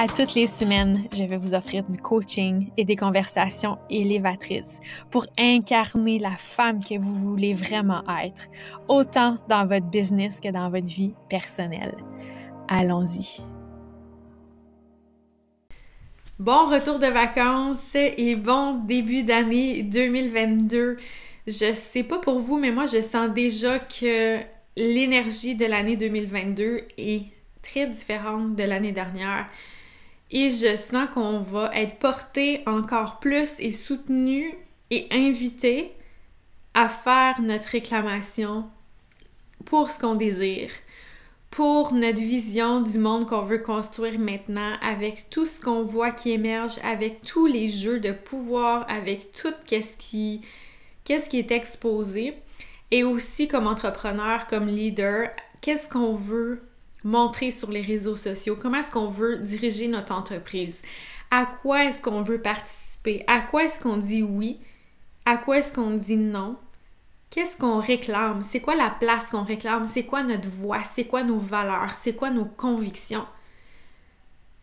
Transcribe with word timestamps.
À 0.00 0.06
toutes 0.06 0.34
les 0.34 0.46
semaines, 0.46 1.08
je 1.12 1.24
vais 1.24 1.36
vous 1.36 1.54
offrir 1.54 1.82
du 1.82 1.98
coaching 1.98 2.70
et 2.76 2.84
des 2.84 2.94
conversations 2.94 3.78
élévatrices 3.90 4.78
pour 5.10 5.26
incarner 5.36 6.20
la 6.20 6.30
femme 6.30 6.80
que 6.80 6.96
vous 6.96 7.16
voulez 7.16 7.52
vraiment 7.52 8.04
être, 8.22 8.46
autant 8.86 9.38
dans 9.48 9.66
votre 9.66 9.86
business 9.86 10.38
que 10.38 10.52
dans 10.52 10.70
votre 10.70 10.86
vie 10.86 11.14
personnelle. 11.28 11.96
Allons-y. 12.68 13.40
Bon 16.38 16.70
retour 16.70 17.00
de 17.00 17.08
vacances 17.08 17.96
et 17.96 18.36
bon 18.36 18.74
début 18.74 19.24
d'année 19.24 19.82
2022. 19.82 20.96
Je 21.48 21.72
sais 21.72 22.04
pas 22.04 22.18
pour 22.18 22.38
vous, 22.38 22.56
mais 22.56 22.70
moi 22.70 22.86
je 22.86 23.02
sens 23.02 23.30
déjà 23.30 23.80
que 23.80 24.38
l'énergie 24.76 25.56
de 25.56 25.66
l'année 25.66 25.96
2022 25.96 26.82
est 26.98 27.22
très 27.62 27.88
différente 27.88 28.54
de 28.54 28.62
l'année 28.62 28.92
dernière. 28.92 29.48
Et 30.30 30.50
je 30.50 30.76
sens 30.76 31.08
qu'on 31.12 31.38
va 31.38 31.70
être 31.74 31.98
porté 31.98 32.62
encore 32.66 33.18
plus 33.18 33.58
et 33.60 33.70
soutenu 33.70 34.54
et 34.90 35.06
invité 35.10 35.92
à 36.74 36.88
faire 36.88 37.40
notre 37.40 37.68
réclamation 37.68 38.68
pour 39.64 39.90
ce 39.90 39.98
qu'on 39.98 40.14
désire, 40.14 40.70
pour 41.50 41.92
notre 41.92 42.20
vision 42.20 42.80
du 42.80 42.98
monde 42.98 43.26
qu'on 43.26 43.42
veut 43.42 43.58
construire 43.58 44.18
maintenant, 44.18 44.74
avec 44.82 45.28
tout 45.30 45.46
ce 45.46 45.60
qu'on 45.60 45.82
voit 45.82 46.12
qui 46.12 46.30
émerge, 46.30 46.78
avec 46.84 47.22
tous 47.22 47.46
les 47.46 47.68
jeux 47.68 48.00
de 48.00 48.12
pouvoir, 48.12 48.86
avec 48.88 49.32
tout 49.32 49.52
ce 49.70 49.96
qui, 49.96 50.42
qu'est-ce 51.04 51.30
qui 51.30 51.38
est 51.38 51.50
exposé, 51.50 52.34
et 52.90 53.02
aussi 53.02 53.48
comme 53.48 53.66
entrepreneur, 53.66 54.46
comme 54.46 54.66
leader, 54.66 55.30
qu'est-ce 55.60 55.88
qu'on 55.88 56.14
veut 56.14 56.62
montrer 57.08 57.50
sur 57.50 57.70
les 57.70 57.80
réseaux 57.80 58.16
sociaux? 58.16 58.56
Comment 58.60 58.78
est-ce 58.78 58.92
qu'on 58.92 59.08
veut 59.08 59.38
diriger 59.38 59.88
notre 59.88 60.12
entreprise? 60.12 60.82
À 61.30 61.46
quoi 61.46 61.86
est-ce 61.86 62.02
qu'on 62.02 62.22
veut 62.22 62.40
participer? 62.40 63.24
À 63.26 63.40
quoi 63.40 63.64
est-ce 63.64 63.80
qu'on 63.80 63.96
dit 63.96 64.22
oui? 64.22 64.60
À 65.24 65.38
quoi 65.38 65.58
est-ce 65.58 65.72
qu'on 65.72 65.90
dit 65.90 66.16
non? 66.16 66.56
Qu'est-ce 67.30 67.56
qu'on 67.56 67.78
réclame? 67.78 68.42
C'est 68.42 68.60
quoi 68.60 68.74
la 68.74 68.90
place 68.90 69.30
qu'on 69.30 69.42
réclame? 69.42 69.84
C'est 69.84 70.04
quoi 70.04 70.22
notre 70.22 70.48
voix? 70.48 70.82
C'est 70.84 71.04
quoi 71.04 71.22
nos 71.22 71.38
valeurs? 71.38 71.90
C'est 71.90 72.14
quoi 72.14 72.30
nos 72.30 72.46
convictions? 72.46 73.26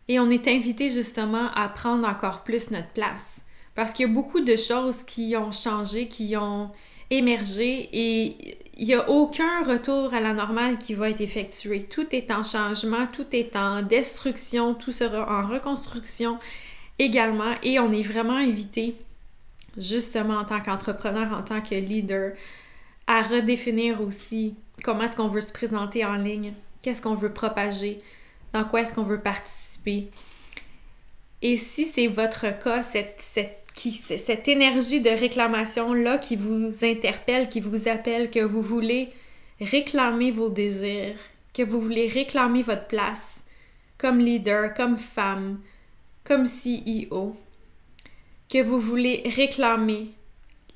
Et 0.08 0.20
on 0.20 0.30
est 0.30 0.48
invité 0.48 0.88
justement 0.88 1.50
à 1.54 1.68
prendre 1.68 2.08
encore 2.08 2.44
plus 2.44 2.70
notre 2.70 2.90
place. 2.90 3.44
Parce 3.74 3.92
qu'il 3.92 4.06
y 4.06 4.10
a 4.10 4.12
beaucoup 4.12 4.40
de 4.40 4.56
choses 4.56 5.02
qui 5.02 5.36
ont 5.36 5.52
changé, 5.52 6.08
qui 6.08 6.36
ont 6.36 6.70
émergé 7.10 7.88
et 7.92 8.58
il 8.78 8.86
n'y 8.86 8.94
a 8.94 9.08
aucun 9.08 9.62
retour 9.62 10.12
à 10.12 10.20
la 10.20 10.34
normale 10.34 10.78
qui 10.78 10.94
va 10.94 11.10
être 11.10 11.20
effectué. 11.20 11.84
Tout 11.84 12.14
est 12.14 12.30
en 12.30 12.42
changement, 12.42 13.06
tout 13.06 13.26
est 13.32 13.56
en 13.56 13.82
destruction, 13.82 14.74
tout 14.74 14.92
sera 14.92 15.40
en 15.40 15.46
reconstruction 15.46 16.38
également 16.98 17.54
et 17.62 17.78
on 17.80 17.90
est 17.92 18.02
vraiment 18.02 18.36
invité, 18.36 18.96
justement 19.78 20.38
en 20.38 20.44
tant 20.44 20.60
qu'entrepreneur, 20.60 21.32
en 21.32 21.42
tant 21.42 21.62
que 21.62 21.74
leader, 21.74 22.32
à 23.06 23.22
redéfinir 23.22 24.00
aussi 24.02 24.54
comment 24.82 25.04
est-ce 25.04 25.16
qu'on 25.16 25.28
veut 25.28 25.40
se 25.40 25.52
présenter 25.52 26.04
en 26.04 26.16
ligne, 26.16 26.52
qu'est-ce 26.82 27.00
qu'on 27.00 27.14
veut 27.14 27.32
propager, 27.32 28.02
dans 28.52 28.64
quoi 28.64 28.82
est-ce 28.82 28.92
qu'on 28.92 29.02
veut 29.02 29.20
participer. 29.20 30.10
Et 31.42 31.56
si 31.56 31.84
c'est 31.84 32.08
votre 32.08 32.58
cas, 32.62 32.82
cette, 32.82 33.20
cette 33.20 33.65
qui, 33.76 33.92
cette 33.92 34.48
énergie 34.48 35.00
de 35.00 35.10
réclamation-là 35.10 36.18
qui 36.18 36.34
vous 36.34 36.72
interpelle, 36.82 37.48
qui 37.48 37.60
vous 37.60 37.88
appelle, 37.88 38.30
que 38.30 38.40
vous 38.40 38.62
voulez 38.62 39.10
réclamer 39.60 40.32
vos 40.32 40.48
désirs, 40.48 41.16
que 41.54 41.62
vous 41.62 41.80
voulez 41.80 42.08
réclamer 42.08 42.62
votre 42.62 42.86
place 42.86 43.44
comme 43.98 44.18
leader, 44.18 44.74
comme 44.74 44.96
femme, 44.96 45.60
comme 46.24 46.44
CEO, 46.44 47.36
que 48.50 48.62
vous 48.62 48.80
voulez 48.80 49.22
réclamer 49.26 50.08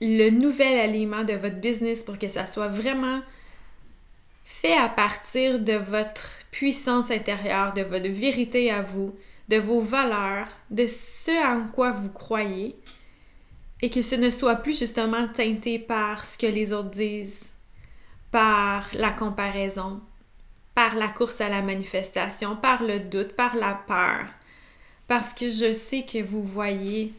le 0.01 0.31
nouvel 0.31 0.79
aliment 0.79 1.25
de 1.25 1.35
votre 1.35 1.57
business 1.57 2.03
pour 2.03 2.19
que 2.19 2.29
ça 2.29 2.47
soit 2.47 2.69
vraiment 2.69 3.21
fait 4.45 4.77
à 4.77 4.89
partir 4.89 5.59
de 5.59 5.75
votre 5.75 6.39
puissance 6.51 7.11
intérieure, 7.11 7.73
de 7.73 7.83
votre 7.83 8.09
vérité 8.09 8.71
à 8.71 8.83
vous, 8.83 9.15
de 9.51 9.57
vos 9.57 9.81
valeurs, 9.81 10.47
de 10.71 10.87
ce 10.87 11.33
en 11.45 11.67
quoi 11.67 11.91
vous 11.91 12.11
croyez, 12.11 12.77
et 13.83 13.91
que 13.91 14.01
ce 14.01 14.15
ne 14.15 14.31
soit 14.31 14.57
plus 14.57 14.79
justement 14.79 15.27
teinté 15.27 15.81
par 15.81 16.25
ce 16.25 16.39
que 16.39 16.47
les 16.47 16.73
autres 16.73 16.91
disent, 16.91 17.53
par 18.31 18.87
la 18.93 19.11
comparaison, 19.11 20.01
par 20.73 20.95
la 20.95 21.09
course 21.09 21.41
à 21.41 21.49
la 21.49 21.63
manifestation, 21.63 22.55
par 22.55 22.85
le 22.85 23.01
doute, 23.01 23.33
par 23.33 23.57
la 23.57 23.75
peur, 23.75 24.25
parce 25.09 25.35
que 25.35 25.49
je 25.49 25.73
sais 25.73 26.05
que 26.05 26.23
vous 26.23 26.45
voyez 26.45 27.13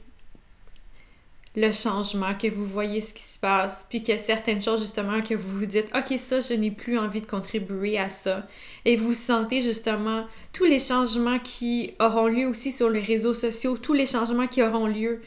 le 1.56 1.72
changement, 1.72 2.34
que 2.34 2.48
vous 2.48 2.66
voyez 2.66 3.02
ce 3.02 3.14
qui 3.14 3.24
se 3.24 3.38
passe, 3.38 3.86
puis 3.90 4.02
que 4.02 4.18
certaines 4.18 4.62
choses 4.62 4.82
justement 4.82 5.22
que 5.22 5.34
vous 5.34 5.60
vous 5.60 5.66
dites, 5.66 5.88
ok, 5.94 6.18
ça, 6.18 6.40
je 6.40 6.54
n'ai 6.54 6.72
plus 6.72 6.98
envie 6.98 7.20
de 7.20 7.26
contribuer 7.26 7.98
à 7.98 8.08
ça. 8.08 8.48
Et 8.86 8.96
vous 8.96 9.14
sentez 9.14 9.62
justement 9.62 10.26
tous 10.54 10.64
les 10.64 10.80
changements 10.80 11.40
qui 11.40 11.94
auront 12.00 12.28
lieu 12.28 12.48
aussi 12.48 12.72
sur 12.72 12.90
les 12.90 13.02
réseaux 13.02 13.34
sociaux, 13.34 13.78
tous 13.78 13.94
les 13.94 14.06
changements 14.06 14.48
qui 14.48 14.64
auront 14.64 14.88
lieu 14.88 15.22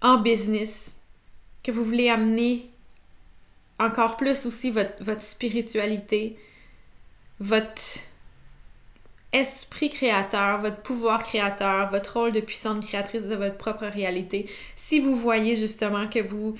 en 0.00 0.18
business, 0.18 0.96
que 1.62 1.70
vous 1.70 1.84
voulez 1.84 2.08
amener 2.08 2.70
encore 3.78 4.16
plus 4.16 4.46
aussi 4.46 4.70
votre, 4.70 5.02
votre 5.02 5.22
spiritualité, 5.22 6.36
votre 7.40 8.00
esprit 9.32 9.90
créateur, 9.90 10.60
votre 10.60 10.82
pouvoir 10.82 11.22
créateur, 11.22 11.90
votre 11.90 12.18
rôle 12.18 12.32
de 12.32 12.40
puissante 12.40 12.86
créatrice 12.86 13.24
de 13.24 13.34
votre 13.34 13.56
propre 13.56 13.86
réalité, 13.86 14.48
si 14.74 15.00
vous 15.00 15.16
voyez 15.16 15.56
justement 15.56 16.08
que 16.08 16.20
vous 16.20 16.54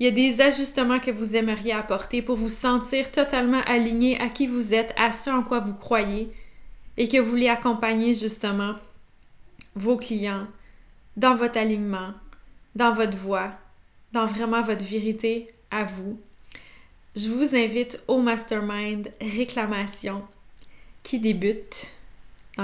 il 0.00 0.04
y 0.04 0.08
a 0.08 0.12
des 0.12 0.40
ajustements 0.40 1.00
que 1.00 1.10
vous 1.10 1.34
aimeriez 1.34 1.72
apporter 1.72 2.22
pour 2.22 2.36
vous 2.36 2.48
sentir 2.48 3.10
totalement 3.10 3.62
aligné 3.66 4.20
à 4.20 4.28
qui 4.28 4.46
vous 4.46 4.72
êtes, 4.72 4.94
à 4.96 5.10
ce 5.10 5.28
en 5.28 5.42
quoi 5.42 5.58
vous 5.58 5.74
croyez 5.74 6.30
et 6.96 7.08
que 7.08 7.18
vous 7.18 7.30
voulez 7.30 7.48
accompagner 7.48 8.14
justement 8.14 8.74
vos 9.74 9.96
clients 9.96 10.46
dans 11.16 11.34
votre 11.34 11.58
alignement, 11.58 12.12
dans 12.76 12.92
votre 12.92 13.16
voix, 13.16 13.52
dans 14.12 14.26
vraiment 14.26 14.62
votre 14.62 14.84
vérité 14.84 15.52
à 15.72 15.84
vous. 15.84 16.20
Je 17.16 17.28
vous 17.28 17.56
invite 17.56 18.00
au 18.06 18.22
mastermind 18.22 19.10
réclamation 19.20 20.22
qui 21.02 21.18
débute 21.18 21.88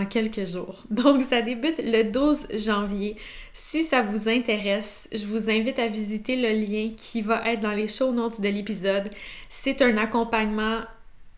quelques 0.04 0.44
jours. 0.44 0.82
Donc, 0.90 1.22
ça 1.22 1.40
débute 1.40 1.80
le 1.84 2.02
12 2.02 2.48
janvier. 2.66 3.16
Si 3.52 3.84
ça 3.84 4.02
vous 4.02 4.28
intéresse, 4.28 5.08
je 5.12 5.24
vous 5.26 5.48
invite 5.48 5.78
à 5.78 5.86
visiter 5.86 6.36
le 6.36 6.48
lien 6.48 6.90
qui 6.96 7.22
va 7.22 7.48
être 7.48 7.60
dans 7.60 7.72
les 7.72 7.86
show 7.86 8.12
notes 8.12 8.40
de 8.40 8.48
l'épisode. 8.48 9.08
C'est 9.48 9.80
un 9.82 9.96
accompagnement 9.96 10.80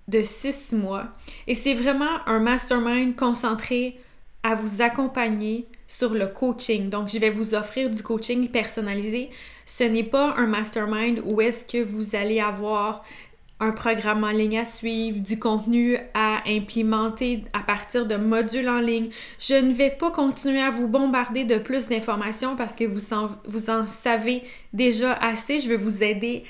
de 0.09 0.23
six 0.23 0.73
mois 0.73 1.09
et 1.47 1.55
c'est 1.55 1.75
vraiment 1.75 2.27
un 2.27 2.39
mastermind 2.39 3.17
concentré 3.17 3.99
à 4.43 4.55
vous 4.55 4.81
accompagner 4.81 5.67
sur 5.89 6.15
le 6.15 6.29
coaching. 6.29 6.89
Donc, 6.89 7.09
je 7.09 7.19
vais 7.19 7.31
vous 7.31 7.55
offrir 7.55 7.91
du 7.91 8.03
coaching 8.03 8.49
personnalisé. 8.49 9.31
Ce 9.65 9.85
n'est 9.85 10.05
pas 10.05 10.35
un 10.37 10.47
mastermind 10.47 11.21
où 11.25 11.41
est-ce 11.41 11.67
que 11.67 11.83
vous 11.83 12.15
allez 12.15 12.41
avoir 12.41 13.05
un 13.59 13.73
programme 13.73 14.23
en 14.25 14.31
ligne 14.31 14.59
à 14.59 14.65
suivre, 14.65 15.19
du 15.19 15.39
contenu 15.39 15.97
à 16.13 16.43
implémenter 16.47 17.45
à 17.55 17.61
partir 17.61 18.07
de 18.07 18.17
modules 18.17 18.69
en 18.69 18.81
ligne. 18.81 19.09
Je 19.39 19.55
ne 19.55 19.73
vais 19.73 19.91
pas 19.91 20.11
continuer 20.11 20.61
à 20.61 20.71
vous 20.71 20.89
bombarder 20.89 21.45
de 21.45 21.57
plus 21.57 21.89
d'informations 21.89 22.55
parce 22.55 22.75
que 22.75 22.85
vous 22.85 23.71
en, 23.71 23.87
savez 23.87 24.43
déjà 24.75 25.15
assez. 25.15 25.61
Je 25.61 25.71
vais 25.71 25.77
vous 25.77 26.03
aider 26.03 26.45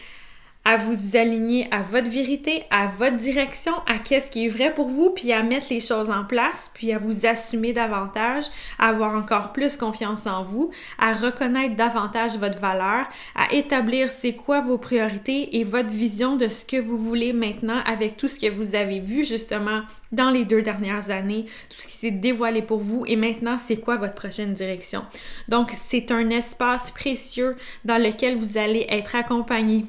à 0.66 0.76
vous 0.76 1.16
aligner 1.16 1.68
à 1.70 1.80
votre 1.82 2.08
vérité, 2.08 2.64
à 2.70 2.88
votre 2.88 3.16
direction, 3.16 3.72
à 3.86 4.00
qu'est-ce 4.00 4.32
qui 4.32 4.46
est 4.46 4.48
vrai 4.48 4.74
pour 4.74 4.88
vous, 4.88 5.10
puis 5.10 5.32
à 5.32 5.44
mettre 5.44 5.68
les 5.70 5.78
choses 5.78 6.10
en 6.10 6.24
place, 6.24 6.72
puis 6.74 6.92
à 6.92 6.98
vous 6.98 7.24
assumer 7.24 7.72
davantage, 7.72 8.46
à 8.80 8.88
avoir 8.88 9.14
encore 9.14 9.52
plus 9.52 9.76
confiance 9.76 10.26
en 10.26 10.42
vous, 10.42 10.72
à 10.98 11.14
reconnaître 11.14 11.76
davantage 11.76 12.36
votre 12.38 12.58
valeur, 12.58 13.06
à 13.36 13.54
établir 13.54 14.10
c'est 14.10 14.32
quoi 14.32 14.60
vos 14.60 14.76
priorités 14.76 15.56
et 15.56 15.62
votre 15.62 15.90
vision 15.90 16.34
de 16.34 16.48
ce 16.48 16.66
que 16.66 16.80
vous 16.80 16.98
voulez 16.98 17.32
maintenant 17.32 17.80
avec 17.86 18.16
tout 18.16 18.26
ce 18.26 18.40
que 18.40 18.50
vous 18.50 18.74
avez 18.74 18.98
vu 18.98 19.24
justement 19.24 19.82
dans 20.10 20.30
les 20.30 20.44
deux 20.44 20.62
dernières 20.62 21.10
années, 21.10 21.44
tout 21.70 21.80
ce 21.80 21.86
qui 21.86 21.92
s'est 21.92 22.10
dévoilé 22.10 22.60
pour 22.60 22.80
vous 22.80 23.04
et 23.06 23.14
maintenant 23.14 23.56
c'est 23.56 23.76
quoi 23.76 23.98
votre 23.98 24.14
prochaine 24.14 24.52
direction. 24.52 25.04
Donc 25.46 25.70
c'est 25.88 26.10
un 26.10 26.28
espace 26.30 26.90
précieux 26.90 27.54
dans 27.84 28.02
lequel 28.02 28.36
vous 28.36 28.58
allez 28.58 28.84
être 28.90 29.14
accompagné 29.14 29.84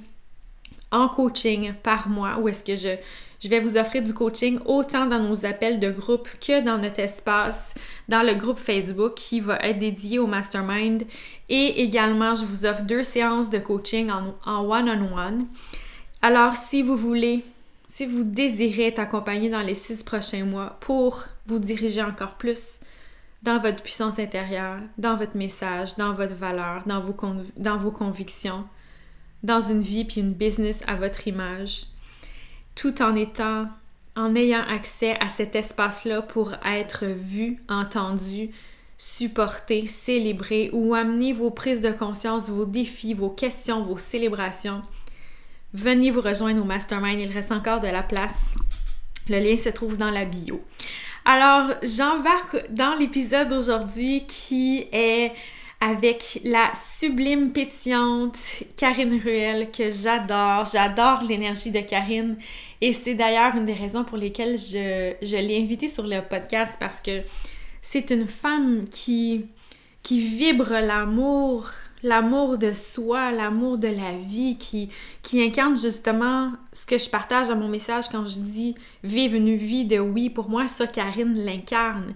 en 0.92 1.08
coaching 1.10 1.74
par 1.84 2.10
mois 2.10 2.38
où 2.40 2.48
est-ce 2.48 2.64
que 2.64 2.76
je, 2.76 2.96
je 3.40 3.50
vais 3.50 3.60
vous 3.60 3.78
offrir 3.78 4.02
du 4.02 4.14
coaching 4.14 4.60
autant 4.66 5.06
dans 5.06 5.20
nos 5.20 5.46
appels 5.46 5.80
de 5.80 5.92
groupe 5.92 6.28
que 6.40 6.62
dans 6.62 6.78
notre 6.78 7.00
espace, 7.00 7.74
dans 8.10 8.24
le 8.24 8.34
groupe 8.34 8.60
Facebook 8.60 9.16
qui 9.16 9.40
va 9.40 9.58
être 9.58 9.80
dédié 9.80 10.20
au 10.20 10.28
mastermind. 10.28 11.04
Et 11.50 11.84
également, 11.84 12.36
je 12.36 12.46
vous 12.46 12.66
offre 12.66 12.84
deux 12.84 13.04
séances 13.04 13.50
de 13.50 13.60
coaching 13.60 14.10
en 14.46 14.62
one-on-one. 14.66 15.46
Alors, 16.22 16.56
si 16.56 16.82
vous 16.82 16.96
voulez, 16.96 17.44
si 17.88 18.06
vous 18.06 18.24
désirez 18.24 18.88
être 18.88 19.00
accompagné 19.00 19.50
dans 19.50 19.62
les 19.62 19.76
six 19.76 20.04
prochains 20.04 20.46
mois 20.46 20.78
pour 20.80 21.26
vous 21.46 21.60
diriger 21.60 22.02
encore 22.02 22.36
plus 22.36 22.80
dans 23.44 23.60
votre 23.60 23.84
puissance 23.84 24.18
intérieure, 24.18 24.80
dans 24.98 25.16
votre 25.16 25.38
message, 25.38 25.96
dans 25.96 26.14
votre 26.14 26.34
valeur, 26.34 26.84
dans 26.86 27.02
vos, 27.02 27.16
dans 27.56 27.78
vos 27.78 27.92
convictions, 27.92 28.66
dans 29.44 29.62
une 29.62 29.82
vie 29.82 30.06
puis 30.06 30.22
une 30.22 30.34
business 30.34 30.80
à 30.88 30.96
votre 30.96 31.28
image, 31.28 31.86
tout 32.76 33.02
en 33.02 33.16
étant, 33.16 33.68
en 34.16 34.36
ayant 34.36 34.64
accès 34.68 35.18
à 35.20 35.28
cet 35.28 35.56
espace-là 35.56 36.22
pour 36.22 36.54
être 36.66 37.06
vu, 37.06 37.64
entendu, 37.70 38.52
supporté, 38.98 39.86
célébré 39.86 40.70
ou 40.74 40.96
amener 40.96 41.34
vos 41.34 41.52
prises 41.52 41.82
de 41.82 41.92
conscience, 41.92 42.50
vos 42.50 42.66
défis, 42.66 43.14
vos 43.14 43.30
questions, 43.30 43.84
vos 43.84 43.98
célébrations. 43.98 44.82
Venez 45.74 46.12
vous 46.12 46.22
rejoindre 46.22 46.62
au 46.62 46.66
mastermind, 46.66 47.20
il 47.20 47.32
reste 47.32 47.52
encore 47.52 47.80
de 47.80 47.88
la 47.88 48.04
place. 48.04 48.56
Le 49.30 49.40
lien 49.40 49.58
se 49.58 49.70
trouve 49.70 49.98
dans 49.98 50.10
la 50.10 50.26
bio. 50.26 50.64
Alors, 51.26 51.76
j'embarque 51.84 52.66
dans 52.70 52.96
l'épisode 52.98 53.50
d'aujourd'hui 53.50 54.26
qui 54.26 54.88
est 54.94 55.34
avec 55.80 56.40
la 56.44 56.72
sublime 56.74 57.52
pétillante 57.52 58.38
Karine 58.76 59.22
Ruel 59.24 59.72
que 59.72 59.92
j'adore. 59.92 60.66
J'adore 60.66 61.24
l'énergie 61.24 61.72
de 61.72 61.82
Karine 61.82 62.38
et 62.82 62.94
c'est 62.94 63.14
d'ailleurs 63.14 63.56
une 63.56 63.66
des 63.66 63.74
raisons 63.74 64.04
pour 64.04 64.18
lesquelles 64.18 64.58
je, 64.58 65.38
l'ai 65.38 65.62
invitée 65.62 65.88
sur 65.88 66.08
le 66.08 66.22
podcast 66.22 66.74
parce 66.80 67.00
que 67.00 67.22
c'est 67.82 68.10
une 68.10 68.28
femme 68.28 68.86
qui, 68.90 69.46
qui 70.02 70.20
vibre 70.20 70.72
l'amour, 70.72 71.70
l'amour 72.02 72.58
de 72.58 72.72
soi, 72.72 73.32
l'amour 73.32 73.78
de 73.78 73.88
la 73.88 74.18
vie, 74.18 74.58
qui, 74.58 74.90
qui 75.22 75.44
incarne 75.44 75.78
justement 75.78 76.52
ce 76.74 76.88
que 76.88 76.98
je 76.98 77.10
partage 77.10 77.50
dans 77.50 77.56
mon 77.56 77.70
message 77.70 78.10
quand 78.10 78.26
je 78.26 78.40
dis 78.40 78.76
vivre 79.04 79.36
une 79.36 79.56
vie 79.56 79.86
de 79.86 80.00
oui. 80.00 80.32
Pour 80.32 80.50
moi, 80.50 80.68
ça, 80.68 80.88
Karine 80.88 81.36
l'incarne. 81.36 82.16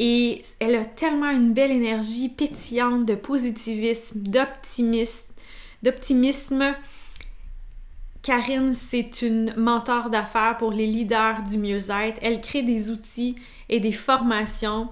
Et 0.00 0.42
elle 0.60 0.76
a 0.76 0.84
tellement 0.84 1.30
une 1.30 1.52
belle 1.52 1.72
énergie 1.72 2.28
pétillante 2.28 3.04
de 3.04 3.16
positivisme, 3.16 4.22
d'optimisme. 5.82 6.74
Karine, 8.22 8.74
c'est 8.74 9.22
une 9.22 9.52
mentor 9.56 10.08
d'affaires 10.08 10.56
pour 10.56 10.70
les 10.70 10.86
leaders 10.86 11.42
du 11.42 11.58
mieux-être. 11.58 12.20
Elle 12.22 12.40
crée 12.40 12.62
des 12.62 12.90
outils 12.90 13.34
et 13.68 13.80
des 13.80 13.90
formations 13.90 14.88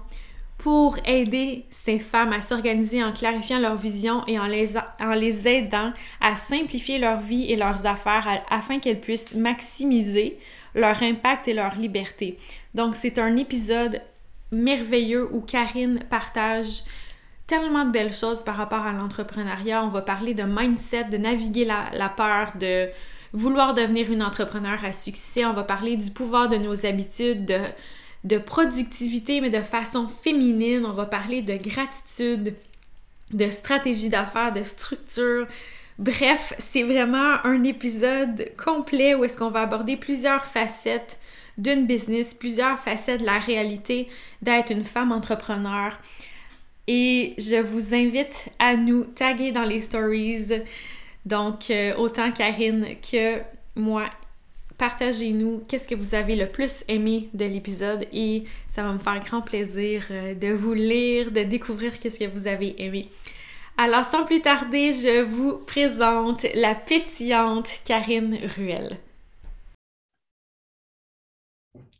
pour 0.57 0.97
aider 1.05 1.63
ces 1.69 1.99
femmes 1.99 2.33
à 2.33 2.41
s'organiser 2.41 3.01
en 3.01 3.13
clarifiant 3.13 3.59
leur 3.59 3.77
vision 3.77 4.25
et 4.27 4.37
en 4.37 4.47
les, 4.47 4.75
en 4.99 5.13
les 5.13 5.47
aidant 5.47 5.93
à 6.19 6.35
simplifier 6.35 6.99
leur 6.99 7.21
vie 7.21 7.49
et 7.49 7.55
leurs 7.55 7.85
affaires 7.85 8.43
afin 8.49 8.79
qu'elles 8.79 8.99
puissent 8.99 9.35
maximiser 9.35 10.37
leur 10.75 11.01
impact 11.01 11.47
et 11.47 11.53
leur 11.53 11.75
liberté. 11.75 12.37
Donc, 12.73 12.95
c'est 12.95 13.19
un 13.19 13.37
épisode 13.37 14.01
merveilleux 14.51 15.27
où 15.31 15.41
Karine 15.41 15.99
partage 16.09 16.83
tellement 17.47 17.85
de 17.85 17.91
belles 17.91 18.13
choses 18.13 18.43
par 18.43 18.57
rapport 18.57 18.85
à 18.85 18.91
l'entrepreneuriat. 18.91 19.83
On 19.83 19.87
va 19.87 20.01
parler 20.01 20.33
de 20.33 20.43
mindset, 20.43 21.05
de 21.05 21.17
naviguer 21.17 21.65
la, 21.65 22.09
peur, 22.09 22.53
de 22.59 22.89
vouloir 23.33 23.73
devenir 23.73 24.11
une 24.11 24.21
entrepreneur 24.21 24.83
à 24.83 24.91
succès. 24.91 25.45
On 25.45 25.53
va 25.53 25.63
parler 25.63 25.95
du 25.95 26.11
pouvoir 26.11 26.49
de 26.49 26.57
nos 26.57 26.85
habitudes, 26.85 27.45
de, 27.45 27.59
de 28.25 28.37
productivité, 28.37 29.41
mais 29.41 29.49
de 29.49 29.61
façon 29.61 30.07
féminine. 30.07 30.85
On 30.85 30.91
va 30.91 31.05
parler 31.05 31.41
de 31.41 31.55
gratitude, 31.55 32.53
de 33.31 33.49
stratégie 33.49 34.09
d'affaires, 34.09 34.51
de 34.51 34.63
structure. 34.63 35.47
Bref, 35.99 36.53
c'est 36.59 36.83
vraiment 36.83 37.43
un 37.43 37.63
épisode 37.63 38.51
complet 38.63 39.15
où 39.15 39.23
est-ce 39.23 39.37
qu'on 39.37 39.49
va 39.49 39.61
aborder 39.61 39.97
plusieurs 39.97 40.45
facettes 40.45 41.17
d'une 41.57 41.85
business, 41.85 42.33
plusieurs 42.33 42.79
facettes 42.79 43.21
de 43.21 43.25
la 43.25 43.39
réalité 43.39 44.07
d'être 44.41 44.71
une 44.71 44.83
femme 44.83 45.11
entrepreneur. 45.11 45.99
Et 46.87 47.33
je 47.37 47.61
vous 47.61 47.93
invite 47.93 48.49
à 48.59 48.75
nous 48.75 49.03
taguer 49.03 49.51
dans 49.51 49.63
les 49.63 49.79
stories. 49.79 50.61
Donc, 51.25 51.69
euh, 51.69 51.93
autant 51.97 52.31
Karine 52.31 52.87
que 53.11 53.41
moi, 53.75 54.05
partagez-nous 54.77 55.63
qu'est-ce 55.67 55.87
que 55.87 55.95
vous 55.95 56.15
avez 56.15 56.35
le 56.35 56.47
plus 56.47 56.85
aimé 56.87 57.29
de 57.33 57.45
l'épisode 57.45 58.07
et 58.13 58.43
ça 58.69 58.83
va 58.83 58.93
me 58.93 58.99
faire 58.99 59.19
grand 59.19 59.41
plaisir 59.41 60.05
euh, 60.11 60.33
de 60.33 60.53
vous 60.53 60.73
lire, 60.73 61.31
de 61.31 61.43
découvrir 61.43 61.99
qu'est-ce 61.99 62.19
que 62.19 62.29
vous 62.29 62.47
avez 62.47 62.81
aimé. 62.81 63.09
Alors, 63.77 64.05
sans 64.05 64.23
plus 64.23 64.41
tarder, 64.41 64.91
je 64.93 65.21
vous 65.23 65.53
présente 65.53 66.45
la 66.55 66.73
pétillante 66.73 67.69
Karine 67.85 68.37
Ruel. 68.57 68.97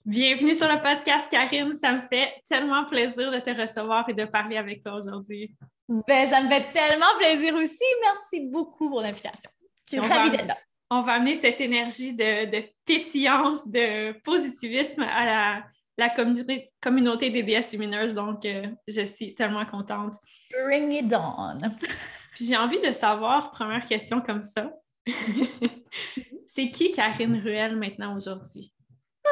Bienvenue 0.07 0.55
sur 0.55 0.69
le 0.69 0.81
podcast, 0.81 1.29
Karine. 1.29 1.75
Ça 1.75 1.91
me 1.91 2.01
fait 2.01 2.41
tellement 2.47 2.85
plaisir 2.85 3.29
de 3.29 3.39
te 3.39 3.49
recevoir 3.49 4.07
et 4.07 4.13
de 4.13 4.23
parler 4.23 4.55
avec 4.55 4.81
toi 4.81 4.93
aujourd'hui. 4.93 5.53
Ben, 5.89 6.29
ça 6.29 6.41
me 6.41 6.47
fait 6.47 6.71
tellement 6.71 7.13
plaisir 7.19 7.53
aussi. 7.55 7.83
Merci 8.03 8.47
beaucoup 8.49 8.89
pour 8.89 9.01
l'invitation. 9.01 9.49
Je 9.83 9.97
suis 9.97 9.99
ravie 9.99 10.29
d'être 10.29 10.47
là. 10.47 10.57
On 10.89 11.01
va 11.01 11.15
amener 11.15 11.35
cette 11.35 11.59
énergie 11.59 12.15
de, 12.15 12.69
pétillance, 12.85 13.67
de 13.67 14.13
positivisme 14.21 15.01
à 15.01 15.25
la, 15.25 15.63
la 15.97 16.09
communauté, 16.09 16.71
communauté 16.79 17.29
des 17.29 17.43
déesses 17.43 17.73
lumineuses. 17.73 18.13
Donc, 18.13 18.45
euh, 18.45 18.65
je 18.87 19.01
suis 19.01 19.35
tellement 19.35 19.65
contente. 19.65 20.13
Bring 20.53 20.89
it 20.93 21.13
on! 21.13 21.57
j'ai 22.39 22.55
envie 22.55 22.79
de 22.79 22.93
savoir, 22.93 23.51
première 23.51 23.85
question 23.85 24.21
comme 24.21 24.41
ça, 24.41 24.71
c'est 26.45 26.71
qui 26.71 26.91
Karine 26.91 27.41
Ruel 27.43 27.75
maintenant 27.75 28.15
aujourd'hui? 28.15 28.71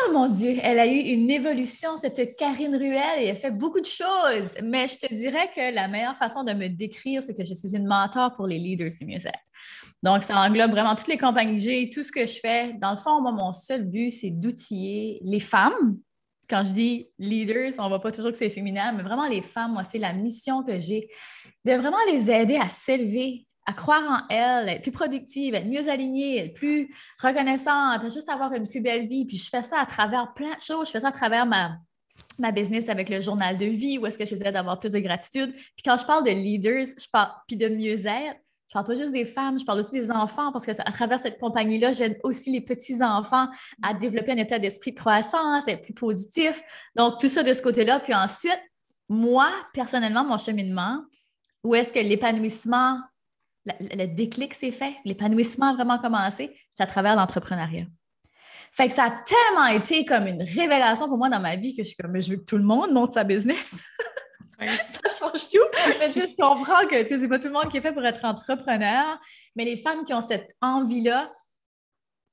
Oh 0.03 0.11
mon 0.11 0.27
Dieu, 0.27 0.55
elle 0.61 0.79
a 0.79 0.87
eu 0.87 0.97
une 0.97 1.29
évolution, 1.29 1.95
cette 1.97 2.35
Karine 2.35 2.75
Ruel, 2.75 3.19
et 3.19 3.25
elle 3.25 3.37
fait 3.37 3.51
beaucoup 3.51 3.79
de 3.79 3.85
choses. 3.85 4.55
Mais 4.63 4.87
je 4.87 4.99
te 4.99 5.13
dirais 5.13 5.49
que 5.55 5.73
la 5.73 5.87
meilleure 5.87 6.15
façon 6.15 6.43
de 6.43 6.53
me 6.53 6.67
décrire, 6.67 7.23
c'est 7.23 7.35
que 7.35 7.45
je 7.45 7.53
suis 7.53 7.75
une 7.75 7.87
mentor 7.87 8.33
pour 8.35 8.47
les 8.47 8.59
leaders 8.59 8.89
du 8.99 9.05
mieux 9.05 9.19
Donc, 10.03 10.23
ça 10.23 10.39
englobe 10.39 10.71
vraiment 10.71 10.95
toutes 10.95 11.07
les 11.07 11.17
compagnies 11.17 11.57
que 11.57 11.63
j'ai, 11.63 11.89
tout 11.89 12.03
ce 12.03 12.11
que 12.11 12.25
je 12.25 12.39
fais. 12.39 12.73
Dans 12.73 12.91
le 12.91 12.97
fond, 12.97 13.21
moi, 13.21 13.31
mon 13.31 13.53
seul 13.53 13.83
but, 13.83 14.11
c'est 14.11 14.31
d'outiller 14.31 15.19
les 15.23 15.39
femmes. 15.39 15.97
Quand 16.49 16.63
je 16.65 16.73
dis 16.73 17.07
leaders, 17.17 17.73
on 17.79 17.83
ne 17.83 17.89
voit 17.89 18.01
pas 18.01 18.11
toujours 18.11 18.31
que 18.31 18.37
c'est 18.37 18.49
féminin, 18.49 18.91
mais 18.91 19.03
vraiment 19.03 19.27
les 19.27 19.41
femmes, 19.41 19.73
moi, 19.73 19.83
c'est 19.83 19.99
la 19.99 20.13
mission 20.13 20.63
que 20.63 20.79
j'ai 20.79 21.09
de 21.63 21.73
vraiment 21.73 21.97
les 22.11 22.29
aider 22.29 22.57
à 22.57 22.67
s'élever 22.67 23.47
à 23.65 23.73
croire 23.73 24.03
en 24.03 24.33
elle, 24.33 24.69
être 24.69 24.81
plus 24.81 24.91
productive, 24.91 25.55
être 25.55 25.67
mieux 25.67 25.89
alignée, 25.89 26.45
être 26.45 26.53
plus 26.53 26.93
reconnaissante, 27.19 28.03
juste 28.03 28.29
avoir 28.29 28.53
une 28.53 28.67
plus 28.67 28.81
belle 28.81 29.07
vie. 29.07 29.25
Puis 29.25 29.37
je 29.37 29.49
fais 29.49 29.63
ça 29.63 29.79
à 29.79 29.85
travers 29.85 30.33
plein 30.33 30.55
de 30.55 30.61
choses. 30.61 30.87
Je 30.87 30.91
fais 30.91 30.99
ça 30.99 31.07
à 31.07 31.11
travers 31.11 31.45
ma, 31.45 31.77
ma 32.39 32.51
business 32.51 32.89
avec 32.89 33.09
le 33.09 33.21
journal 33.21 33.57
de 33.57 33.65
vie, 33.65 33.97
où 33.97 34.05
est-ce 34.05 34.17
que 34.17 34.25
j'essaie 34.25 34.51
d'avoir 34.51 34.79
plus 34.79 34.91
de 34.91 34.99
gratitude. 34.99 35.53
Puis 35.53 35.83
quand 35.83 35.97
je 35.97 36.05
parle 36.05 36.23
de 36.23 36.31
leaders, 36.31 36.85
je 36.97 37.09
parle 37.11 37.31
puis 37.47 37.57
de 37.57 37.67
mieux-être, 37.67 38.39
je 38.67 38.73
parle 38.73 38.85
pas 38.85 38.95
juste 38.95 39.13
des 39.13 39.25
femmes, 39.25 39.59
je 39.59 39.65
parle 39.65 39.79
aussi 39.79 39.91
des 39.91 40.11
enfants 40.11 40.51
parce 40.51 40.65
que 40.65 40.71
à 40.71 40.91
travers 40.91 41.19
cette 41.19 41.39
compagnie-là, 41.39 41.93
j'aide 41.93 42.19
aussi 42.23 42.51
les 42.51 42.61
petits-enfants 42.61 43.47
à 43.81 43.93
développer 43.93 44.33
un 44.33 44.37
état 44.37 44.59
d'esprit 44.59 44.91
de 44.91 44.99
croissance, 44.99 45.67
être 45.67 45.83
plus 45.83 45.93
positif. 45.93 46.61
Donc, 46.95 47.19
tout 47.19 47.29
ça 47.29 47.43
de 47.43 47.53
ce 47.53 47.61
côté-là. 47.61 47.99
Puis 47.99 48.13
ensuite, 48.13 48.59
moi, 49.07 49.51
personnellement, 49.73 50.25
mon 50.25 50.37
cheminement, 50.37 51.03
où 51.63 51.73
est-ce 51.75 51.93
que 51.93 51.99
l'épanouissement 51.99 52.99
le 53.65 54.05
déclic 54.05 54.53
s'est 54.53 54.71
fait, 54.71 54.93
l'épanouissement 55.05 55.71
a 55.71 55.73
vraiment 55.73 55.99
commencé, 55.99 56.55
c'est 56.71 56.83
à 56.83 56.87
travers 56.87 57.15
l'entrepreneuriat. 57.15 57.85
Fait 58.71 58.87
que 58.87 58.93
ça 58.93 59.05
a 59.05 59.11
tellement 59.25 59.67
été 59.67 60.03
comme 60.05 60.27
une 60.27 60.43
révélation 60.43 61.07
pour 61.07 61.17
moi 61.17 61.29
dans 61.29 61.39
ma 61.39 61.55
vie 61.55 61.75
que 61.75 61.83
je 61.83 61.87
suis 61.87 61.95
comme, 61.95 62.19
je 62.21 62.31
veux 62.31 62.37
que 62.37 62.43
tout 62.43 62.57
le 62.57 62.63
monde 62.63 62.91
monte 62.91 63.13
sa 63.13 63.23
business. 63.23 63.83
ça 64.87 64.99
change 65.09 65.49
tout. 65.49 65.97
Mais 65.99 66.11
tu 66.11 66.21
sais, 66.21 66.29
je 66.29 66.35
comprends 66.35 66.85
que 66.87 67.07
c'est 67.07 67.27
pas 67.27 67.39
tout 67.39 67.47
le 67.47 67.53
monde 67.53 67.69
qui 67.69 67.77
est 67.77 67.81
fait 67.81 67.93
pour 67.93 68.05
être 68.05 68.23
entrepreneur, 68.25 69.19
mais 69.55 69.65
les 69.65 69.77
femmes 69.77 70.03
qui 70.03 70.13
ont 70.13 70.21
cette 70.21 70.55
envie-là, 70.61 71.31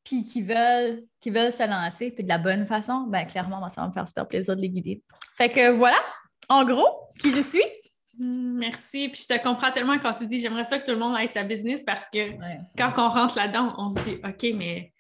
puis 0.04 0.24
qui 0.24 0.42
veulent, 0.42 1.02
qui 1.20 1.30
veulent 1.30 1.52
se 1.52 1.68
lancer, 1.68 2.10
puis 2.10 2.24
de 2.24 2.28
la 2.28 2.38
bonne 2.38 2.66
façon, 2.66 3.06
ben 3.08 3.24
clairement, 3.24 3.58
moi, 3.58 3.68
ça 3.68 3.82
va 3.82 3.88
me 3.88 3.92
faire 3.92 4.06
super 4.06 4.26
plaisir 4.26 4.56
de 4.56 4.60
les 4.60 4.68
guider. 4.68 5.02
Fait 5.36 5.48
que 5.48 5.70
voilà, 5.70 5.98
en 6.48 6.64
gros, 6.64 6.86
qui 7.20 7.32
je 7.32 7.40
suis. 7.40 7.62
Hmm, 8.18 8.58
merci. 8.58 9.08
Puis 9.08 9.24
je 9.28 9.34
te 9.34 9.42
comprends 9.42 9.72
tellement 9.72 9.98
quand 9.98 10.14
tu 10.14 10.26
dis 10.26 10.38
j'aimerais 10.38 10.64
ça 10.64 10.78
que 10.78 10.84
tout 10.84 10.92
le 10.92 10.98
monde 10.98 11.16
aille 11.16 11.28
sa 11.28 11.42
business 11.42 11.82
parce 11.84 12.08
que 12.10 12.32
quand 12.76 12.92
on 12.98 13.08
rentre 13.08 13.36
là-dedans, 13.36 13.68
on 13.78 13.90
se 13.90 14.00
dit 14.00 14.16
OK, 14.24 14.54
mais 14.54 14.92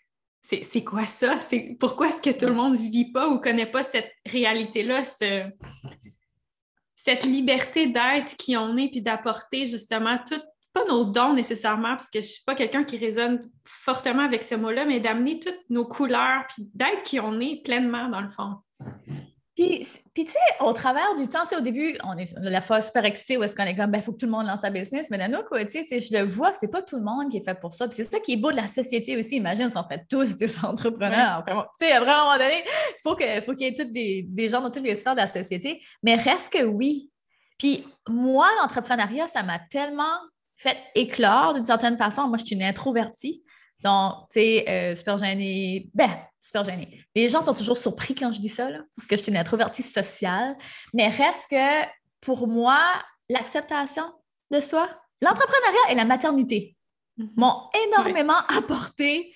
c'est 0.42 0.84
quoi 0.84 1.04
ça? 1.04 1.38
Pourquoi 1.78 2.08
est-ce 2.08 2.22
que 2.22 2.36
tout 2.36 2.46
le 2.46 2.54
monde 2.54 2.72
ne 2.72 2.78
vit 2.78 3.10
pas 3.12 3.28
ou 3.28 3.34
ne 3.34 3.38
connaît 3.38 3.66
pas 3.66 3.82
cette 3.82 4.10
réalité-là, 4.26 5.04
ce, 5.04 5.44
cette 6.96 7.24
liberté 7.24 7.86
d'être 7.86 8.36
qui 8.36 8.56
on 8.56 8.76
est, 8.76 8.88
puis 8.88 9.02
d'apporter 9.02 9.66
justement 9.66 10.18
tout, 10.18 10.40
pas 10.72 10.84
nos 10.86 11.04
dons 11.04 11.34
nécessairement, 11.34 11.96
parce 11.96 12.10
que 12.10 12.20
je 12.20 12.26
ne 12.26 12.30
suis 12.30 12.44
pas 12.44 12.54
quelqu'un 12.54 12.84
qui 12.84 12.96
résonne 12.96 13.50
fortement 13.64 14.22
avec 14.22 14.42
ce 14.42 14.54
mot-là, 14.54 14.84
mais 14.84 15.00
d'amener 15.00 15.38
toutes 15.38 15.60
nos 15.68 15.84
couleurs, 15.84 16.44
puis 16.48 16.68
d'être 16.74 17.02
qui 17.02 17.20
on 17.20 17.40
est 17.40 17.62
pleinement 17.62 18.08
dans 18.08 18.20
le 18.20 18.30
fond. 18.30 18.56
Puis, 20.14 20.26
tu 20.26 20.32
sais, 20.32 20.38
au 20.60 20.72
travers 20.72 21.14
du 21.14 21.28
temps, 21.28 21.42
au 21.56 21.60
début, 21.60 21.96
on 22.04 22.16
est 22.16 22.34
la 22.38 22.60
fois 22.60 22.80
super 22.80 23.04
excitée 23.04 23.36
où 23.36 23.42
est-ce 23.42 23.54
qu'on 23.54 23.64
est 23.64 23.76
comme, 23.76 23.90
ben, 23.90 23.98
il 23.98 24.02
faut 24.02 24.12
que 24.12 24.18
tout 24.18 24.26
le 24.26 24.32
monde 24.32 24.46
lance 24.46 24.60
sa 24.60 24.70
business. 24.70 25.08
Mais 25.10 25.18
d'un 25.18 25.32
autre 25.38 25.48
côté, 25.48 25.86
je 25.90 26.16
le 26.16 26.24
vois 26.24 26.52
que 26.52 26.58
c'est 26.58 26.70
pas 26.70 26.82
tout 26.82 26.96
le 26.96 27.02
monde 27.02 27.30
qui 27.30 27.38
est 27.38 27.44
fait 27.44 27.58
pour 27.58 27.72
ça. 27.72 27.86
Puis 27.86 27.96
c'est 27.96 28.04
ça 28.04 28.20
qui 28.20 28.32
est 28.32 28.36
beau 28.36 28.50
de 28.50 28.56
la 28.56 28.66
société 28.66 29.16
aussi. 29.16 29.36
Imagine 29.36 29.70
si 29.70 29.76
on 29.76 29.82
serait 29.82 30.04
tous 30.08 30.36
des 30.36 30.58
entrepreneurs. 30.64 31.44
Tu 31.46 31.52
sais, 31.86 31.92
à 31.92 32.02
un 32.02 32.04
moment 32.04 32.38
donné, 32.38 32.62
il 32.64 33.00
faut 33.02 33.14
qu'il 33.14 33.42
faut 33.42 33.54
qu'il 33.54 33.66
y 33.66 33.70
ait 33.70 33.74
tous 33.74 33.90
des, 33.90 34.24
des, 34.28 34.48
gens 34.48 34.60
dans 34.60 34.70
toutes 34.70 34.84
les 34.84 34.94
sphères 34.94 35.14
de 35.14 35.20
la 35.20 35.26
société. 35.26 35.82
Mais 36.02 36.16
reste 36.16 36.52
que 36.52 36.64
oui. 36.64 37.10
Puis 37.58 37.86
moi, 38.08 38.48
l'entrepreneuriat, 38.60 39.26
ça 39.26 39.42
m'a 39.42 39.58
tellement 39.58 40.18
fait 40.56 40.76
éclore 40.94 41.54
d'une 41.54 41.62
certaine 41.62 41.96
façon. 41.96 42.28
Moi, 42.28 42.38
je 42.38 42.44
suis 42.46 42.56
une 42.56 42.62
introvertie. 42.62 43.42
Donc, 43.82 44.28
tu 44.32 44.40
sais, 44.40 44.64
euh, 44.68 44.94
super 44.94 45.18
gênée. 45.18 45.90
Ben, 45.92 46.10
super 46.40 46.64
gênée. 46.64 47.04
Les 47.14 47.28
gens 47.28 47.44
sont 47.44 47.54
toujours 47.54 47.76
surpris 47.76 48.14
quand 48.14 48.30
je 48.32 48.40
dis 48.40 48.48
ça, 48.48 48.68
parce 48.96 49.06
que 49.06 49.16
je 49.16 49.22
suis 49.22 49.32
une 49.32 49.38
introvertie 49.38 49.82
sociale. 49.82 50.56
Mais 50.94 51.08
reste 51.08 51.50
que 51.50 51.88
pour 52.20 52.46
moi, 52.46 52.80
l'acceptation 53.28 54.04
de 54.50 54.60
soi, 54.60 54.88
l'entrepreneuriat 55.20 55.90
et 55.90 55.94
la 55.96 56.04
maternité 56.04 56.76
mm-hmm. 57.18 57.30
m'ont 57.36 57.68
énormément 57.88 58.38
apporté 58.56 59.34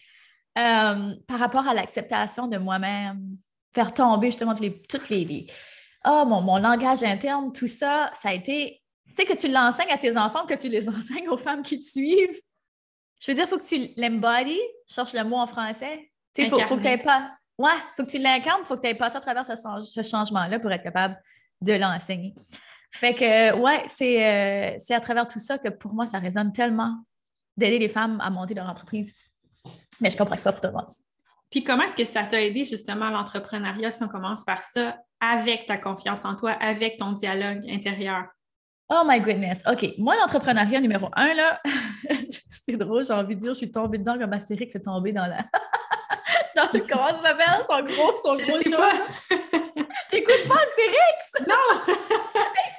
euh, 0.58 1.14
par 1.26 1.38
rapport 1.38 1.66
à 1.66 1.74
l'acceptation 1.74 2.46
de 2.46 2.56
moi-même, 2.56 3.36
faire 3.74 3.92
tomber 3.92 4.28
justement 4.28 4.54
toutes 4.54 4.62
les. 4.62 4.82
Toutes 4.82 5.08
les, 5.10 5.46
oh, 6.04 6.24
mon, 6.24 6.40
mon 6.40 6.58
langage 6.58 7.02
interne, 7.02 7.52
tout 7.52 7.66
ça, 7.66 8.10
ça 8.14 8.28
a 8.28 8.32
été. 8.32 8.80
Tu 9.08 9.14
sais, 9.14 9.24
que 9.24 9.38
tu 9.38 9.48
l'enseignes 9.48 9.90
à 9.90 9.98
tes 9.98 10.16
enfants, 10.16 10.46
que 10.46 10.54
tu 10.54 10.68
les 10.68 10.88
enseignes 10.96 11.28
aux 11.28 11.38
femmes 11.38 11.62
qui 11.62 11.78
te 11.78 11.84
suivent 11.84 12.40
je 13.20 13.30
veux 13.30 13.34
dire, 13.34 13.44
il 13.44 13.48
faut 13.48 13.58
que 13.58 13.64
tu 13.64 13.88
l'embody, 13.96 14.58
cherche 14.86 15.12
le 15.12 15.24
mot 15.24 15.36
en 15.36 15.46
français. 15.46 16.10
Il 16.36 16.48
faut, 16.48 16.60
faut, 16.60 16.76
que 16.76 16.96
tu 16.96 17.02
pas. 17.02 17.30
Ouais, 17.58 17.70
faut 17.96 18.04
que 18.04 18.10
tu 18.10 18.18
l'incarnes, 18.18 18.60
il 18.62 18.66
faut 18.66 18.76
que 18.76 18.82
tu 18.82 18.88
aies 18.88 18.94
passé 18.94 19.16
à 19.16 19.20
travers 19.20 19.44
ce, 19.46 20.02
changement-là 20.02 20.58
pour 20.60 20.70
être 20.70 20.82
capable 20.82 21.18
de 21.60 21.72
l'enseigner. 21.72 22.34
Fait 22.90 23.14
que, 23.14 23.54
ouais, 23.54 23.82
euh, 23.84 24.76
c'est 24.78 24.94
à 24.94 25.00
travers 25.00 25.26
tout 25.26 25.38
ça 25.38 25.58
que 25.58 25.68
pour 25.68 25.94
moi, 25.94 26.06
ça 26.06 26.18
résonne 26.18 26.52
tellement 26.52 26.94
d'aider 27.56 27.78
les 27.78 27.88
femmes 27.88 28.20
à 28.20 28.28
monter 28.30 28.54
leur 28.54 28.68
entreprise. 28.68 29.14
Mais 30.00 30.10
je 30.10 30.16
comprends 30.16 30.34
que 30.34 30.40
ce 30.40 30.44
pas 30.44 30.52
pour 30.52 30.60
tout 30.60 30.68
le 30.68 30.74
monde. 30.74 30.92
Puis 31.50 31.64
comment 31.64 31.84
est-ce 31.84 31.96
que 31.96 32.04
ça 32.04 32.24
t'a 32.24 32.42
aidé 32.42 32.64
justement 32.64 33.08
l'entrepreneuriat 33.08 33.90
si 33.90 34.02
on 34.02 34.08
commence 34.08 34.44
par 34.44 34.62
ça, 34.62 34.98
avec 35.20 35.66
ta 35.66 35.78
confiance 35.78 36.24
en 36.24 36.36
toi, 36.36 36.52
avec 36.52 36.98
ton 36.98 37.12
dialogue 37.12 37.62
intérieur? 37.68 38.24
Oh 38.88 39.02
my 39.06 39.20
goodness. 39.20 39.62
OK. 39.70 39.94
Moi, 39.98 40.14
l'entrepreneuriat 40.16 40.80
numéro 40.80 41.08
un, 41.14 41.34
là, 41.34 41.60
c'est 42.68 42.76
drôle, 42.76 43.04
j'ai 43.04 43.12
envie 43.12 43.36
de 43.36 43.40
dire, 43.40 43.52
je 43.52 43.58
suis 43.58 43.70
tombée 43.70 43.98
dedans 43.98 44.18
comme 44.18 44.32
Astérix 44.32 44.74
est 44.74 44.80
tombé 44.80 45.12
dans 45.12 45.26
la. 45.26 45.38
dans 46.56 46.68
le, 46.72 46.80
comment 46.80 47.06
ça 47.08 47.22
s'appelle? 47.22 47.64
Son 47.64 47.82
gros, 47.84 48.16
son 48.16 48.36
gros 48.44 48.60
chat. 48.60 48.92
T'écoutes 50.10 50.48
pas 50.48 50.56
Astérix? 50.56 51.32
Non! 51.46 51.94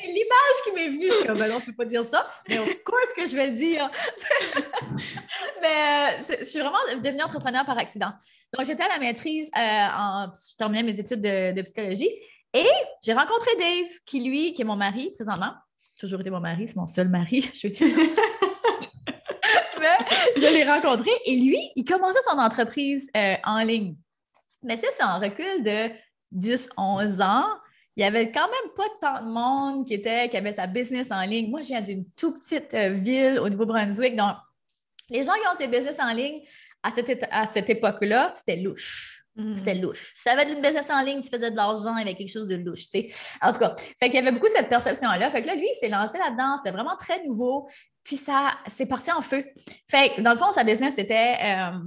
c'est 0.01 0.07
l'image 0.07 0.57
qui 0.65 0.71
m'est 0.73 0.87
venue. 0.89 1.07
Je 1.07 1.13
suis 1.13 1.25
comme, 1.25 1.37
ben 1.37 1.47
non, 1.47 1.55
on 1.57 1.61
peut 1.61 1.73
pas 1.73 1.85
dire 1.85 2.03
ça. 2.03 2.27
Mais 2.49 2.59
of 2.59 2.83
course 2.83 3.13
que 3.15 3.27
je 3.27 3.35
vais 3.35 3.47
le 3.47 3.53
dire. 3.53 3.89
mais 5.61 6.17
euh, 6.19 6.35
je 6.39 6.43
suis 6.43 6.59
vraiment 6.59 6.77
devenue 7.01 7.21
entrepreneur 7.21 7.65
par 7.65 7.77
accident. 7.77 8.11
Donc, 8.53 8.65
j'étais 8.65 8.83
à 8.83 8.89
la 8.89 8.99
maîtrise, 8.99 9.49
euh, 9.55 9.59
en, 9.59 10.27
je 10.33 10.55
terminais 10.57 10.83
mes 10.83 10.99
études 10.99 11.21
de, 11.21 11.53
de 11.53 11.61
psychologie. 11.61 12.09
Et 12.53 12.67
j'ai 13.03 13.13
rencontré 13.13 13.51
Dave, 13.57 13.89
qui 14.05 14.21
lui, 14.21 14.53
qui 14.53 14.63
est 14.63 14.65
mon 14.65 14.75
mari 14.75 15.11
présentement, 15.15 15.53
toujours 15.99 16.19
été 16.19 16.29
mon 16.29 16.39
mari, 16.41 16.67
c'est 16.67 16.75
mon 16.75 16.87
seul 16.87 17.07
mari, 17.07 17.49
je 17.53 17.67
veux 17.67 17.73
dire. 17.73 17.87
Je 20.37 20.47
l'ai 20.53 20.63
rencontré 20.63 21.11
et 21.25 21.35
lui, 21.35 21.59
il 21.75 21.83
commençait 21.83 22.21
son 22.29 22.37
entreprise 22.37 23.09
euh, 23.15 23.35
en 23.43 23.63
ligne. 23.63 23.95
Mais 24.63 24.75
tu 24.75 24.81
sais, 24.81 24.91
c'est 24.93 25.03
un 25.03 25.19
recul 25.19 25.63
de 25.63 25.91
10-11 26.35 27.21
ans. 27.23 27.45
Il 27.95 28.01
n'y 28.01 28.05
avait 28.05 28.31
quand 28.31 28.47
même 28.47 28.73
pas 28.75 28.87
tant 29.01 29.25
de 29.25 29.31
monde 29.31 29.85
qui 29.85 30.37
avait 30.37 30.53
sa 30.53 30.67
business 30.67 31.11
en 31.11 31.21
ligne. 31.21 31.49
Moi, 31.49 31.61
je 31.61 31.67
viens 31.69 31.81
d'une 31.81 32.05
toute 32.11 32.39
petite 32.39 32.73
euh, 32.73 32.89
ville 32.89 33.39
au 33.39 33.49
Nouveau-Brunswick. 33.49 34.15
Donc, 34.15 34.35
les 35.09 35.23
gens 35.23 35.33
qui 35.33 35.47
ont 35.47 35.57
ces 35.57 35.67
business 35.67 35.95
en 35.99 36.13
ligne 36.13 36.41
à 36.83 36.91
cette, 36.91 37.25
à 37.31 37.45
cette 37.45 37.69
époque-là, 37.69 38.33
c'était 38.35 38.57
louche. 38.57 39.16
C'était 39.55 39.75
mm. 39.75 39.81
louche. 39.81 40.13
Ça 40.17 40.31
avait 40.31 40.51
une 40.51 40.61
business 40.61 40.89
en 40.89 41.01
ligne, 41.03 41.21
tu 41.21 41.29
faisais 41.29 41.51
de 41.51 41.55
l'argent 41.55 41.95
avec 41.95 42.17
quelque 42.17 42.31
chose 42.31 42.47
de 42.47 42.55
louche, 42.55 42.89
tu 42.89 43.01
sais. 43.01 43.09
En 43.41 43.51
tout 43.51 43.59
cas, 43.59 43.75
fait 43.99 44.09
qu'il 44.09 44.15
y 44.15 44.17
avait 44.17 44.31
beaucoup 44.31 44.47
cette 44.47 44.69
perception-là. 44.69 45.29
Fait 45.31 45.41
que 45.41 45.47
là, 45.47 45.55
lui, 45.55 45.67
il 45.67 45.77
s'est 45.79 45.89
lancé 45.89 46.17
là-dedans. 46.17 46.57
C'était 46.57 46.71
vraiment 46.71 46.95
très 46.97 47.23
nouveau. 47.25 47.67
Puis 48.03 48.17
ça, 48.17 48.53
c'est 48.67 48.85
parti 48.85 49.11
en 49.11 49.21
feu. 49.21 49.45
Fait 49.89 50.15
que 50.15 50.21
dans 50.21 50.31
le 50.31 50.37
fond, 50.37 50.51
sa 50.51 50.63
business, 50.63 50.95
c'était 50.95 51.35
euh, 51.43 51.77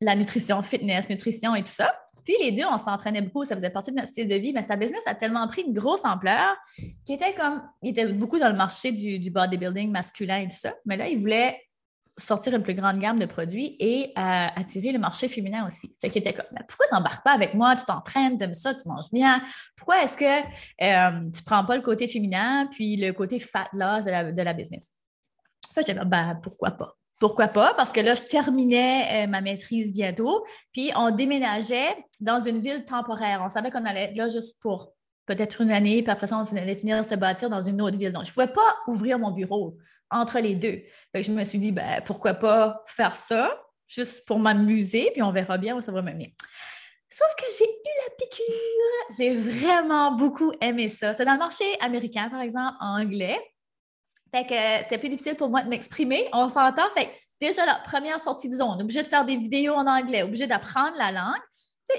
la 0.00 0.14
nutrition, 0.14 0.62
fitness, 0.62 1.08
nutrition 1.08 1.54
et 1.54 1.64
tout 1.64 1.72
ça. 1.72 1.94
Puis 2.24 2.34
les 2.40 2.52
deux, 2.52 2.64
on 2.70 2.78
s'entraînait 2.78 3.22
beaucoup, 3.22 3.44
ça 3.44 3.56
faisait 3.56 3.70
partie 3.70 3.90
de 3.90 3.96
notre 3.96 4.08
style 4.08 4.28
de 4.28 4.34
vie, 4.36 4.52
mais 4.52 4.62
sa 4.62 4.76
business 4.76 5.04
a 5.06 5.14
tellement 5.14 5.48
pris 5.48 5.62
une 5.62 5.72
grosse 5.72 6.04
ampleur 6.04 6.56
qu'il 7.04 7.16
était 7.16 7.34
comme, 7.34 7.62
il 7.82 7.90
était 7.90 8.06
beaucoup 8.06 8.38
dans 8.38 8.48
le 8.48 8.56
marché 8.56 8.92
du, 8.92 9.18
du 9.18 9.30
bodybuilding 9.30 9.90
masculin 9.90 10.42
et 10.42 10.46
tout 10.46 10.56
ça, 10.56 10.72
mais 10.84 10.96
là, 10.96 11.08
il 11.08 11.18
voulait 11.18 11.60
sortir 12.18 12.54
une 12.54 12.62
plus 12.62 12.74
grande 12.74 12.98
gamme 12.98 13.18
de 13.18 13.26
produits 13.26 13.76
et 13.80 14.12
euh, 14.16 14.46
attirer 14.56 14.92
le 14.92 14.98
marché 14.98 15.28
féminin 15.28 15.66
aussi. 15.66 15.96
Fait 16.00 16.14
était 16.14 16.34
comme, 16.34 16.46
pourquoi 16.68 16.86
tu 16.88 16.94
n'embarques 16.94 17.24
pas 17.24 17.32
avec 17.32 17.54
moi? 17.54 17.74
Tu 17.74 17.84
t'entraînes, 17.84 18.36
tu 18.36 18.44
aimes 18.44 18.54
ça, 18.54 18.74
tu 18.74 18.86
manges 18.86 19.10
bien. 19.12 19.42
Pourquoi 19.76 20.02
est-ce 20.02 20.16
que 20.16 20.24
euh, 20.24 21.20
tu 21.30 21.40
ne 21.40 21.44
prends 21.44 21.64
pas 21.64 21.76
le 21.76 21.82
côté 21.82 22.06
féminin 22.06 22.68
puis 22.70 22.96
le 22.96 23.12
côté 23.12 23.38
fat 23.38 23.68
loss 23.72 24.04
de 24.04 24.42
la, 24.42 24.52
business? 24.52 24.92
Fait 25.74 25.84
que 25.84 26.04
ben, 26.04 26.38
pourquoi 26.42 26.72
pas? 26.72 26.96
Pourquoi 27.18 27.48
pas? 27.48 27.72
Parce 27.74 27.92
que 27.92 28.00
là, 28.00 28.14
je 28.14 28.22
terminais 28.22 29.24
euh, 29.24 29.26
ma 29.28 29.40
maîtrise 29.40 29.92
bientôt, 29.92 30.44
puis 30.72 30.90
on 30.96 31.10
déménageait 31.12 31.96
dans 32.20 32.40
une 32.40 32.60
ville 32.60 32.84
temporaire. 32.84 33.40
On 33.44 33.48
savait 33.48 33.70
qu'on 33.70 33.84
allait 33.86 34.04
être 34.04 34.16
là 34.16 34.28
juste 34.28 34.60
pour 34.60 34.92
peut-être 35.26 35.60
une 35.60 35.70
année, 35.70 36.02
puis 36.02 36.10
après 36.10 36.26
ça, 36.26 36.36
on 36.36 36.56
allait 36.56 36.74
finir 36.74 36.98
de 36.98 37.02
se 37.04 37.14
bâtir 37.14 37.48
dans 37.48 37.62
une 37.62 37.80
autre 37.80 37.96
ville. 37.96 38.12
Donc, 38.12 38.24
je 38.24 38.30
ne 38.30 38.34
pouvais 38.34 38.52
pas 38.52 38.76
ouvrir 38.88 39.18
mon 39.18 39.30
bureau 39.30 39.78
entre 40.12 40.38
les 40.38 40.54
deux. 40.54 40.82
je 41.14 41.30
me 41.32 41.44
suis 41.44 41.58
dit, 41.58 41.72
ben, 41.72 42.02
pourquoi 42.04 42.34
pas 42.34 42.82
faire 42.86 43.16
ça, 43.16 43.60
juste 43.86 44.26
pour 44.26 44.38
m'amuser, 44.38 45.10
puis 45.12 45.22
on 45.22 45.32
verra 45.32 45.58
bien 45.58 45.76
où 45.76 45.80
ça 45.80 45.92
va 45.92 46.02
m'amener. 46.02 46.34
Sauf 47.12 47.28
que 47.36 47.44
j'ai 47.58 47.64
eu 47.64 47.92
la 48.06 48.14
piqûre. 48.18 49.18
J'ai 49.18 49.36
vraiment 49.36 50.12
beaucoup 50.12 50.52
aimé 50.62 50.88
ça. 50.88 51.12
C'est 51.12 51.26
dans 51.26 51.34
le 51.34 51.38
marché 51.38 51.64
américain, 51.80 52.30
par 52.30 52.40
exemple, 52.40 52.74
anglais. 52.80 53.38
Fait 54.34 54.46
que 54.46 54.82
c'était 54.82 54.96
plus 54.96 55.10
difficile 55.10 55.36
pour 55.36 55.50
moi 55.50 55.62
de 55.62 55.68
m'exprimer. 55.68 56.26
On 56.32 56.48
s'entend. 56.48 56.88
Fait 56.94 57.10
déjà, 57.38 57.66
la 57.66 57.74
première 57.84 58.18
sortie 58.18 58.48
de 58.48 58.54
zone, 58.54 58.80
obligé 58.80 59.02
de 59.02 59.08
faire 59.08 59.26
des 59.26 59.36
vidéos 59.36 59.74
en 59.74 59.86
anglais, 59.86 60.22
obligé 60.22 60.46
d'apprendre 60.46 60.96
la 60.96 61.12
langue. 61.12 61.42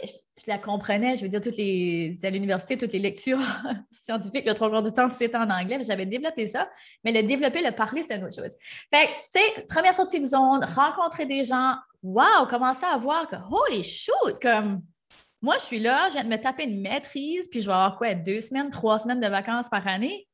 Je 0.06 0.44
la 0.48 0.58
comprenais, 0.58 1.16
je 1.16 1.24
veux 1.24 1.30
dire, 1.30 1.42
toutes 1.42 1.58
les, 1.58 2.18
à 2.24 2.30
l'université, 2.30 2.78
toutes 2.78 2.94
les 2.94 3.00
lectures 3.00 3.40
scientifiques, 3.92 4.46
le 4.46 4.54
trois 4.54 4.70
quarts 4.70 4.82
du 4.82 4.92
temps, 4.92 5.10
c'était 5.10 5.38
en 5.38 5.50
anglais, 5.50 5.78
mais 5.78 5.84
j'avais 5.84 6.06
développé 6.06 6.48
ça, 6.48 6.70
mais 7.04 7.12
le 7.12 7.24
développer, 7.24 7.62
le 7.62 7.72
parler, 7.72 8.02
c'était 8.02 8.18
une 8.18 8.24
autre 8.24 8.36
chose. 8.36 8.56
Fait 8.90 9.08
tu 9.34 9.40
sais, 9.40 9.66
première 9.68 9.94
sortie 9.94 10.20
de 10.20 10.26
zone, 10.26 10.66
rencontrer 10.76 11.26
des 11.26 11.46
gens, 11.46 11.76
wow, 12.02 12.48
commencer 12.50 12.86
à 12.86 12.98
voir 12.98 13.28
que, 13.28 13.36
holy 13.36 13.84
shoot, 13.84 14.42
comme, 14.42 14.82
moi, 15.42 15.56
je 15.60 15.66
suis 15.66 15.80
là, 15.80 16.08
je 16.10 16.14
viens 16.14 16.24
de 16.24 16.30
me 16.30 16.42
taper 16.42 16.64
une 16.64 16.82
maîtrise, 16.82 17.50
puis 17.50 17.60
je 17.60 17.68
vais 17.68 17.74
avoir 17.74 17.98
quoi, 17.98 18.16
deux 18.16 18.42
semaines, 18.42 18.70
trois 18.70 18.98
semaines 18.98 19.20
de 19.20 19.28
vacances 19.28 19.70
par 19.70 19.86
année? 19.88 20.28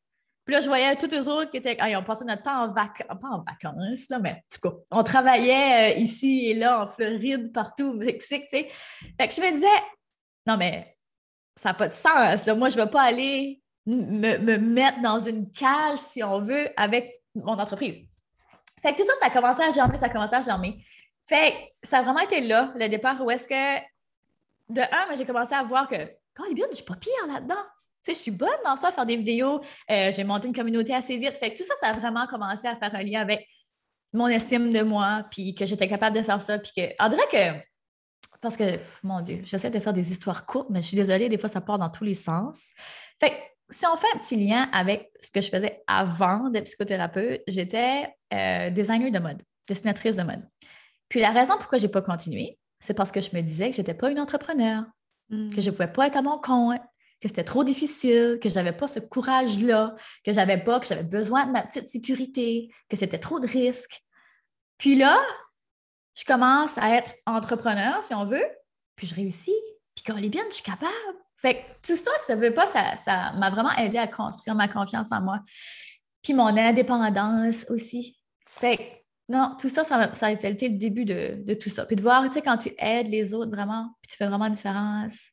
Puis 0.50 0.56
là, 0.56 0.62
je 0.62 0.68
voyais 0.68 0.96
tous 0.96 1.12
les 1.12 1.28
autres 1.28 1.52
qui 1.52 1.58
étaient. 1.58 1.78
Ah, 1.80 1.92
ils 1.92 1.96
ont 1.96 2.04
passé 2.04 2.26
notre 2.26 2.42
temps 2.42 2.64
en 2.64 2.74
vacances. 2.74 3.06
Pas 3.08 3.28
en 3.28 3.44
vacances, 3.44 4.10
là, 4.10 4.18
mais 4.18 4.32
en 4.32 4.42
tout 4.52 4.68
cas, 4.68 4.76
on 4.90 5.04
travaillait 5.04 5.94
euh, 5.94 6.00
ici 6.00 6.50
et 6.50 6.54
là, 6.56 6.82
en 6.82 6.88
Floride, 6.88 7.54
partout, 7.54 7.92
au 7.92 7.94
Mexique, 7.94 8.48
tu 8.52 8.58
sais. 8.58 8.70
Fait 9.16 9.28
que 9.28 9.36
je 9.36 9.42
me 9.42 9.52
disais, 9.52 9.68
non, 10.48 10.58
mais 10.58 10.98
ça 11.56 11.70
n'a 11.70 11.74
pas 11.76 11.88
de 11.88 11.94
sens. 11.94 12.48
Moi, 12.48 12.70
je 12.70 12.80
ne 12.80 12.84
vais 12.84 12.90
pas 12.90 13.04
aller 13.04 13.62
me, 13.86 14.58
mettre 14.58 15.00
dans 15.02 15.20
une 15.20 15.52
cage, 15.52 16.00
si 16.00 16.24
on 16.24 16.42
veut, 16.42 16.68
avec 16.76 17.22
mon 17.36 17.60
entreprise. 17.60 18.00
Fait 18.82 18.94
que 18.94 18.98
tout 18.98 19.06
ça, 19.06 19.14
ça 19.22 19.28
a 19.28 19.30
commencé 19.30 19.62
à 19.62 19.70
germer, 19.70 20.00
ça 20.00 20.08
a 20.08 20.10
commencé 20.10 20.34
à 20.34 20.42
germer. 20.42 20.84
Fait 21.28 21.52
que 21.52 21.88
ça 21.88 22.00
a 22.00 22.02
vraiment 22.02 22.22
été 22.22 22.42
là, 22.42 22.74
le 22.76 22.90
départ, 22.90 23.24
où 23.24 23.30
est-ce 23.30 23.48
que, 23.48 23.80
de 24.70 24.82
un, 24.82 25.16
j'ai 25.16 25.28
commencé 25.28 25.54
à 25.54 25.62
voir 25.62 25.88
que, 25.88 26.12
quand 26.34 26.46
est 26.46 26.56
bien, 26.56 26.66
je 26.72 26.78
suis 26.78 26.86
pas 26.86 26.96
pire 26.96 27.28
là-dedans 27.28 27.66
je 28.08 28.14
suis 28.14 28.32
bonne 28.32 28.50
dans 28.66 28.76
ça, 28.76 28.92
faire 28.92 29.06
des 29.06 29.18
vidéos. 29.18 29.62
Euh, 29.90 30.12
j'ai 30.12 30.24
monté 30.24 30.48
une 30.48 30.56
communauté 30.56 30.94
assez 30.94 31.18
vite. 31.18 31.38
Fait 31.38 31.52
que 31.52 31.58
tout 31.58 31.64
ça, 31.64 31.74
ça 31.80 31.88
a 31.88 31.94
vraiment 31.94 32.28
commencé 32.28 32.68
à 32.68 32.76
faire 32.76 32.94
un 32.96 33.04
lien 33.04 33.22
avec 33.22 33.48
mon 34.14 34.28
estime 34.28 34.72
de 34.74 34.82
moi, 34.82 35.26
puis 35.30 35.54
que 35.54 35.66
j'étais 35.66 35.88
capable 35.88 36.16
de 36.16 36.24
faire 36.24 36.42
ça. 36.42 36.58
Puis 36.60 36.72
que, 36.76 36.82
on 37.00 37.10
dirait 37.10 37.28
que 37.32 37.60
parce 38.42 38.56
que, 38.56 38.80
mon 39.04 39.20
Dieu, 39.20 39.42
j'essaie 39.44 39.70
de 39.70 39.80
faire 39.80 39.92
des 39.92 40.14
histoires 40.14 40.46
courtes, 40.46 40.70
mais 40.70 40.82
je 40.82 40.88
suis 40.88 40.96
désolée, 40.96 41.28
des 41.28 41.38
fois, 41.38 41.50
ça 41.50 41.60
part 41.60 41.78
dans 41.78 41.90
tous 41.90 42.06
les 42.06 42.14
sens. 42.14 42.74
Fait 43.20 43.32
que, 43.32 43.36
si 43.70 43.86
on 43.86 43.98
fait 43.98 44.08
un 44.16 44.20
petit 44.20 44.38
lien 44.38 44.70
avec 44.72 45.12
ce 45.20 45.30
que 45.30 45.42
je 45.42 45.50
faisais 45.50 45.84
avant 45.88 46.50
d'être 46.50 46.64
psychothérapeute, 46.64 47.42
j'étais 47.48 48.08
euh, 48.34 48.70
designer 48.70 49.12
de 49.12 49.20
mode, 49.20 49.42
dessinatrice 49.68 50.16
de 50.16 50.24
mode. 50.24 50.48
Puis 51.10 51.20
la 51.20 51.32
raison 51.32 51.56
pourquoi 51.58 51.78
je 51.80 51.86
n'ai 51.86 51.92
pas 51.92 52.02
continué, 52.02 52.58
c'est 52.80 52.94
parce 52.94 53.12
que 53.12 53.20
je 53.20 53.36
me 53.36 53.42
disais 53.42 53.70
que 53.70 53.76
je 53.76 53.82
n'étais 53.82 53.94
pas 53.94 54.10
une 54.10 54.20
entrepreneur, 54.20 54.86
Mm. 55.30 55.50
que 55.52 55.62
je 55.62 55.70
ne 55.70 55.76
pouvais 55.76 55.92
pas 55.92 56.08
être 56.08 56.18
à 56.18 56.22
mon 56.22 56.40
compte, 56.40 56.82
que 57.22 57.28
c'était 57.28 57.44
trop 57.44 57.64
difficile, 57.64 58.40
que 58.42 58.50
je 58.50 58.56
n'avais 58.56 58.72
pas 58.72 58.88
ce 58.88 59.00
courage-là, 59.00 59.96
que 60.24 60.32
j'avais 60.32 60.58
pas, 60.58 60.80
que 60.80 60.88
j'avais 60.88 61.04
besoin 61.04 61.46
de 61.46 61.52
ma 61.52 61.64
petite 61.64 61.88
sécurité, 61.88 62.70
que 62.90 62.96
c'était 62.96 63.20
trop 63.20 63.40
de 63.40 63.48
risques. 63.48 64.02
Puis 64.78 64.96
là, 64.96 65.22
je 66.16 66.24
commence 66.26 66.78
à 66.78 66.96
être 66.96 67.12
entrepreneur, 67.26 68.02
si 68.04 68.14
on 68.14 68.26
veut, 68.26 68.46
puis 68.96 69.08
je 69.08 69.16
réussis, 69.16 69.56
puis 69.96 70.04
quand 70.06 70.18
est 70.18 70.30
bien, 70.30 70.44
je 70.50 70.56
suis 70.56 70.64
capable. 70.64 70.94
Fait 71.38 71.56
que 71.56 71.88
tout 71.88 71.96
ça, 71.96 72.12
ça 72.20 72.36
veut 72.36 72.54
pas, 72.54 72.68
ça, 72.68 73.32
m'a 73.34 73.50
vraiment 73.50 73.72
aidé 73.78 73.98
à 73.98 74.08
construire 74.08 74.56
ma 74.56 74.68
confiance 74.68 75.12
en 75.12 75.22
moi. 75.22 75.40
Puis 76.22 76.34
mon 76.34 76.48
indépendance 76.58 77.66
aussi. 77.70 78.18
Fait 78.48 78.78
que, 78.78 78.84
non, 79.30 79.56
tout 79.60 79.70
ça, 79.70 79.84
ça, 79.84 80.10
a 80.22 80.32
été 80.32 80.68
le 80.68 80.78
début 80.78 81.06
de, 81.06 81.54
tout 81.54 81.70
ça. 81.70 81.86
Puis 81.86 81.96
de 81.96 82.02
voir, 82.02 82.26
tu 82.26 82.34
sais, 82.34 82.42
quand 82.42 82.58
tu 82.58 82.74
aides 82.78 83.08
les 83.08 83.34
autres 83.34 83.52
vraiment, 83.52 83.90
puis 84.02 84.12
tu 84.12 84.18
fais 84.18 84.28
vraiment 84.28 84.46
une 84.46 84.54
différence, 84.54 85.32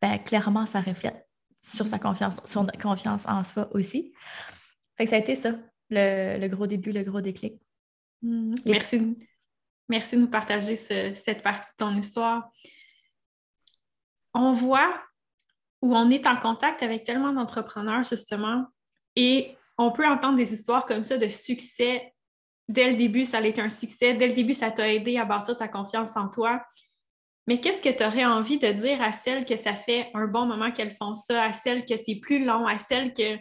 ben, 0.00 0.18
clairement, 0.18 0.66
ça 0.66 0.80
reflète 0.80 1.26
sur 1.58 1.86
sa 1.86 1.98
confiance, 1.98 2.40
son 2.44 2.66
confiance 2.80 3.26
en 3.26 3.42
soi 3.44 3.68
aussi. 3.72 4.12
Fait 4.96 5.04
que 5.04 5.10
ça 5.10 5.16
a 5.16 5.18
été 5.18 5.34
ça, 5.34 5.58
le, 5.90 6.38
le 6.38 6.48
gros 6.48 6.66
début, 6.66 6.92
le 6.92 7.02
gros 7.02 7.20
déclic. 7.20 7.60
Mm. 8.22 8.54
Merci, 8.66 9.16
merci 9.88 10.16
de 10.16 10.22
nous 10.22 10.30
partager 10.30 10.76
ce- 10.76 11.14
cette 11.14 11.42
partie 11.42 11.70
de 11.72 11.76
ton 11.76 11.96
histoire. 11.96 12.50
On 14.32 14.52
voit 14.52 14.94
où 15.82 15.94
on 15.96 16.10
est 16.10 16.26
en 16.26 16.36
contact 16.36 16.82
avec 16.82 17.04
tellement 17.04 17.32
d'entrepreneurs, 17.32 18.04
justement, 18.04 18.66
et 19.16 19.56
on 19.78 19.90
peut 19.90 20.06
entendre 20.06 20.36
des 20.36 20.52
histoires 20.52 20.86
comme 20.86 21.02
ça 21.02 21.16
de 21.16 21.26
succès. 21.28 22.14
Dès 22.68 22.90
le 22.90 22.96
début, 22.96 23.24
ça 23.24 23.38
a 23.38 23.42
été 23.42 23.60
un 23.60 23.70
succès. 23.70 24.14
Dès 24.14 24.28
le 24.28 24.34
début, 24.34 24.52
ça 24.52 24.70
t'a 24.70 24.92
aidé 24.92 25.16
à 25.16 25.24
bâtir 25.24 25.56
ta 25.56 25.68
confiance 25.68 26.16
en 26.16 26.28
toi. 26.28 26.62
Mais 27.46 27.60
qu'est-ce 27.60 27.82
que 27.82 27.88
tu 27.96 28.04
aurais 28.04 28.24
envie 28.24 28.58
de 28.58 28.70
dire 28.70 29.02
à 29.02 29.12
celles 29.12 29.44
que 29.44 29.56
ça 29.56 29.74
fait 29.74 30.08
un 30.14 30.26
bon 30.26 30.46
moment 30.46 30.70
qu'elles 30.70 30.94
font 30.96 31.14
ça, 31.14 31.42
à 31.44 31.52
celles 31.52 31.84
que 31.84 31.96
c'est 31.96 32.16
plus 32.16 32.44
long, 32.44 32.66
à 32.66 32.78
celles 32.78 33.12
que 33.12 33.36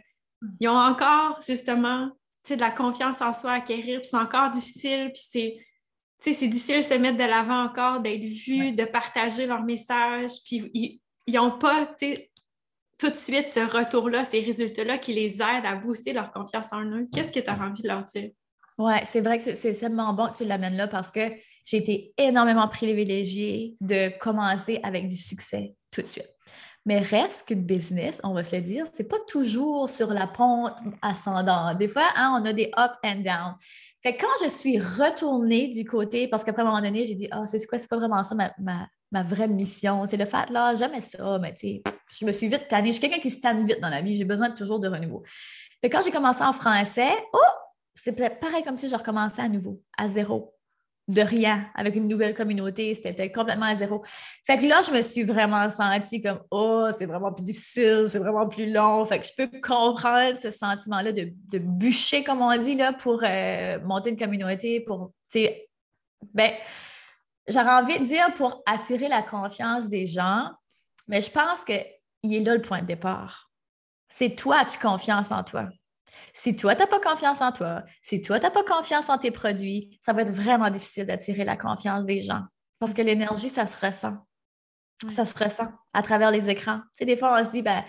ils 0.61 0.67
ont 0.69 0.77
encore 0.77 1.39
justement 1.45 2.09
de 2.49 2.55
la 2.55 2.71
confiance 2.71 3.21
en 3.21 3.33
soi 3.33 3.51
à 3.51 3.55
acquérir, 3.55 3.99
puis 3.99 4.09
c'est 4.09 4.17
encore 4.17 4.49
difficile, 4.49 5.11
puis 5.13 5.21
c'est 5.29 5.57
tu 6.23 6.33
sais, 6.33 6.39
c'est 6.39 6.47
difficile 6.47 6.77
de 6.77 6.81
se 6.81 6.93
mettre 6.95 7.17
de 7.17 7.23
l'avant 7.23 7.63
encore, 7.63 7.99
d'être 8.01 8.23
vu, 8.25 8.59
Ouais. 8.61 8.71
de 8.73 8.83
partager 8.85 9.45
leur 9.45 9.61
message, 9.63 10.31
puis 10.43 10.69
ils 10.73 11.33
n'ont 11.33 11.57
pas 11.59 11.85
tout 12.97 13.09
de 13.09 13.15
suite 13.15 13.47
ce 13.47 13.59
retour-là, 13.61 14.25
ces 14.25 14.39
résultats-là 14.39 14.97
qui 14.97 15.13
les 15.13 15.41
aident 15.41 15.65
à 15.65 15.75
booster 15.75 16.11
leur 16.11 16.31
confiance 16.33 16.65
en 16.73 16.83
eux. 16.85 17.07
Qu'est-ce 17.13 17.31
que 17.31 17.39
tu 17.39 17.49
as 17.49 17.57
envie 17.57 17.83
de 17.83 17.87
leur 17.87 18.03
dire? 18.03 18.31
Oui, 18.77 18.93
c'est 19.05 19.21
vrai 19.21 19.37
que 19.37 19.43
c'est- 19.43 19.55
c'est 19.55 19.73
tellement 19.77 20.11
bon 20.13 20.27
que 20.29 20.35
tu 20.37 20.45
l'amènes 20.45 20.75
là 20.75 20.87
parce 20.87 21.11
que 21.11 21.21
j'ai 21.69 21.77
été 21.77 22.13
énormément 22.17 22.67
privilégiée 22.67 23.75
de 23.79 24.09
commencer 24.17 24.79
avec 24.81 25.07
du 25.07 25.15
succès 25.15 25.75
tout 25.91 26.01
de 26.01 26.07
suite. 26.07 26.29
Mais 26.85 26.99
reste 26.99 27.47
qu'une 27.47 27.63
business, 27.63 28.19
on 28.23 28.33
va 28.33 28.43
se 28.43 28.55
le 28.55 28.61
dire, 28.63 28.85
c'est 28.91 29.03
pas 29.03 29.19
toujours 29.27 29.89
sur 29.89 30.11
la 30.11 30.25
pente 30.25 30.73
ascendante. 31.01 31.77
Des 31.77 31.87
fois, 31.87 32.07
hein, 32.15 32.39
on 32.41 32.45
a 32.45 32.53
des 32.53 32.71
up 32.77 32.93
and 33.03 33.19
down. 33.19 33.55
Fait 34.01 34.15
que 34.15 34.21
quand 34.21 34.45
je 34.45 34.49
suis 34.49 34.79
retournée 34.79 35.67
du 35.67 35.85
côté, 35.85 36.27
parce 36.27 36.43
qu'après 36.43 36.63
un 36.63 36.65
moment 36.65 36.81
donné, 36.81 37.05
j'ai 37.05 37.15
dit, 37.15 37.27
ah, 37.29 37.45
c'est 37.45 37.63
quoi, 37.67 37.77
c'est 37.77 37.89
pas 37.89 37.97
vraiment 37.97 38.23
ça 38.23 38.33
ma, 38.33 38.51
ma- 38.57 38.87
ma 39.11 39.21
vraie 39.21 39.49
mission. 39.49 40.05
C'est 40.07 40.17
le 40.17 40.25
fait, 40.25 40.49
là, 40.49 40.73
jamais 40.73 41.01
ça, 41.01 41.37
mais 41.39 41.53
tu 41.53 41.81
je 42.17 42.25
me 42.25 42.31
suis 42.31 42.47
vite 42.47 42.67
tannée. 42.67 42.87
Je 42.87 42.93
suis 42.93 43.01
quelqu'un 43.01 43.21
qui 43.21 43.29
se 43.29 43.41
tanne 43.41 43.67
vite 43.67 43.81
dans 43.81 43.89
la 43.89 44.01
vie. 44.01 44.15
J'ai 44.17 44.25
besoin 44.25 44.49
toujours 44.49 44.79
de 44.79 44.87
renouveau. 44.87 45.21
Que 45.83 45.89
quand 45.89 46.01
j'ai 46.01 46.11
commencé 46.11 46.43
en 46.43 46.53
français, 46.53 47.11
oh, 47.33 47.37
c'est 47.95 48.13
pareil 48.39 48.63
comme 48.63 48.77
si 48.77 48.89
je 48.89 48.95
recommençais 48.95 49.41
à 49.43 49.49
nouveau, 49.49 49.81
à 49.97 50.07
zéro, 50.07 50.55
de 51.09 51.21
rien, 51.21 51.65
avec 51.73 51.95
une 51.95 52.07
nouvelle 52.07 52.35
communauté. 52.35 52.93
C'était 52.93 53.31
complètement 53.31 53.65
à 53.65 53.75
zéro. 53.75 54.03
Fait 54.45 54.57
que 54.59 54.65
là, 54.65 54.81
je 54.85 54.91
me 54.91 55.01
suis 55.01 55.23
vraiment 55.23 55.67
sentie 55.67 56.21
comme, 56.21 56.39
oh, 56.51 56.87
c'est 56.95 57.07
vraiment 57.07 57.33
plus 57.33 57.43
difficile, 57.43 58.05
c'est 58.07 58.19
vraiment 58.19 58.47
plus 58.47 58.71
long. 58.71 59.03
Fait 59.05 59.19
que 59.19 59.25
je 59.25 59.33
peux 59.35 59.59
comprendre 59.59 60.37
ce 60.37 60.51
sentiment-là 60.51 61.11
de, 61.11 61.33
bûcher, 61.57 62.23
comme 62.23 62.41
on 62.41 62.55
dit, 62.57 62.75
là, 62.75 62.93
pour 62.93 63.21
euh, 63.23 63.79
monter 63.83 64.11
une 64.11 64.17
communauté, 64.17 64.81
pour, 64.81 65.11
tu 65.31 65.47
ben, 66.33 66.51
j'aurais 67.47 67.71
envie 67.71 67.99
de 67.99 68.05
dire 68.05 68.31
pour 68.35 68.61
attirer 68.67 69.07
la 69.07 69.23
confiance 69.23 69.89
des 69.89 70.05
gens, 70.05 70.51
mais 71.07 71.21
je 71.21 71.31
pense 71.31 71.63
qu'il 71.63 72.33
est 72.35 72.39
là 72.41 72.55
le 72.55 72.61
point 72.61 72.81
de 72.81 72.87
départ. 72.87 73.49
C'est 74.09 74.35
toi, 74.35 74.59
as-tu 74.59 74.77
confiance 74.77 75.31
en 75.31 75.43
toi? 75.43 75.69
Si 76.33 76.55
toi, 76.55 76.75
tu 76.75 76.81
n'as 76.81 76.87
pas 76.87 76.99
confiance 76.99 77.41
en 77.41 77.51
toi, 77.51 77.83
si 78.01 78.21
toi, 78.21 78.39
tu 78.39 78.45
n'as 78.45 78.51
pas 78.51 78.63
confiance 78.63 79.09
en 79.09 79.17
tes 79.17 79.31
produits, 79.31 79.97
ça 80.01 80.13
va 80.13 80.21
être 80.21 80.31
vraiment 80.31 80.69
difficile 80.69 81.05
d'attirer 81.05 81.43
la 81.43 81.57
confiance 81.57 82.05
des 82.05 82.21
gens 82.21 82.43
parce 82.79 82.93
que 82.93 83.01
l'énergie, 83.01 83.49
ça 83.49 83.65
se 83.65 83.83
ressent. 83.85 84.17
Ça 85.09 85.23
se 85.25 85.37
ressent 85.41 85.67
à 85.93 86.01
travers 86.01 86.29
les 86.31 86.49
écrans. 86.49 86.79
Tu 86.93 86.99
sais, 86.99 87.05
des 87.05 87.15
fois, 87.17 87.39
on 87.39 87.43
se 87.43 87.49
dit, 87.51 87.61
ben, 87.61 87.83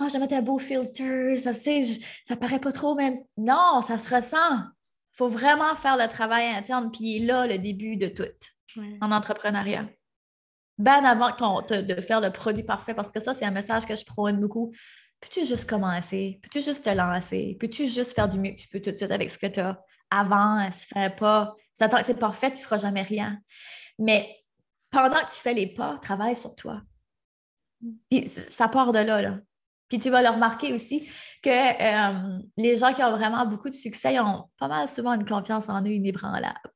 oh, 0.00 0.04
je 0.08 0.12
vais 0.14 0.18
mettre 0.18 0.34
un 0.34 0.42
beau 0.42 0.58
filter, 0.58 1.36
ça, 1.36 1.52
c'est, 1.52 1.82
ça 2.24 2.36
paraît 2.36 2.58
pas 2.58 2.72
trop 2.72 2.94
même. 2.94 3.14
Non, 3.36 3.82
ça 3.82 3.98
se 3.98 4.14
ressent. 4.14 4.56
Il 4.58 5.16
faut 5.16 5.28
vraiment 5.28 5.74
faire 5.74 5.96
le 5.98 6.08
travail 6.08 6.46
interne, 6.46 6.90
puis 6.90 7.20
là, 7.20 7.46
le 7.46 7.58
début 7.58 7.96
de 7.96 8.08
tout 8.08 8.24
Ouais. 8.76 8.98
en 9.00 9.12
entrepreneuriat. 9.12 9.86
Ben 10.78 11.04
avant 11.04 11.30
ton- 11.32 11.62
te- 11.62 11.80
de 11.82 12.00
faire 12.00 12.20
le 12.20 12.30
produit 12.32 12.64
parfait, 12.64 12.94
parce 12.94 13.12
que 13.12 13.20
ça, 13.20 13.32
c'est 13.32 13.44
un 13.44 13.52
message 13.52 13.86
que 13.86 13.94
je 13.94 14.04
prône 14.04 14.40
beaucoup. 14.40 14.72
Peux-tu 15.24 15.46
juste 15.46 15.68
commencer? 15.68 16.38
Peux-tu 16.42 16.60
juste 16.60 16.84
te 16.84 16.90
lancer? 16.90 17.56
Peux-tu 17.58 17.86
juste 17.88 18.14
faire 18.14 18.28
du 18.28 18.38
mieux 18.38 18.50
que 18.50 18.60
tu 18.60 18.68
peux 18.68 18.78
tout 18.78 18.90
de 18.90 18.96
suite 18.96 19.10
avec 19.10 19.30
ce 19.30 19.38
que 19.38 19.46
tu 19.46 19.58
as? 19.58 19.80
Avance, 20.10 20.84
fais 20.84 21.08
pas. 21.08 21.54
C'est 21.72 22.18
parfait, 22.18 22.50
tu 22.50 22.58
ne 22.58 22.62
feras 22.62 22.76
jamais 22.76 23.00
rien. 23.00 23.38
Mais 23.98 24.36
pendant 24.90 25.20
que 25.20 25.34
tu 25.34 25.40
fais 25.40 25.54
les 25.54 25.66
pas, 25.66 25.98
travaille 26.02 26.36
sur 26.36 26.54
toi. 26.54 26.82
Puis 28.10 28.28
ça 28.28 28.68
part 28.68 28.92
de 28.92 28.98
là, 28.98 29.22
là. 29.22 29.38
Puis 29.88 29.98
tu 29.98 30.10
vas 30.10 30.22
le 30.22 30.28
remarquer 30.28 30.74
aussi 30.74 31.08
que 31.42 31.48
euh, 31.48 32.38
les 32.58 32.76
gens 32.76 32.92
qui 32.92 33.02
ont 33.02 33.16
vraiment 33.16 33.46
beaucoup 33.46 33.70
de 33.70 33.74
succès, 33.74 34.14
ils 34.14 34.20
ont 34.20 34.50
pas 34.58 34.68
mal 34.68 34.88
souvent 34.88 35.14
une 35.14 35.24
confiance 35.24 35.70
en 35.70 35.82
eux 35.82 35.92
inébranlable. 35.92 36.70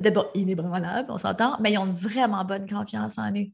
D'abord, 0.00 0.30
inébranlable, 0.34 1.08
on 1.12 1.18
s'entend, 1.18 1.56
mais 1.60 1.72
ils 1.72 1.78
ont 1.78 1.86
une 1.86 1.94
vraiment 1.94 2.44
bonne 2.44 2.68
confiance 2.68 3.16
en 3.18 3.32
eux. 3.32 3.46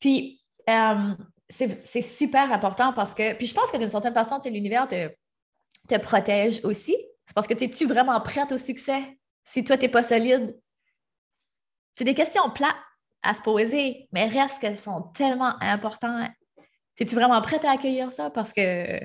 Puis, 0.00 0.42
euh, 0.68 1.14
c'est 1.48 2.02
super 2.02 2.52
important 2.52 2.92
parce 2.92 3.14
que, 3.14 3.34
puis 3.34 3.46
je 3.46 3.54
pense 3.54 3.70
que 3.70 3.76
d'une 3.76 3.88
certaine 3.88 4.14
façon, 4.14 4.38
l'univers 4.46 4.88
te, 4.88 5.08
te 5.88 5.98
protège 6.00 6.60
aussi. 6.64 6.96
C'est 7.24 7.34
parce 7.34 7.46
que 7.46 7.54
tu 7.54 7.64
es-tu 7.64 7.86
vraiment 7.86 8.20
prête 8.20 8.52
au 8.52 8.58
succès 8.58 9.02
si 9.44 9.64
toi, 9.64 9.76
tu 9.76 9.84
n'es 9.84 9.88
pas 9.88 10.02
solide? 10.02 10.56
C'est 11.94 12.04
des 12.04 12.14
questions 12.14 12.50
plates 12.50 12.74
à 13.22 13.32
se 13.34 13.42
poser, 13.42 14.08
mais 14.12 14.26
reste 14.26 14.60
qu'elles 14.60 14.78
sont 14.78 15.02
tellement 15.14 15.54
importantes. 15.60 16.30
Es-tu 16.98 17.14
vraiment 17.14 17.40
prête 17.42 17.64
à 17.64 17.72
accueillir 17.72 18.10
ça? 18.12 18.30
Parce 18.30 18.52
que 18.52 19.00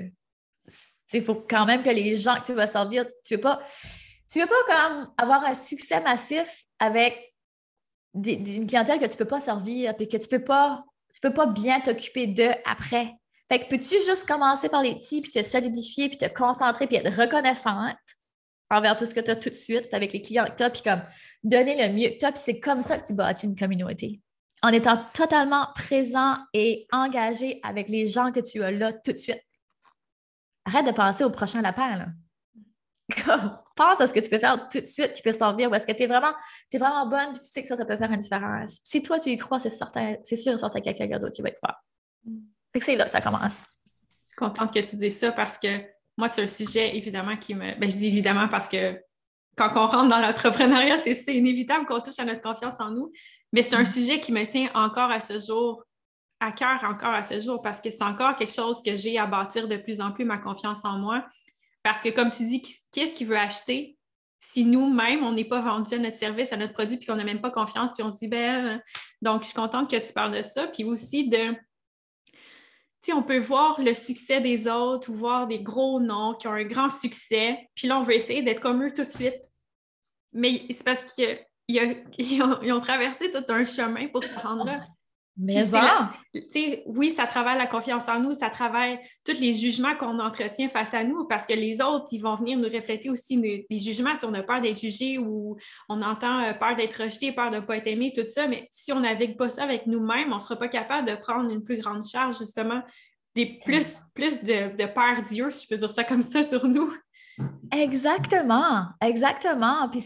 il 1.14 1.22
faut 1.22 1.34
quand 1.34 1.66
même 1.66 1.82
que 1.82 1.90
les 1.90 2.16
gens 2.16 2.36
que 2.36 2.46
tu 2.46 2.54
vas 2.54 2.66
servir, 2.66 3.06
tu 3.24 3.34
veux 3.34 3.40
pas, 3.40 3.60
tu 4.30 4.40
veux 4.40 4.46
pas 4.46 5.06
avoir 5.18 5.44
un 5.44 5.54
succès 5.54 6.00
massif 6.00 6.64
avec 6.78 7.34
des- 8.14 8.32
une 8.32 8.66
clientèle 8.66 8.98
que 8.98 9.04
tu 9.04 9.12
ne 9.12 9.18
peux 9.18 9.26
pas 9.26 9.40
servir 9.40 9.94
puis 9.96 10.08
que 10.08 10.16
tu 10.16 10.24
ne 10.24 10.38
peux 10.38 10.44
pas, 10.44 10.84
tu 11.12 11.20
peux 11.20 11.32
pas 11.32 11.46
bien 11.46 11.80
t'occuper 11.80 12.26
d'eux 12.26 12.54
après. 12.64 13.14
Fait 13.48 13.58
que 13.58 13.68
peux-tu 13.68 13.96
juste 14.06 14.26
commencer 14.26 14.68
par 14.68 14.82
les 14.82 14.94
petits, 14.94 15.20
puis 15.20 15.30
te 15.30 15.42
solidifier, 15.42 16.08
puis 16.08 16.18
te 16.18 16.26
concentrer, 16.26 16.86
puis 16.86 16.96
être 16.96 17.14
reconnaissante 17.14 17.96
envers 18.70 18.96
tout 18.96 19.04
ce 19.04 19.14
que 19.14 19.20
tu 19.20 19.30
as 19.30 19.36
tout 19.36 19.50
de 19.50 19.54
suite 19.54 19.92
avec 19.92 20.12
les 20.12 20.22
clients 20.22 20.46
que 20.46 20.56
tu 20.56 20.62
as, 20.62 20.70
puis 20.70 20.82
comme 20.82 21.02
donner 21.42 21.76
le 21.76 21.92
mieux 21.92 22.08
que 22.08 22.18
tu 22.18 22.24
as, 22.24 22.32
puis 22.32 22.42
c'est 22.42 22.60
comme 22.60 22.82
ça 22.82 22.98
que 22.98 23.06
tu 23.06 23.12
bâtis 23.12 23.46
une 23.46 23.56
communauté. 23.56 24.20
En 24.62 24.68
étant 24.68 25.04
totalement 25.12 25.68
présent 25.74 26.36
et 26.54 26.86
engagé 26.92 27.60
avec 27.62 27.88
les 27.88 28.06
gens 28.06 28.32
que 28.32 28.40
tu 28.40 28.62
as 28.62 28.70
là 28.70 28.92
tout 28.92 29.12
de 29.12 29.18
suite. 29.18 29.42
Arrête 30.64 30.86
de 30.86 30.92
penser 30.92 31.24
au 31.24 31.30
prochain 31.30 31.60
lapin, 31.60 31.96
là. 31.98 32.06
Comme, 33.24 33.58
Pense 33.74 34.00
à 34.00 34.06
ce 34.06 34.12
que 34.12 34.20
tu 34.20 34.28
peux 34.28 34.38
faire 34.38 34.68
tout 34.70 34.80
de 34.80 34.84
suite 34.84 35.14
qui 35.14 35.22
peut 35.22 35.32
servir 35.32 35.70
ou 35.70 35.74
est-ce 35.74 35.86
que 35.86 35.92
tu 35.92 36.02
es 36.02 36.06
vraiment, 36.06 36.32
vraiment 36.72 37.06
bonne 37.06 37.32
puis 37.32 37.40
tu 37.40 37.48
sais 37.48 37.62
que 37.62 37.68
ça, 37.68 37.76
ça 37.76 37.84
peut 37.84 37.96
faire 37.96 38.10
une 38.10 38.20
différence. 38.20 38.80
Si 38.84 39.02
toi, 39.02 39.18
tu 39.18 39.30
y 39.30 39.36
crois, 39.36 39.58
c'est 39.58 39.70
certain, 39.70 40.16
c'est 40.22 40.36
sûr 40.36 40.52
et 40.52 40.58
certain 40.58 40.80
qu'il 40.80 40.92
y 40.92 40.94
a 40.94 40.98
quelqu'un 40.98 41.18
d'autre 41.18 41.32
qui 41.32 41.42
va 41.42 41.48
y 41.48 41.54
croire. 41.54 41.82
Fait 42.72 42.78
que 42.78 42.84
c'est 42.84 42.96
là 42.96 43.04
que 43.04 43.10
ça 43.10 43.20
commence. 43.20 43.64
Je 44.24 44.28
suis 44.28 44.36
contente 44.36 44.72
que 44.72 44.80
tu 44.80 44.96
dises 44.96 45.18
ça 45.18 45.32
parce 45.32 45.58
que 45.58 45.80
moi, 46.16 46.28
c'est 46.28 46.42
un 46.42 46.46
sujet 46.46 46.96
évidemment 46.96 47.36
qui 47.36 47.54
me. 47.54 47.78
Ben, 47.78 47.90
je 47.90 47.96
dis 47.96 48.08
évidemment 48.08 48.48
parce 48.48 48.68
que 48.68 49.00
quand 49.56 49.70
on 49.74 49.86
rentre 49.86 50.08
dans 50.08 50.18
l'entrepreneuriat, 50.18 50.98
c'est 50.98 51.14
c'est 51.14 51.34
inévitable 51.34 51.86
qu'on 51.86 52.00
touche 52.00 52.18
à 52.18 52.24
notre 52.24 52.40
confiance 52.42 52.74
en 52.78 52.90
nous. 52.90 53.12
Mais 53.52 53.62
c'est 53.62 53.74
un 53.74 53.82
Mm. 53.82 53.86
sujet 53.86 54.20
qui 54.20 54.32
me 54.32 54.44
tient 54.44 54.70
encore 54.74 55.10
à 55.10 55.20
ce 55.20 55.38
jour, 55.38 55.84
à 56.40 56.52
cœur 56.52 56.82
encore 56.84 57.14
à 57.14 57.22
ce 57.22 57.38
jour, 57.40 57.60
parce 57.62 57.80
que 57.80 57.90
c'est 57.90 58.02
encore 58.02 58.36
quelque 58.36 58.52
chose 58.52 58.82
que 58.82 58.94
j'ai 58.94 59.18
à 59.18 59.26
bâtir 59.26 59.68
de 59.68 59.76
plus 59.76 60.00
en 60.00 60.12
plus 60.12 60.24
ma 60.24 60.38
confiance 60.38 60.84
en 60.84 60.98
moi. 60.98 61.24
Parce 61.82 62.02
que 62.02 62.08
comme 62.10 62.30
tu 62.30 62.46
dis, 62.46 62.62
qu'est-ce 62.92 63.14
qui 63.14 63.24
veut 63.24 63.38
acheter 63.38 63.96
si 64.40 64.64
nous-mêmes, 64.64 65.22
on 65.22 65.32
n'est 65.32 65.44
pas 65.44 65.60
vendu 65.60 65.94
à 65.94 65.98
notre 65.98 66.16
service, 66.16 66.52
à 66.52 66.56
notre 66.56 66.72
produit, 66.72 66.96
puis 66.96 67.06
qu'on 67.06 67.14
n'a 67.14 67.22
même 67.22 67.40
pas 67.40 67.52
confiance, 67.52 67.92
puis 67.92 68.02
on 68.02 68.10
se 68.10 68.18
dit, 68.18 68.28
ben, 68.28 68.82
Donc, 69.20 69.42
je 69.42 69.48
suis 69.48 69.54
contente 69.54 69.88
que 69.88 69.96
tu 69.96 70.12
parles 70.12 70.36
de 70.36 70.42
ça. 70.42 70.66
Puis 70.66 70.82
aussi 70.82 71.28
de 71.28 71.54
sais, 73.02 73.12
on 73.12 73.22
peut 73.22 73.38
voir 73.38 73.80
le 73.80 73.94
succès 73.94 74.40
des 74.40 74.68
autres 74.68 75.10
ou 75.10 75.14
voir 75.14 75.46
des 75.46 75.60
gros 75.60 76.00
noms 76.00 76.34
qui 76.34 76.46
ont 76.46 76.52
un 76.52 76.64
grand 76.64 76.88
succès, 76.88 77.58
puis 77.74 77.88
là, 77.88 77.98
on 77.98 78.02
veut 78.02 78.14
essayer 78.14 78.42
d'être 78.42 78.60
comme 78.60 78.82
eux 78.84 78.92
tout 78.92 79.04
de 79.04 79.10
suite. 79.10 79.42
Mais 80.32 80.64
c'est 80.70 80.84
parce 80.84 81.04
qu'ils 81.12 82.42
ont, 82.72 82.80
traversé 82.80 83.30
tout 83.30 83.44
un 83.48 83.64
chemin 83.64 84.08
pour 84.08 84.24
se 84.24 84.34
rendre 84.34 84.64
là. 84.64 84.86
Mais 85.38 85.64
ça, 85.64 86.12
oui, 86.86 87.10
ça 87.10 87.26
travaille 87.26 87.56
la 87.56 87.66
confiance 87.66 88.06
en 88.06 88.20
nous, 88.20 88.34
ça 88.34 88.50
travaille 88.50 88.98
tous 89.24 89.40
les 89.40 89.54
jugements 89.54 89.94
qu'on 89.94 90.18
entretient 90.18 90.68
face 90.68 90.92
à 90.92 91.04
nous, 91.04 91.24
parce 91.26 91.46
que 91.46 91.54
les 91.54 91.80
autres, 91.80 92.08
ils 92.12 92.20
vont 92.20 92.36
venir 92.36 92.58
nous 92.58 92.68
refléter 92.68 93.08
aussi 93.08 93.40
des 93.40 93.66
jugements. 93.70 94.10
on 94.24 94.34
a 94.34 94.42
peur 94.42 94.60
d'être 94.60 94.78
jugé 94.78 95.16
ou 95.16 95.56
on 95.88 96.02
entend 96.02 96.40
euh, 96.40 96.52
peur 96.52 96.76
d'être 96.76 97.04
rejeté, 97.04 97.32
peur 97.32 97.50
de 97.50 97.56
ne 97.56 97.60
pas 97.60 97.78
être 97.78 97.86
aimé, 97.86 98.12
tout 98.14 98.26
ça, 98.26 98.46
mais 98.46 98.68
si 98.70 98.92
on 98.92 99.00
navigue 99.00 99.38
pas 99.38 99.48
ça 99.48 99.64
avec 99.64 99.86
nous-mêmes, 99.86 100.32
on 100.32 100.36
ne 100.36 100.40
sera 100.40 100.56
pas 100.56 100.68
capable 100.68 101.08
de 101.08 101.16
prendre 101.16 101.50
une 101.50 101.64
plus 101.64 101.78
grande 101.78 102.04
charge, 102.04 102.38
justement, 102.38 102.82
des 103.34 103.58
plus, 103.64 103.96
plus 104.14 104.42
de, 104.42 104.76
de 104.76 104.86
peur 104.86 105.22
Dieu, 105.22 105.50
si 105.50 105.64
je 105.64 105.68
peux 105.68 105.76
dire 105.76 105.92
ça 105.92 106.04
comme 106.04 106.22
ça, 106.22 106.44
sur 106.44 106.66
nous. 106.66 106.92
Exactement, 107.72 108.86
exactement. 109.00 109.88
Puis 109.88 110.02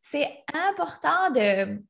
c'est 0.00 0.44
important 0.54 1.30
de 1.34 1.82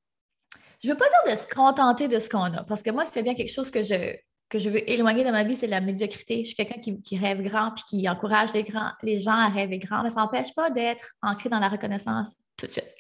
je 0.82 0.88
ne 0.88 0.94
veux 0.94 0.98
pas 0.98 1.06
dire 1.08 1.34
de 1.34 1.38
se 1.38 1.46
contenter 1.46 2.08
de 2.08 2.18
ce 2.18 2.28
qu'on 2.28 2.52
a, 2.54 2.64
parce 2.64 2.82
que 2.82 2.90
moi, 2.90 3.04
c'est 3.04 3.22
bien 3.22 3.34
quelque 3.34 3.52
chose 3.52 3.70
que 3.70 3.82
je, 3.82 4.16
que 4.52 4.58
je 4.58 4.68
veux 4.68 4.88
éloigner 4.90 5.24
de 5.24 5.30
ma 5.30 5.44
vie, 5.44 5.56
c'est 5.56 5.66
la 5.66 5.80
médiocrité. 5.80 6.40
Je 6.44 6.48
suis 6.48 6.56
quelqu'un 6.56 6.78
qui, 6.78 7.18
rêve 7.18 7.40
grand 7.42 7.70
puis 7.70 7.84
qui 7.88 8.08
encourage 8.08 8.52
les, 8.52 8.64
grands, 8.64 8.90
les 9.02 9.18
gens 9.18 9.36
à 9.36 9.48
rêver 9.48 9.78
grand, 9.78 10.02
mais 10.02 10.10
ça 10.10 10.20
n'empêche 10.20 10.54
pas 10.54 10.70
d'être 10.70 11.14
ancré 11.22 11.48
dans 11.48 11.58
la 11.58 11.68
reconnaissance 11.68 12.34
tout 12.56 12.66
de 12.66 12.72
suite. 12.72 12.94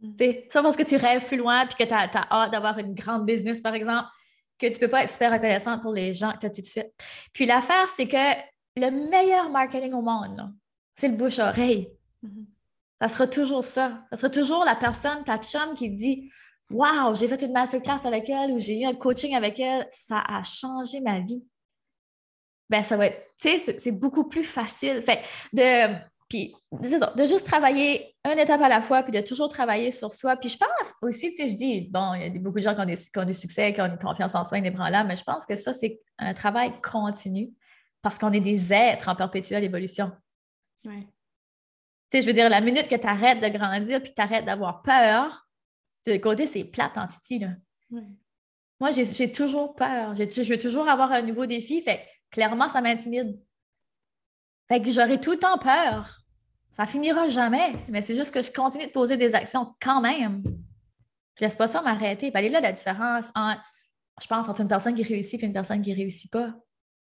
Mm. 0.00 0.12
C'est 0.16 0.48
ça 0.50 0.62
parce 0.62 0.76
que 0.76 0.82
tu 0.82 0.96
rêves 0.96 1.26
plus 1.26 1.38
loin 1.38 1.66
puis 1.66 1.76
que 1.76 1.84
tu 1.84 1.94
as, 1.94 2.10
hâte 2.30 2.52
d'avoir 2.52 2.78
une 2.78 2.94
grande 2.94 3.26
business, 3.26 3.60
par 3.60 3.74
exemple, 3.74 4.08
que 4.58 4.66
tu 4.66 4.74
ne 4.74 4.78
peux 4.78 4.88
pas 4.88 5.02
être 5.02 5.10
super 5.10 5.32
reconnaissante 5.32 5.82
pour 5.82 5.92
les 5.92 6.12
gens 6.12 6.32
que 6.32 6.38
tu 6.38 6.46
as 6.46 6.50
tout 6.50 6.60
de 6.60 6.66
suite. 6.66 6.92
Puis 7.32 7.44
l'affaire, 7.44 7.88
c'est 7.88 8.06
que 8.06 8.34
le 8.76 8.90
meilleur 8.90 9.50
marketing 9.50 9.94
au 9.94 10.02
monde, 10.02 10.52
c'est 10.94 11.08
le 11.08 11.16
bouche-oreille. 11.16 11.88
Mm-hmm. 12.22 12.44
Ça 13.00 13.08
sera 13.08 13.26
toujours 13.26 13.64
ça. 13.64 14.04
Ça 14.10 14.16
sera 14.16 14.30
toujours 14.30 14.64
la 14.64 14.76
personne, 14.76 15.24
ta 15.24 15.38
chum, 15.38 15.74
qui 15.74 15.90
dit 15.90 16.30
Wow, 16.70 17.14
j'ai 17.14 17.28
fait 17.28 17.42
une 17.42 17.52
masterclass 17.52 18.06
avec 18.06 18.28
elle 18.28 18.52
ou 18.52 18.58
j'ai 18.58 18.80
eu 18.80 18.84
un 18.86 18.94
coaching 18.94 19.34
avec 19.34 19.60
elle, 19.60 19.86
ça 19.90 20.22
a 20.26 20.42
changé 20.42 21.00
ma 21.00 21.20
vie. 21.20 21.44
Ben, 22.70 22.82
ça 22.82 22.96
va 22.96 23.06
être, 23.06 23.30
tu 23.40 23.58
sais, 23.58 23.78
c'est 23.78 23.92
beaucoup 23.92 24.28
plus 24.28 24.44
facile. 24.44 25.02
Fait 25.02 25.22
de, 25.52 25.94
puis, 26.28 26.54
de 26.72 27.26
juste 27.26 27.46
travailler 27.46 28.16
une 28.24 28.38
étape 28.38 28.60
à 28.62 28.68
la 28.68 28.80
fois, 28.80 29.02
puis 29.02 29.12
de 29.12 29.20
toujours 29.20 29.48
travailler 29.48 29.90
sur 29.90 30.12
soi. 30.12 30.36
Puis 30.36 30.48
je 30.48 30.56
pense 30.56 30.94
aussi, 31.02 31.32
tu 31.34 31.42
sais, 31.42 31.48
je 31.50 31.54
dis, 31.54 31.88
bon, 31.90 32.14
il 32.14 32.22
y 32.22 32.24
a 32.24 32.40
beaucoup 32.40 32.58
de 32.58 32.62
gens 32.62 32.74
qui 32.74 32.80
ont, 32.80 32.86
des, 32.86 33.26
du 33.26 33.34
succès, 33.34 33.72
qui 33.72 33.80
ont 33.82 33.86
une 33.86 33.98
confiance 33.98 34.34
en 34.34 34.42
soi 34.42 34.58
inébranlable, 34.58 35.08
mais 35.08 35.16
je 35.16 35.24
pense 35.24 35.44
que 35.44 35.56
ça, 35.56 35.74
c'est 35.74 36.00
un 36.18 36.32
travail 36.32 36.72
continu 36.80 37.52
parce 38.00 38.18
qu'on 38.18 38.32
est 38.32 38.40
des 38.40 38.72
êtres 38.72 39.08
en 39.08 39.14
perpétuelle 39.14 39.64
évolution. 39.64 40.12
Oui. 40.84 41.06
Tu 42.10 42.18
sais, 42.18 42.22
je 42.22 42.26
veux 42.26 42.32
dire, 42.32 42.48
la 42.48 42.60
minute 42.60 42.88
que 42.88 42.96
tu 42.96 43.06
arrêtes 43.06 43.40
de 43.40 43.48
grandir 43.48 44.00
puis 44.02 44.10
que 44.10 44.14
tu 44.14 44.22
arrêtes 44.22 44.44
d'avoir 44.44 44.82
peur, 44.82 45.43
le 46.06 46.18
côté, 46.18 46.46
c'est 46.46 46.64
plate 46.64 46.96
en 46.96 47.08
titi. 47.08 47.38
Là. 47.38 47.50
Moi, 48.80 48.90
j'ai 48.90 49.32
toujours 49.32 49.74
peur. 49.74 50.14
Je 50.14 50.48
veux 50.48 50.58
toujours 50.58 50.88
avoir 50.88 51.12
un 51.12 51.22
nouveau 51.22 51.46
défi. 51.46 51.80
Fait 51.82 52.06
clairement, 52.30 52.68
ça 52.68 52.80
m'intimide. 52.80 53.40
Fait 54.68 54.80
que 54.80 54.90
j'aurai 54.90 55.20
tout 55.20 55.32
le 55.32 55.38
temps 55.38 55.58
peur. 55.58 56.20
Ça 56.72 56.86
finira 56.86 57.28
jamais. 57.28 57.72
Mais 57.88 58.02
c'est 58.02 58.14
juste 58.14 58.34
que 58.34 58.42
je 58.42 58.50
continue 58.50 58.86
de 58.86 58.92
poser 58.92 59.16
des 59.16 59.34
actions 59.34 59.74
quand 59.80 60.00
même. 60.00 60.42
Je 61.38 61.44
laisse 61.44 61.56
pas 61.56 61.66
ça 61.66 61.82
m'arrêter. 61.82 62.30
Elle 62.34 62.44
est 62.46 62.50
là 62.50 62.60
la 62.60 62.72
différence 62.72 63.32
je 64.20 64.26
pense, 64.26 64.48
entre 64.48 64.60
une 64.60 64.68
personne 64.68 64.94
qui 64.94 65.02
réussit 65.02 65.42
et 65.42 65.46
une 65.46 65.52
personne 65.52 65.82
qui 65.82 65.90
ne 65.90 65.96
réussit 65.96 66.30
pas. 66.30 66.54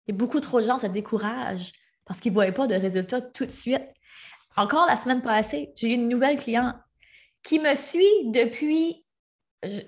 Et 0.08 0.14
beaucoup 0.14 0.40
trop 0.40 0.62
de 0.62 0.66
gens 0.66 0.78
se 0.78 0.88
découragent 0.88 1.72
parce 2.06 2.20
qu'ils 2.20 2.32
ne 2.32 2.36
voient 2.36 2.52
pas 2.52 2.68
de 2.68 2.76
résultats 2.76 3.22
tout 3.22 3.46
de 3.46 3.52
suite. 3.52 3.88
Encore 4.56 4.86
la 4.88 4.98
semaine 4.98 5.22
passée, 5.22 5.72
j'ai 5.76 5.92
eu 5.92 5.94
une 5.94 6.10
nouvelle 6.10 6.38
cliente 6.38 6.76
qui 7.44 7.60
me 7.60 7.76
suit 7.76 8.32
depuis 8.32 9.06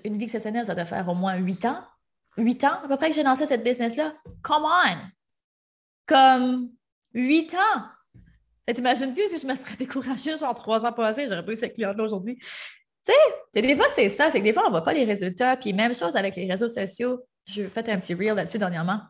une 0.04 0.16
vie 0.18 0.24
exceptionnelle, 0.24 0.66
ça 0.66 0.74
doit 0.74 0.84
faire 0.84 1.08
au 1.08 1.14
moins 1.14 1.36
huit 1.36 1.64
ans. 1.64 1.82
Huit 2.36 2.64
ans, 2.64 2.80
à 2.84 2.88
peu 2.88 2.96
près 2.96 3.08
que 3.08 3.16
j'ai 3.16 3.22
lancé 3.22 3.46
cette 3.46 3.64
business-là. 3.64 4.14
Come 4.42 4.64
on! 4.64 4.96
Comme 6.06 6.70
huit 7.14 7.54
ans! 7.54 7.82
T'imagines-tu 8.72 9.28
si 9.28 9.38
je 9.38 9.46
me 9.46 9.54
serais 9.54 9.76
découragée 9.76 10.36
genre 10.36 10.54
trois 10.54 10.84
ans 10.84 10.92
passés, 10.92 11.28
j'aurais 11.28 11.44
pas 11.44 11.52
eu 11.52 11.56
cette 11.56 11.74
cliente-là 11.74 12.04
aujourd'hui? 12.04 12.36
Tu 12.36 13.12
sais, 13.54 13.62
des 13.62 13.76
fois, 13.76 13.86
c'est 13.90 14.08
ça, 14.08 14.30
c'est 14.30 14.40
que 14.40 14.44
des 14.44 14.52
fois, 14.52 14.64
on 14.64 14.66
ne 14.66 14.72
voit 14.72 14.82
pas 14.82 14.92
les 14.92 15.04
résultats. 15.04 15.56
Puis 15.56 15.72
même 15.72 15.94
chose 15.94 16.16
avec 16.16 16.34
les 16.34 16.50
réseaux 16.50 16.68
sociaux. 16.68 17.24
Je 17.46 17.68
fait 17.68 17.88
un 17.88 18.00
petit 18.00 18.14
reel 18.14 18.34
là-dessus 18.34 18.58
dernièrement. 18.58 19.00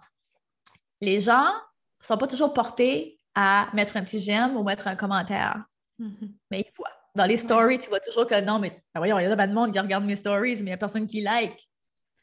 Les 1.01 1.21
gens 1.21 1.47
ne 1.47 2.07
sont 2.07 2.19
pas 2.19 2.27
toujours 2.27 2.53
portés 2.53 3.19
à 3.35 3.71
mettre 3.73 3.97
un 3.97 4.03
petit 4.03 4.21
j'aime 4.21 4.57
ou 4.57 4.63
mettre 4.63 4.87
un 4.89 4.97
commentaire. 4.97 5.65
Mm-hmm. 5.99 6.33
Mais 6.51 6.61
ils 6.61 6.73
voient. 6.77 6.96
Dans 7.17 7.25
les 7.25 7.39
stories, 7.39 7.79
tu 7.79 7.89
vois 7.89 8.01
toujours 8.01 8.27
que 8.27 8.39
non, 8.43 8.59
mais 8.59 8.71
ben 8.95 9.01
voyons, 9.01 9.19
il 9.19 9.23
y 9.23 9.27
a 9.27 9.35
pas 9.35 9.47
de 9.47 9.55
monde 9.55 9.73
qui 9.73 9.79
regarde 9.79 10.05
mes 10.05 10.17
stories, 10.17 10.57
mais 10.57 10.61
il 10.61 10.65
n'y 10.65 10.73
a 10.73 10.77
personne 10.77 11.07
qui 11.07 11.23
like. 11.23 11.67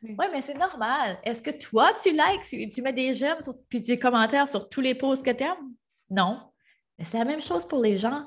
Oui, 0.03 0.25
mais 0.31 0.41
c'est 0.41 0.53
normal. 0.53 1.17
Est-ce 1.23 1.41
que 1.41 1.49
toi, 1.49 1.91
tu 2.01 2.11
likes, 2.11 2.71
tu 2.71 2.81
mets 2.83 2.93
des 2.93 3.13
j'aime 3.13 3.37
puis 3.69 3.81
des 3.81 3.97
commentaires 3.97 4.47
sur 4.47 4.69
tous 4.69 4.81
les 4.81 4.93
posts 4.93 5.25
que 5.25 5.31
tu 5.31 5.43
aimes? 5.43 5.73
Non. 6.11 6.41
Mais 6.99 7.05
c'est 7.05 7.17
la 7.17 7.25
même 7.25 7.41
chose 7.41 7.65
pour 7.65 7.81
les 7.81 7.97
gens. 7.97 8.23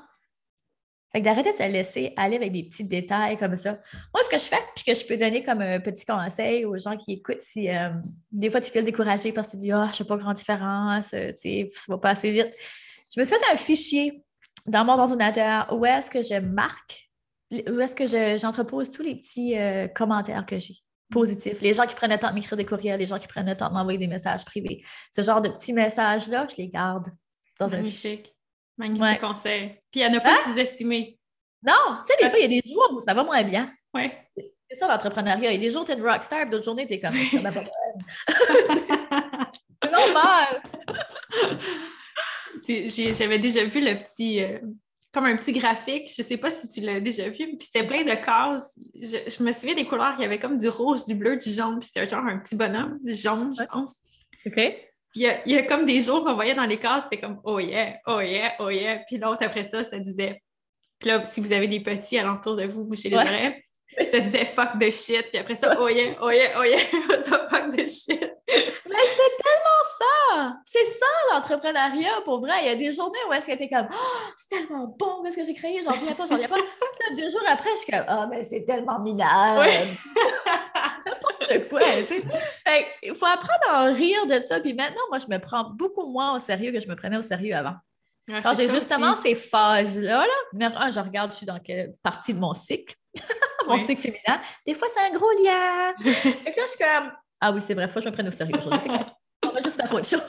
Fait 1.13 1.21
que 1.21 1.23
d'arrêter 1.23 1.51
de 1.51 1.55
se 1.55 1.63
laisser 1.63 2.13
aller 2.17 2.35
avec 2.35 2.51
des 2.51 2.63
petits 2.63 2.83
détails 2.83 3.37
comme 3.37 3.55
ça. 3.55 3.79
Moi, 4.13 4.23
ce 4.23 4.29
que 4.29 4.37
je 4.37 4.43
fais, 4.43 4.59
puis 4.75 4.83
que 4.83 4.93
je 4.93 5.05
peux 5.05 5.15
donner 5.15 5.43
comme 5.43 5.61
un 5.61 5.79
petit 5.79 6.05
conseil 6.05 6.65
aux 6.65 6.77
gens 6.77 6.97
qui 6.97 7.13
écoutent, 7.13 7.39
si 7.39 7.69
euh, 7.69 7.91
des 8.29 8.49
fois 8.49 8.59
tu 8.59 8.71
fais 8.71 8.83
découragé 8.83 9.31
parce 9.31 9.47
que 9.47 9.51
tu 9.53 9.57
dis 9.57 9.71
Ah, 9.71 9.83
oh, 9.83 9.85
je 9.85 9.91
ne 9.91 9.95
fais 9.95 10.03
pas 10.03 10.17
grande 10.17 10.35
différence, 10.35 11.13
euh, 11.13 11.29
tu 11.29 11.37
sais, 11.37 11.67
ça 11.71 11.83
va 11.87 11.97
pas 11.97 12.09
assez 12.09 12.31
vite. 12.31 12.53
Je 13.15 13.21
me 13.21 13.25
suis 13.25 13.35
fait 13.37 13.53
un 13.53 13.55
fichier 13.55 14.25
dans 14.67 14.85
mon 14.85 14.99
ordinateur 14.99 15.67
où 15.71 15.85
est-ce 15.85 16.11
que 16.11 16.21
je 16.21 16.39
marque, 16.39 17.09
où 17.51 17.79
est-ce 17.79 17.95
que 17.95 18.37
j'entrepose 18.37 18.89
tous 18.89 19.01
les 19.01 19.15
petits 19.15 19.57
euh, 19.57 19.87
commentaires 19.87 20.45
que 20.45 20.59
j'ai 20.59 20.75
positifs. 21.11 21.61
Les 21.61 21.73
gens 21.73 21.85
qui 21.85 21.95
prennent 21.95 22.11
le 22.11 22.17
temps 22.17 22.29
de 22.29 22.33
m'écrire 22.33 22.57
des 22.57 22.65
courriels, 22.65 22.99
les 22.99 23.05
gens 23.05 23.19
qui 23.19 23.27
prennent 23.27 23.47
le 23.47 23.55
temps 23.55 23.69
de 23.69 23.73
m'envoyer 23.73 23.97
des 23.97 24.07
messages 24.07 24.43
privés. 24.43 24.83
Ce 25.15 25.21
genre 25.21 25.41
de 25.41 25.49
petits 25.49 25.73
messages-là, 25.73 26.47
je 26.49 26.57
les 26.57 26.67
garde 26.67 27.07
dans 27.59 27.73
un 27.73 27.83
fichier. 27.83 28.23
Magnifique 28.77 29.21
conseil. 29.21 29.81
Puis 29.91 30.03
à 30.03 30.09
ne 30.09 30.19
pas 30.19 30.31
hein? 30.31 30.51
sous-estimer. 30.51 31.17
Non, 31.63 31.73
tu 32.05 32.13
sais, 32.13 32.23
des 32.23 32.29
fois, 32.29 32.39
il 32.39 32.53
y 32.53 32.57
a 32.57 32.61
des 32.61 32.69
jours 32.69 32.91
où 32.93 32.99
ça 32.99 33.13
va 33.13 33.23
moins 33.23 33.41
bien. 33.43 33.71
Oui. 33.93 34.11
C'est 34.69 34.75
ça 34.75 34.87
l'entrepreneuriat. 34.87 35.51
Il 35.51 35.55
y 35.55 35.57
a 35.57 35.59
des 35.59 35.71
jours, 35.71 35.85
tu 35.85 35.93
es 35.93 35.95
une 35.95 36.03
rockstar, 36.03 36.47
d'autres 36.49 36.65
journées, 36.65 36.85
tu 36.85 36.93
es 36.93 36.99
comme, 36.99 37.13
je 37.13 37.23
suis 37.23 37.41
comme, 37.41 37.53
pas 37.53 37.63
C'est 39.83 39.91
normal. 39.91 40.61
J'avais 42.67 43.39
déjà 43.39 43.63
vu 43.65 43.81
le 43.81 44.01
petit, 44.01 44.41
euh, 44.41 44.59
comme 45.13 45.25
un 45.25 45.35
petit 45.35 45.53
graphique, 45.53 46.11
je 46.15 46.21
ne 46.21 46.27
sais 46.27 46.37
pas 46.37 46.49
si 46.49 46.67
tu 46.67 46.81
l'as 46.81 46.99
déjà 46.99 47.29
vu, 47.29 47.57
puis 47.57 47.57
c'était 47.61 47.85
plein 47.87 48.03
de 48.03 48.13
cases. 48.23 48.77
Je, 48.95 49.43
me 49.43 49.51
souviens 49.51 49.75
des 49.75 49.85
couleurs, 49.85 50.15
il 50.17 50.21
y 50.21 50.25
avait 50.25 50.39
comme 50.39 50.57
du 50.57 50.69
rouge, 50.69 51.05
du 51.05 51.15
bleu, 51.15 51.37
du 51.37 51.49
jaune, 51.49 51.79
puis 51.79 51.89
c'était 51.91 52.05
genre 52.05 52.25
un 52.25 52.39
petit 52.39 52.55
bonhomme 52.55 52.99
jaune, 53.05 53.53
je 53.57 53.63
pense. 53.65 53.95
OK. 54.45 54.53
Puis 54.53 55.25
il 55.45 55.51
y, 55.51 55.55
a 55.55 55.63
comme 55.63 55.85
des 55.85 56.01
jours 56.01 56.23
qu'on 56.23 56.35
voyait 56.35 56.53
dans 56.53 56.65
les 56.65 56.79
cases, 56.79 57.05
c'était 57.05 57.21
comme 57.21 57.39
oh 57.43 57.59
yeah, 57.59 57.97
oh 58.05 58.19
yeah, 58.19 58.53
oh 58.59 58.69
yeah. 58.69 58.99
Puis 59.07 59.17
l'autre 59.17 59.43
après 59.43 59.63
ça, 59.63 59.83
ça 59.83 59.97
disait. 59.97 60.41
Puis 60.99 61.09
là, 61.09 61.23
si 61.23 61.41
vous 61.41 61.53
avez 61.53 61.67
des 61.67 61.79
petits 61.79 62.17
alentour 62.17 62.55
de 62.55 62.65
vous, 62.65 62.83
bouchez 62.83 63.09
les 63.09 63.15
oreilles 63.15 63.55
ça 64.11 64.19
disait 64.19 64.45
fuck 64.45 64.79
the 64.79 64.91
shit, 64.91 65.29
puis 65.29 65.39
après 65.39 65.55
ça, 65.55 65.75
oh 65.79 65.87
yeah, 65.87 66.13
oh 66.21 66.29
yeah, 66.29 66.59
oh 66.59 66.63
yeah, 66.63 66.77
ça 67.27 67.47
fuck 67.49 67.75
the 67.75 67.87
shit. 67.89 68.21
Mais 68.47 69.05
c'est 69.07 69.37
tellement 69.43 69.83
ça! 69.97 70.57
C'est 70.65 70.85
ça 70.85 71.05
l'entrepreneuriat 71.31 72.21
pour 72.23 72.39
vrai. 72.39 72.53
Il 72.61 72.67
y 72.67 72.69
a 72.69 72.75
des 72.75 72.93
journées 72.93 73.19
où 73.29 73.33
est-ce 73.33 73.47
que 73.47 73.57
t'es 73.57 73.69
comme, 73.69 73.87
oh, 73.91 74.31
c'est 74.37 74.57
tellement 74.57 74.95
bon, 74.97 75.23
qu'est-ce 75.23 75.37
que 75.37 75.45
j'ai 75.45 75.53
créé, 75.53 75.81
j'en 75.83 75.93
viens 75.93 76.13
pas, 76.13 76.25
j'en 76.25 76.37
viens 76.37 76.47
pas. 76.47 76.57
deux 77.15 77.29
jours 77.29 77.43
après, 77.47 77.71
je 77.71 77.77
suis 77.77 77.91
comme, 77.91 78.05
oh, 78.09 78.25
mais 78.29 78.43
c'est 78.43 78.65
tellement 78.65 78.99
minable. 78.99 79.69
N'importe 81.05 81.69
quoi. 81.69 81.81
Il 83.03 83.15
faut 83.15 83.25
apprendre 83.25 83.69
à 83.69 83.83
en 83.83 83.93
rire 83.93 84.25
de 84.27 84.39
ça. 84.41 84.59
Puis 84.59 84.73
maintenant, 84.73 85.01
moi, 85.09 85.17
je 85.19 85.27
me 85.33 85.39
prends 85.39 85.69
beaucoup 85.71 86.05
moins 86.05 86.35
au 86.35 86.39
sérieux 86.39 86.71
que 86.71 86.79
je 86.79 86.87
me 86.87 86.95
prenais 86.95 87.17
au 87.17 87.21
sérieux 87.21 87.55
avant. 87.55 87.75
Quand 88.29 88.53
j'ai 88.53 88.67
justement 88.67 89.15
ces 89.15 89.35
phases-là, 89.35 90.19
là, 90.19 90.33
numéro 90.53 90.75
un, 90.77 90.91
je 90.91 90.99
regarde, 90.99 91.31
je 91.31 91.37
suis 91.37 91.45
dans 91.45 91.59
quelle 91.59 91.93
partie 92.03 92.33
de 92.33 92.39
mon 92.39 92.53
cycle 92.53 92.95
mon 93.67 93.79
cycle 93.79 94.01
féminin. 94.01 94.41
Des 94.65 94.73
fois, 94.73 94.87
c'est 94.89 95.01
un 95.01 95.17
gros 95.17 95.31
lien. 95.43 95.93
Et 96.05 96.09
là, 96.09 96.63
je 96.63 96.67
suis 96.67 96.79
comme, 96.79 97.11
ah 97.41 97.51
oui, 97.51 97.61
c'est 97.61 97.73
vrai, 97.73 97.87
faut 97.87 97.95
que 97.95 98.01
je 98.01 98.09
me 98.09 98.13
prenne 98.13 98.27
au 98.27 98.31
sérieux 98.31 98.57
aujourd'hui. 98.57 98.91
On 99.43 99.49
va 99.49 99.59
juste 99.59 99.79
faire 99.79 99.93
autre 99.93 100.07
chose. 100.07 100.21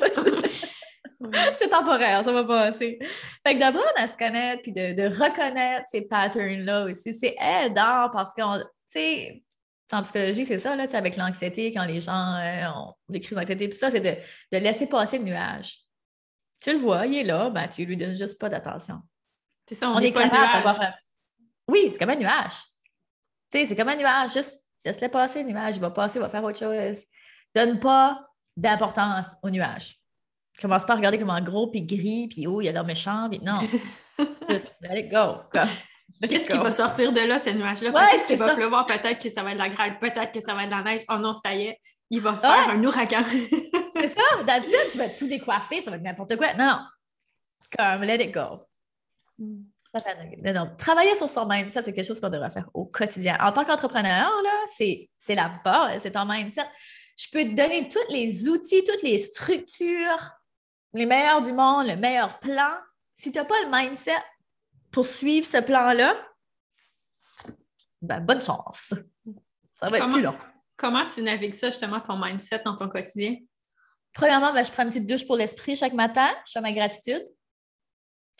c'est 1.55 1.69
temporaire, 1.69 2.23
ça 2.23 2.33
va 2.33 2.45
passer. 2.45 2.99
Fait 3.47 3.55
que 3.55 3.59
d'abord, 3.61 3.91
à 3.97 4.07
se 4.07 4.17
connaître 4.17 4.63
puis 4.63 4.73
de, 4.73 5.07
reconnaître 5.07 5.87
ces 5.91 6.03
patterns-là 6.03 6.85
aussi, 6.85 7.15
c'est 7.15 7.35
aidant 7.41 8.11
parce 8.13 8.35
que, 8.35 8.43
tu 8.59 8.65
sais, 8.87 9.43
en 9.93 10.03
psychologie, 10.03 10.45
c'est 10.45 10.59
ça, 10.59 10.77
là, 10.77 10.87
avec 10.93 11.17
l'anxiété, 11.17 11.73
quand 11.73 11.85
les 11.85 12.01
gens 12.01 12.35
euh, 12.37 12.69
ont 12.77 12.93
des 13.09 13.21
crises 13.21 13.37
d'anxiété, 13.37 13.69
puis 13.69 13.79
ça, 13.79 13.91
c'est 13.91 14.01
de, 14.01 14.15
de, 14.53 14.63
laisser 14.63 14.87
passer 14.87 15.19
le 15.19 15.25
nuage. 15.25 15.79
Tu 16.63 16.73
le 16.73 16.79
vois, 16.79 17.07
il 17.07 17.19
est 17.19 17.25
là, 17.25 17.51
ben, 17.51 17.69
tu 17.69 17.85
lui 17.85 17.97
donnes 17.97 18.17
juste 18.17 18.39
pas 18.41 18.49
d'attention. 18.49 19.01
C'est 19.69 19.75
ça, 19.75 19.91
on, 19.91 19.99
est 19.99 20.13
capable 20.13 20.65
d'avoir. 20.65 20.95
Oui, 21.69 21.89
c'est 21.91 21.99
comme 21.99 22.11
un 22.11 22.17
nuage. 22.17 22.63
Tu 23.51 23.59
sais, 23.59 23.67
c'est 23.67 23.77
comme 23.77 23.89
un 23.89 23.97
nuage, 23.97 24.33
juste 24.33 24.69
Laisse-le 24.85 25.09
passer, 25.09 25.43
le 25.43 25.51
nuage. 25.51 25.77
Il 25.77 25.81
va 25.81 25.91
passer, 25.91 26.19
il 26.19 26.23
va 26.23 26.29
faire 26.29 26.45
autre 26.45 26.59
chose. 26.59 27.05
Donne 27.55 27.79
pas 27.81 28.27
d'importance 28.57 29.35
au 29.43 29.51
nuage. 29.51 29.97
Commence 30.61 30.85
pas 30.85 30.95
à 30.95 30.97
regarder 30.97 31.19
comment 31.19 31.41
gros, 31.41 31.69
puis 31.69 31.83
gris, 31.83 32.29
puis 32.29 32.47
oh, 32.47 32.61
il 32.61 32.65
y 32.65 32.69
a 32.69 32.73
l'air 32.73 32.85
méchant. 32.85 33.29
Puis 33.31 33.41
non. 33.43 33.59
Juste, 34.49 34.79
let 34.81 35.01
it 35.01 35.11
go. 35.11 35.43
Qu'est-ce 36.27 36.49
qui 36.49 36.57
va 36.57 36.71
sortir 36.71 37.13
de 37.13 37.21
là, 37.21 37.39
ce 37.39 37.51
nuage-là? 37.51 37.91
Ouais, 37.91 38.01
peut-être 38.11 38.27
qu'il 38.27 38.39
va 38.39 38.55
pleuvoir, 38.55 38.87
peut-être 38.87 39.23
que 39.23 39.31
ça 39.31 39.43
va 39.43 39.51
être 39.51 39.59
de 39.59 39.63
la 39.63 39.69
grêle, 39.69 39.99
peut-être 39.99 40.33
que 40.33 40.41
ça 40.41 40.55
va 40.55 40.65
être 40.65 40.71
de 40.71 40.75
la 40.75 40.83
neige. 40.83 41.03
Oh 41.09 41.19
non, 41.19 41.35
ça 41.35 41.55
y 41.55 41.67
est, 41.67 41.81
il 42.11 42.21
va 42.21 42.35
faire 42.35 42.71
un 42.71 42.83
ouragan. 42.83 43.23
C'est 44.01 44.09
ça, 44.09 44.21
it, 44.43 44.91
tu 44.91 44.99
vas 44.99 45.09
tout 45.09 45.27
décoiffer, 45.27 45.81
ça 45.83 45.91
va 45.91 45.97
être 45.97 46.03
n'importe 46.03 46.37
quoi. 46.37 46.55
Non, 46.55 46.67
non. 46.67 46.79
Comme, 47.77 48.03
let 48.03 48.25
it 48.25 48.33
go. 48.33 48.65
Ça, 49.93 50.01
ça- 50.01 50.15
non. 50.53 50.75
Travailler 50.77 51.15
sur 51.15 51.31
son 51.31 51.47
mindset, 51.49 51.83
c'est 51.85 51.93
quelque 51.93 52.07
chose 52.07 52.21
qu'on 52.21 52.29
devrait 52.29 52.51
faire 52.51 52.69
au 52.75 52.85
quotidien. 52.85 53.37
En 53.41 53.53
tant 53.53 53.65
qu'entrepreneur, 53.65 54.31
là, 54.43 54.65
c'est 54.67 55.09
c'est 55.17 55.35
la 55.35 55.61
base, 55.65 56.03
c'est 56.03 56.11
ton 56.13 56.27
mindset. 56.27 56.67
Je 57.17 57.27
peux 57.33 57.43
te 57.45 57.55
donner 57.55 57.89
tous 57.89 58.13
les 58.13 58.49
outils, 58.49 58.85
toutes 58.85 59.03
les 59.03 59.19
structures, 59.19 60.31
les 60.93 61.07
meilleurs 61.07 61.41
du 61.41 61.53
monde, 61.53 61.87
le 61.87 61.97
meilleur 61.97 62.39
plan. 62.39 62.75
Si 63.15 63.33
tu 63.33 63.39
n'as 63.39 63.45
pas 63.45 63.61
le 63.63 63.71
mindset 63.71 64.17
pour 64.91 65.07
suivre 65.07 65.47
ce 65.47 65.59
plan-là, 65.59 66.15
ben, 68.01 68.21
bonne 68.21 68.43
chance. 68.43 68.95
Ça 69.75 69.89
va 69.89 69.99
être 69.99 70.11
plus 70.11 70.23
long. 70.23 70.35
Comment 70.77 71.07
tu 71.07 71.23
navigues 71.23 71.55
ça, 71.55 71.71
justement, 71.71 72.01
ton 72.01 72.17
mindset 72.17 72.63
dans 72.65 72.77
ton 72.77 72.89
quotidien? 72.89 73.37
Premièrement, 74.19 74.53
ben, 74.53 74.65
je 74.65 74.73
prends 74.73 74.83
une 74.83 74.89
petite 74.89 75.07
douche 75.07 75.25
pour 75.25 75.37
l'esprit 75.37 75.77
chaque 75.77 75.93
matin. 75.93 76.29
Je 76.45 76.53
fais 76.53 76.61
ma 76.61 76.73
gratitude. 76.73 77.25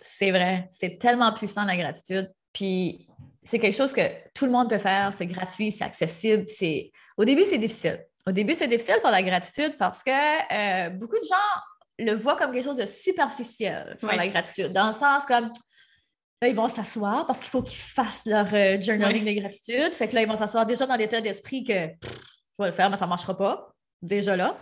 C'est 0.03 0.33
vrai, 0.33 0.67
c'est 0.71 0.99
tellement 0.99 1.33
puissant 1.33 1.65
la 1.65 1.77
gratitude. 1.77 2.29
Puis 2.53 3.07
c'est 3.45 3.61
quelque 3.61 3.77
chose 3.77 3.93
que 3.93 4.03
tout 4.35 4.45
le 4.45 4.51
monde 4.51 4.69
peut 4.69 4.79
faire. 4.79 5.13
C'est 5.15 5.27
gratuit, 5.27 5.71
c'est 5.71 5.85
accessible. 5.85 6.45
C'est... 6.49 6.91
Au 7.17 7.25
début, 7.25 7.45
c'est 7.45 7.59
difficile. 7.59 8.05
Au 8.27 8.33
début, 8.33 8.57
c'est 8.57 8.67
difficile 8.67 8.97
de 8.97 9.01
faire 9.01 9.13
la 9.13 9.23
gratitude 9.23 9.77
parce 9.79 10.03
que 10.03 10.11
euh, 10.11 10.91
beaucoup 10.91 11.17
de 11.17 11.25
gens 11.25 11.61
le 12.01 12.15
voient 12.15 12.37
comme 12.37 12.53
quelque 12.53 12.65
chose 12.65 12.77
de 12.77 12.87
superficiel, 12.87 13.97
faire 14.01 14.11
Oui. 14.11 14.17
la 14.17 14.29
gratitude. 14.29 14.73
Dans 14.73 14.89
le 14.89 14.93
sens 14.93 15.27
comme, 15.27 15.53
là, 16.43 16.49
ils 16.49 16.57
vont 16.57 16.69
s'asseoir 16.69 17.25
parce 17.25 17.39
qu'il 17.39 17.51
faut 17.51 17.63
qu'ils 17.63 17.79
fassent 17.79 18.27
leur 18.27 18.53
euh, 18.53 18.81
journaling 18.81 19.25
de 19.25 19.41
gratitude. 19.41 19.95
Fait 19.95 20.09
que 20.09 20.15
là, 20.17 20.23
ils 20.23 20.29
vont 20.29 20.37
s'asseoir 20.37 20.67
déjà 20.67 20.87
dans 20.87 20.97
l'état 20.97 21.21
d'esprit 21.21 21.63
que 21.63 21.87
pff, 21.87 22.13
je 22.59 22.63
vais 22.63 22.67
le 22.67 22.75
faire, 22.75 22.91
mais 22.91 22.97
ça 22.97 23.05
ne 23.05 23.11
marchera 23.11 23.37
pas. 23.37 23.73
Déjà 24.03 24.37
là. 24.37 24.57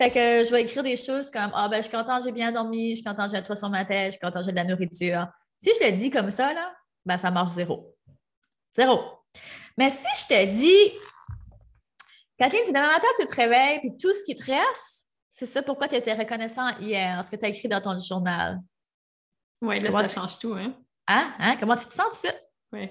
Fait 0.00 0.10
que 0.10 0.44
je 0.44 0.50
vais 0.52 0.62
écrire 0.62 0.82
des 0.82 0.96
choses 0.96 1.30
comme 1.30 1.50
Ah, 1.54 1.68
ben, 1.68 1.78
je 1.78 1.82
suis 1.88 1.90
content, 1.96 2.20
j'ai 2.20 2.30
bien 2.32 2.52
dormi, 2.52 2.90
je 2.90 2.94
suis 2.96 3.04
content, 3.04 3.26
j'ai 3.26 3.36
un 3.36 3.42
toit 3.42 3.56
sur 3.56 3.68
ma 3.68 3.84
tête, 3.84 4.12
je 4.12 4.18
suis 4.18 4.20
content, 4.20 4.40
j'ai 4.42 4.52
de 4.52 4.56
la 4.56 4.64
nourriture. 4.64 5.26
Si 5.58 5.70
je 5.80 5.84
le 5.86 5.92
dis 5.96 6.10
comme 6.10 6.30
ça, 6.30 6.52
là, 6.54 6.72
ben, 7.04 7.18
ça 7.18 7.30
marche 7.30 7.50
zéro. 7.52 7.96
Zéro. 8.76 9.00
Mais 9.76 9.90
si 9.90 10.06
je 10.22 10.26
te 10.28 10.44
dis, 10.54 10.92
Kathleen, 12.38 12.64
si 12.64 12.72
demain 12.72 12.88
matin 12.88 13.08
tu 13.18 13.26
te 13.26 13.34
réveilles, 13.34 13.80
puis 13.80 13.96
tout 14.00 14.12
ce 14.12 14.22
qui 14.24 14.34
te 14.36 14.44
reste, 14.44 15.08
c'est 15.30 15.46
ça 15.46 15.62
pourquoi 15.62 15.88
tu 15.88 15.96
étais 15.96 16.14
reconnaissant 16.14 16.68
hier, 16.78 17.22
ce 17.24 17.30
que 17.30 17.36
tu 17.36 17.44
as 17.44 17.48
écrit 17.48 17.68
dans 17.68 17.80
ton 17.80 17.98
journal. 17.98 18.58
Oui, 19.60 19.80
là, 19.80 19.90
Comment 19.90 20.06
ça 20.06 20.14
tu- 20.14 20.20
change 20.20 20.38
tout, 20.38 20.54
hein? 20.54 20.74
Hein? 21.08 21.32
Hein? 21.38 21.56
Comment 21.58 21.74
tu 21.76 21.86
te 21.86 21.90
sens 21.92 22.06
tout 22.06 22.10
de 22.28 22.32
suite? 22.32 22.42
Oui. 22.72 22.88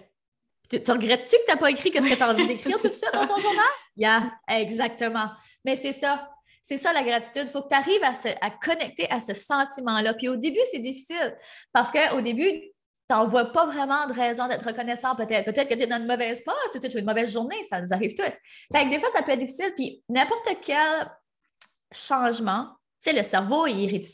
Tu, 0.69 0.83
tu 0.83 0.91
regrettes-tu 0.91 1.37
que 1.37 1.45
tu 1.45 1.51
n'as 1.51 1.57
pas 1.57 1.71
écrit 1.71 1.91
ce 1.93 1.99
que 2.09 2.13
tu 2.15 2.21
as 2.21 2.29
envie 2.29 2.45
d'écrire 2.45 2.77
tout 2.81 2.87
de 2.89 2.93
suite 2.93 3.05
ça. 3.05 3.11
dans 3.11 3.25
ton 3.27 3.39
journal? 3.39 3.63
Yeah, 3.95 4.33
exactement. 4.49 5.31
Mais 5.63 5.77
c'est 5.77 5.93
ça. 5.93 6.29
C'est 6.67 6.77
ça 6.77 6.91
la 6.91 7.01
gratitude. 7.01 7.43
Il 7.45 7.49
faut 7.49 7.61
que 7.61 7.69
tu 7.69 7.75
arrives 7.75 8.03
à, 8.03 8.13
se- 8.13 8.27
à 8.41 8.49
connecter 8.51 9.09
à 9.09 9.21
ce 9.21 9.33
sentiment-là. 9.33 10.13
Puis 10.15 10.27
au 10.27 10.35
début, 10.35 10.59
c'est 10.69 10.79
difficile 10.79 11.33
parce 11.71 11.89
qu'au 11.91 12.19
début, 12.19 12.51
tu 12.51 13.15
n'en 13.15 13.25
vois 13.25 13.53
pas 13.53 13.65
vraiment 13.67 14.05
de 14.05 14.11
raison 14.11 14.49
d'être 14.49 14.65
reconnaissant. 14.67 15.15
Peut-être 15.15 15.45
peut-être 15.45 15.69
que 15.69 15.75
tu 15.75 15.83
es 15.83 15.87
dans 15.87 15.95
une 15.95 16.07
mauvaise 16.07 16.43
passe, 16.43 16.55
tu 16.73 16.85
as 16.85 16.99
une 16.99 17.05
mauvaise 17.05 17.31
journée, 17.31 17.55
ça 17.69 17.79
nous 17.79 17.93
arrive 17.93 18.13
tous. 18.13 18.35
Fait 18.73 18.83
que 18.83 18.89
des 18.89 18.99
fois, 18.99 19.07
ça 19.13 19.23
peut 19.23 19.31
être 19.31 19.39
difficile. 19.39 19.71
Puis 19.77 20.03
n'importe 20.09 20.49
quel 20.61 21.09
changement, 21.93 22.67
tu 23.01 23.11
sais, 23.11 23.15
le 23.15 23.23
cerveau 23.23 23.65
est 23.65 23.87
réticent. 23.87 24.13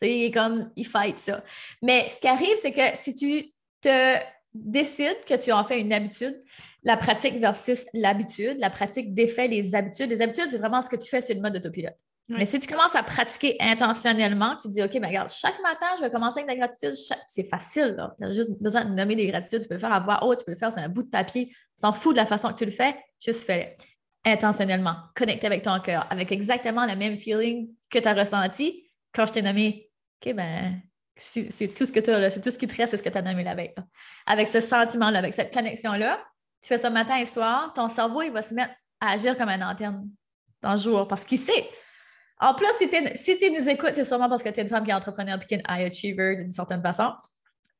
Tu 0.00 0.06
sais, 0.06 0.14
il 0.16 0.24
est 0.26 0.30
comme, 0.30 0.70
il 0.76 0.86
fight 0.86 1.18
ça. 1.18 1.42
Mais 1.82 2.08
ce 2.08 2.20
qui 2.20 2.28
arrive, 2.28 2.56
c'est 2.56 2.72
que 2.72 2.96
si 2.96 3.14
tu 3.16 3.50
te 3.80 4.16
décides 4.54 5.24
que 5.26 5.34
tu 5.34 5.52
en 5.52 5.62
fais 5.62 5.80
une 5.80 5.92
habitude, 5.92 6.42
la 6.82 6.96
pratique 6.96 7.38
versus 7.38 7.86
l'habitude, 7.94 8.56
la 8.58 8.70
pratique 8.70 9.14
défait 9.14 9.48
les 9.48 9.74
habitudes. 9.74 10.10
Les 10.10 10.22
habitudes, 10.22 10.46
c'est 10.48 10.58
vraiment 10.58 10.82
ce 10.82 10.88
que 10.88 10.96
tu 10.96 11.08
fais 11.08 11.20
sur 11.20 11.34
le 11.34 11.40
mode 11.40 11.56
autopilote. 11.56 11.96
Oui. 12.30 12.36
Mais 12.38 12.44
si 12.44 12.60
tu 12.60 12.68
commences 12.68 12.94
à 12.94 13.02
pratiquer 13.02 13.56
intentionnellement, 13.60 14.56
tu 14.56 14.68
te 14.68 14.72
dis, 14.72 14.82
OK, 14.82 14.92
ben 15.00 15.08
regarde, 15.08 15.30
chaque 15.30 15.60
matin, 15.62 15.86
je 15.98 16.02
vais 16.02 16.10
commencer 16.10 16.40
avec 16.40 16.50
la 16.50 16.66
gratitude. 16.66 16.94
C'est 17.28 17.48
facile, 17.48 17.94
là. 17.96 18.14
Tu 18.18 18.24
as 18.24 18.32
juste 18.32 18.50
besoin 18.60 18.84
de 18.84 18.94
nommer 18.94 19.16
des 19.16 19.26
gratitudes. 19.26 19.62
Tu 19.62 19.68
peux 19.68 19.74
le 19.74 19.80
faire 19.80 19.92
à 19.92 20.00
voix 20.00 20.24
haute, 20.24 20.38
tu 20.38 20.44
peux 20.44 20.52
le 20.52 20.56
faire 20.56 20.72
sur 20.72 20.80
un 20.80 20.88
bout 20.88 21.02
de 21.02 21.10
papier. 21.10 21.52
S'en 21.76 21.92
fout 21.92 22.14
de 22.14 22.20
la 22.20 22.26
façon 22.26 22.48
que 22.48 22.58
tu 22.58 22.64
le 22.64 22.70
fais, 22.70 22.96
juste 23.20 23.44
fais-le 23.44 23.84
intentionnellement, 24.24 24.96
connecté 25.14 25.46
avec 25.46 25.62
ton 25.62 25.80
cœur, 25.80 26.06
avec 26.10 26.30
exactement 26.30 26.86
le 26.86 26.94
même 26.94 27.18
feeling 27.18 27.70
que 27.88 27.98
tu 27.98 28.06
as 28.06 28.14
ressenti 28.14 28.84
quand 29.14 29.26
je 29.26 29.32
t'ai 29.32 29.42
nommé. 29.42 29.90
OK, 30.24 30.34
ben, 30.34 30.80
c'est 31.16 31.68
tout 31.74 31.84
ce 31.84 31.92
que 31.92 32.00
tu 32.00 32.10
as, 32.10 32.30
c'est 32.30 32.40
tout 32.40 32.50
ce 32.50 32.58
qui 32.58 32.66
te 32.66 32.76
reste, 32.76 32.92
c'est 32.92 32.96
ce 32.96 33.02
que 33.02 33.08
tu 33.08 33.18
as 33.18 33.22
nommé 33.22 33.44
la 33.44 33.54
veille. 33.54 33.72
là. 33.76 33.84
Avec 34.26 34.48
ce 34.48 34.60
sentiment-là, 34.60 35.18
avec 35.18 35.34
cette 35.34 35.52
connexion-là, 35.52 36.22
tu 36.62 36.68
fais 36.68 36.78
ça 36.78 36.90
matin 36.90 37.16
et 37.16 37.24
soir, 37.24 37.72
ton 37.74 37.88
cerveau, 37.88 38.22
il 38.22 38.32
va 38.32 38.42
se 38.42 38.54
mettre 38.54 38.72
à 39.00 39.12
agir 39.12 39.36
comme 39.36 39.48
une 39.48 39.62
antenne 39.62 40.08
dans 40.62 40.72
le 40.72 40.78
jour 40.78 41.06
parce 41.08 41.24
qu'il 41.24 41.38
sait. 41.38 41.68
En 42.38 42.54
plus, 42.54 42.68
si 42.78 42.88
tu 42.88 42.96
si 43.14 43.50
nous 43.50 43.68
écoutes, 43.68 43.94
c'est 43.94 44.04
sûrement 44.04 44.28
parce 44.28 44.42
que 44.42 44.48
tu 44.48 44.60
es 44.60 44.62
une 44.62 44.68
femme 44.68 44.84
qui 44.84 44.90
est 44.90 44.94
entrepreneur 44.94 45.38
et 45.40 45.46
qui 45.46 45.54
est 45.54 45.58
une 45.58 45.64
high 45.68 45.86
achiever 45.86 46.36
d'une 46.36 46.50
certaine 46.50 46.82
façon. 46.82 47.12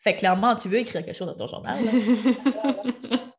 Fait 0.01 0.14
que 0.14 0.21
clairement, 0.21 0.55
tu 0.57 0.69
veux 0.69 0.79
écrire 0.79 1.05
quelque 1.05 1.16
chose 1.16 1.29
dans 1.29 1.37
ton 1.37 1.47
journal. 1.47 1.83
là. 1.83 1.93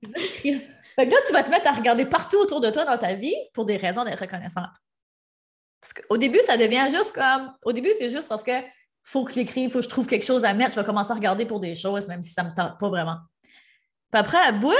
Fait 0.95 1.08
que 1.08 1.12
là, 1.12 1.17
tu 1.25 1.34
vas 1.34 1.43
te 1.43 1.49
mettre 1.49 1.67
à 1.67 1.71
regarder 1.71 2.06
partout 2.06 2.38
autour 2.38 2.60
de 2.60 2.69
toi 2.69 2.86
dans 2.86 2.97
ta 2.97 3.13
vie 3.13 3.36
pour 3.54 3.65
des 3.65 3.77
raisons 3.77 4.04
d'être 4.04 4.19
reconnaissante. 4.19 4.71
Parce 5.80 5.93
qu'au 5.93 6.17
début, 6.17 6.39
ça 6.39 6.58
devient 6.58 6.88
juste 6.89 7.15
comme. 7.15 7.54
Au 7.63 7.71
début, 7.71 7.89
c'est 7.97 8.10
juste 8.10 8.30
parce 8.30 8.43
que 8.43 8.51
faut 9.03 9.23
que 9.23 9.33
j'écrive, 9.33 9.65
il 9.65 9.71
faut 9.71 9.79
que 9.79 9.85
je 9.85 9.89
trouve 9.89 10.07
quelque 10.07 10.25
chose 10.25 10.45
à 10.45 10.53
mettre. 10.53 10.75
Je 10.75 10.79
vais 10.79 10.85
commencer 10.85 11.11
à 11.11 11.15
regarder 11.15 11.45
pour 11.45 11.59
des 11.59 11.75
choses, 11.75 12.07
même 12.07 12.23
si 12.23 12.33
ça 12.33 12.43
ne 12.43 12.49
me 12.49 12.55
tente 12.55 12.79
pas 12.79 12.89
vraiment. 12.89 13.17
Puis 14.11 14.19
après, 14.19 14.37
à 14.37 14.51
bout, 14.51 14.73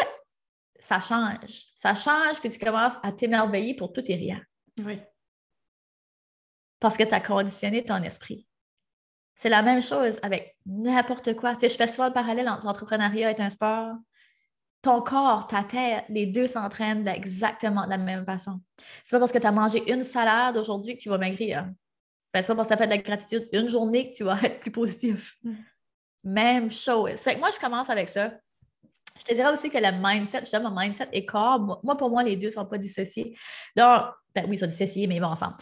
ça 0.80 1.00
change. 1.00 1.66
Ça 1.76 1.94
change, 1.96 2.40
puis 2.40 2.50
tu 2.50 2.60
commences 2.60 2.96
à 3.04 3.12
t'émerveiller 3.12 3.76
pour 3.76 3.94
tout 3.94 4.04
et 4.06 4.16
rien. 4.16 4.42
oui. 4.84 5.00
Parce 6.80 6.98
que 6.98 7.04
tu 7.04 7.14
as 7.14 7.20
conditionné 7.20 7.86
ton 7.86 8.02
esprit. 8.02 8.48
C'est 9.36 9.50
la 9.50 9.62
même 9.62 9.84
chose 9.84 10.20
avec 10.24 10.58
n'importe 10.66 11.36
quoi. 11.36 11.54
Tu 11.54 11.62
sais, 11.62 11.70
je 11.70 11.76
fais 11.76 11.86
souvent 11.86 12.08
le 12.08 12.14
parallèle 12.14 12.50
entre 12.50 12.66
l'entrepreneuriat 12.66 13.32
et 13.32 13.40
un 13.40 13.52
sport. 13.52 13.96
Ton 14.82 15.02
corps, 15.02 15.46
ta 15.46 15.64
tête, 15.64 16.06
les 16.10 16.26
deux 16.26 16.48
s'entraînent 16.48 17.08
exactement 17.08 17.86
de 17.86 17.92
la 17.92 18.00
même 18.00 18.26
façon. 18.26 18.62
C'est 19.04 19.16
pas 19.16 19.20
parce 19.20 19.32
que 19.32 19.38
tu 19.38 19.46
as 19.46 19.52
mangé 19.52 19.92
une 19.92 20.02
salade 20.02 20.58
aujourd'hui 20.58 20.98
que 20.98 21.04
tu 21.04 21.10
vas 21.10 21.20
maigrir. 21.20 21.70
Ben, 22.34 22.42
c'est 22.42 22.48
pas 22.48 22.56
parce 22.56 22.68
que 22.68 22.74
tu 22.74 22.76
as 22.76 22.78
fait 22.78 22.88
de 22.88 22.92
la 22.92 23.02
gratitude 23.02 23.50
une 23.52 23.68
journée 23.68 24.12
que 24.12 24.18
tu 24.18 24.24
vas 24.24 24.40
être 24.44 24.60
plus 24.60 24.72
positif. 24.72 25.38
Mm. 25.44 25.54
Même 26.24 26.72
chose. 26.72 27.20
Fait 27.20 27.36
que 27.36 27.40
moi, 27.40 27.50
je 27.54 27.60
commence 27.60 27.90
avec 27.90 28.10
ça. 28.10 28.32
Je 29.20 29.24
te 29.24 29.34
dirais 29.34 29.52
aussi 29.52 29.70
que 29.70 29.78
le 29.78 29.92
mindset, 30.02 30.40
justement, 30.42 30.72
mindset 30.76 31.10
et 31.12 31.26
corps, 31.26 31.80
moi, 31.84 31.96
pour 31.98 32.10
moi, 32.10 32.24
les 32.24 32.36
deux 32.36 32.48
ne 32.48 32.54
sont 32.54 32.66
pas 32.66 32.78
dissociés. 32.78 33.36
Donc, 33.76 34.04
ben 34.34 34.46
oui, 34.48 34.56
ils 34.56 34.60
sont 34.60 34.66
dissociés, 34.66 35.08
mais 35.08 35.16
ils 35.18 35.22
vont 35.22 35.28
ensemble. 35.28 35.56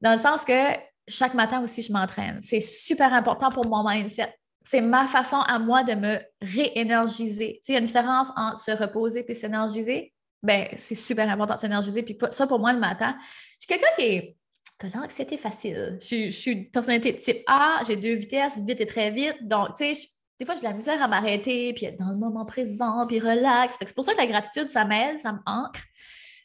Dans 0.00 0.12
le 0.12 0.18
sens 0.18 0.44
que 0.44 0.74
chaque 1.08 1.34
matin 1.34 1.62
aussi, 1.62 1.82
je 1.82 1.92
m'entraîne. 1.92 2.40
C'est 2.42 2.60
super 2.60 3.12
important 3.14 3.50
pour 3.50 3.66
mon 3.66 3.88
mindset. 3.88 4.34
C'est 4.62 4.80
ma 4.80 5.06
façon 5.06 5.36
à 5.36 5.58
moi 5.58 5.84
de 5.84 5.94
me 5.94 6.18
réénergiser. 6.42 7.60
Tu 7.62 7.66
sais, 7.66 7.72
il 7.72 7.74
y 7.74 7.76
a 7.76 7.80
une 7.80 7.86
différence 7.86 8.30
entre 8.36 8.58
se 8.58 8.72
reposer 8.72 9.24
et 9.26 9.34
s'énergiser. 9.34 10.12
Ben, 10.42 10.66
c'est 10.76 10.96
super 10.96 11.28
important 11.30 11.54
de 11.54 11.60
s'énergiser. 11.60 12.02
Puis 12.02 12.18
ça, 12.30 12.46
pour 12.46 12.58
moi, 12.58 12.72
le 12.72 12.80
matin, 12.80 13.16
je 13.20 13.24
suis 13.60 13.68
quelqu'un 13.68 13.94
qui 13.96 14.02
est. 14.02 14.36
T'as 14.78 14.88
l'anxiété 14.94 15.36
facile. 15.38 15.98
Je, 16.00 16.28
suis- 16.30 16.52
une 16.52 16.70
personnalité 16.70 17.12
de 17.12 17.18
type 17.18 17.42
A, 17.46 17.82
j'ai 17.86 17.96
deux 17.96 18.14
vitesses, 18.14 18.60
vite 18.60 18.80
et 18.80 18.86
très 18.86 19.10
vite. 19.10 19.36
Donc, 19.42 19.68
tu 19.76 19.94
sais, 19.94 20.08
des 20.38 20.44
fois, 20.44 20.54
j'ai 20.54 20.60
de 20.60 20.66
la 20.66 20.74
misère 20.74 21.00
à 21.02 21.08
m'arrêter, 21.08 21.72
puis 21.72 21.86
être 21.86 21.98
dans 21.98 22.10
le 22.10 22.16
moment 22.16 22.44
présent, 22.44 23.06
puis 23.06 23.18
relax. 23.18 23.78
Que 23.78 23.86
c'est 23.86 23.94
pour 23.94 24.04
ça 24.04 24.12
que 24.12 24.18
la 24.18 24.26
gratitude, 24.26 24.68
ça 24.68 24.84
m'aide, 24.84 25.18
ça 25.18 25.32
m'ancre. 25.32 25.80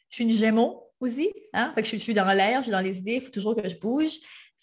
Je 0.08 0.16
suis 0.16 0.24
une 0.24 0.30
gémeaux 0.30 0.82
aussi. 0.98 1.30
Hein? 1.52 1.72
Fait 1.74 1.82
que 1.82 1.88
je, 1.88 1.96
suis- 1.96 2.14
dans 2.14 2.32
l'air, 2.32 2.58
je 2.60 2.64
suis 2.64 2.72
dans 2.72 2.80
les 2.80 2.98
idées, 2.98 3.16
il 3.16 3.20
faut 3.20 3.30
toujours 3.30 3.54
que 3.54 3.68
je 3.68 3.76
bouge. 3.78 4.12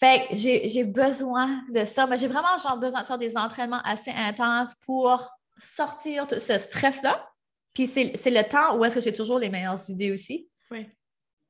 Fait 0.00 0.26
que 0.28 0.34
j'ai 0.34 0.84
besoin 0.84 1.62
de 1.72 1.84
ça. 1.84 2.06
Mais 2.06 2.16
j'ai 2.18 2.26
vraiment 2.26 2.48
besoin 2.80 3.02
de 3.02 3.06
faire 3.06 3.18
des 3.18 3.36
entraînements 3.36 3.82
assez 3.84 4.10
intenses 4.10 4.74
pour 4.86 5.30
sortir 5.58 6.26
tout 6.26 6.38
ce 6.40 6.56
stress-là. 6.58 7.24
Puis 7.74 7.86
c'est 7.86 8.30
le 8.30 8.48
temps 8.48 8.76
où 8.78 8.84
est-ce 8.84 8.94
que 8.96 9.00
j'ai 9.00 9.12
toujours 9.12 9.38
les 9.38 9.50
meilleures 9.50 9.78
idées 9.90 10.10
aussi. 10.10 10.48
Oui. 10.70 10.88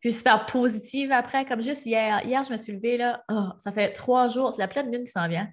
Puis 0.00 0.12
super 0.12 0.46
positive 0.46 1.12
après, 1.12 1.44
comme 1.44 1.62
juste 1.62 1.86
hier. 1.86 2.24
Hier, 2.24 2.42
je 2.42 2.52
me 2.52 2.56
suis 2.56 2.72
levée, 2.72 2.96
là. 2.96 3.22
oh, 3.30 3.48
ça 3.58 3.70
fait 3.70 3.92
trois 3.92 4.28
jours, 4.28 4.52
c'est 4.52 4.62
la 4.62 4.68
pleine 4.68 4.90
lune 4.90 5.04
qui 5.04 5.12
s'en 5.12 5.28
vient. 5.28 5.48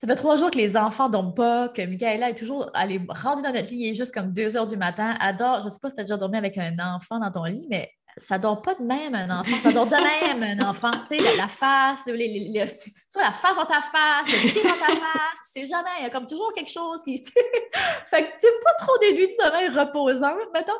Ça 0.00 0.06
fait 0.06 0.16
trois 0.16 0.36
jours 0.36 0.50
que 0.50 0.58
les 0.58 0.76
enfants 0.76 1.06
ne 1.06 1.12
dorment 1.12 1.34
pas, 1.34 1.68
que 1.68 1.82
Michaela 1.82 2.30
est 2.30 2.34
toujours 2.34 2.70
est 2.74 3.00
rendue 3.08 3.42
dans 3.42 3.52
notre 3.52 3.70
lit, 3.70 3.86
il 3.86 3.90
est 3.90 3.94
juste 3.94 4.12
comme 4.12 4.32
deux 4.32 4.56
heures 4.56 4.66
du 4.66 4.76
matin. 4.76 5.14
Adore, 5.20 5.60
je 5.60 5.66
ne 5.66 5.70
sais 5.70 5.78
pas 5.80 5.88
si 5.88 5.96
tu 5.96 6.00
as 6.00 6.04
déjà 6.04 6.16
dormi 6.16 6.36
avec 6.36 6.58
un 6.58 6.74
enfant 6.78 7.18
dans 7.18 7.30
ton 7.30 7.44
lit, 7.44 7.66
mais 7.70 7.90
ça 8.16 8.38
dort 8.38 8.62
pas 8.62 8.74
de 8.74 8.82
même 8.82 9.14
un 9.14 9.40
enfant, 9.40 9.56
ça 9.60 9.72
dort 9.72 9.86
de 9.86 9.96
même 9.96 10.60
un 10.60 10.68
enfant. 10.68 10.90
Tu 11.08 11.16
sais, 11.16 11.36
la, 11.36 11.48
face, 11.48 12.06
les, 12.06 12.28
les, 12.28 12.52
la 12.52 13.32
face 13.32 13.56
dans 13.56 13.64
ta 13.64 13.80
face, 13.82 14.26
le 14.26 14.50
pied 14.50 14.62
dans 14.62 14.70
ta 14.70 14.92
face, 14.92 15.52
tu 15.52 15.60
sais 15.60 15.66
jamais, 15.66 15.90
il 16.00 16.04
y 16.04 16.06
a 16.06 16.10
comme 16.10 16.26
toujours 16.26 16.52
quelque 16.52 16.70
chose 16.70 17.02
qui. 17.02 17.18
fait 18.06 18.22
que 18.22 18.30
tu 18.38 18.46
pas 18.64 18.74
trop 18.78 18.98
des 18.98 19.14
nuits 19.14 19.26
de 19.26 19.32
sommeil 19.32 19.68
reposant, 19.68 20.36
mettons. 20.52 20.72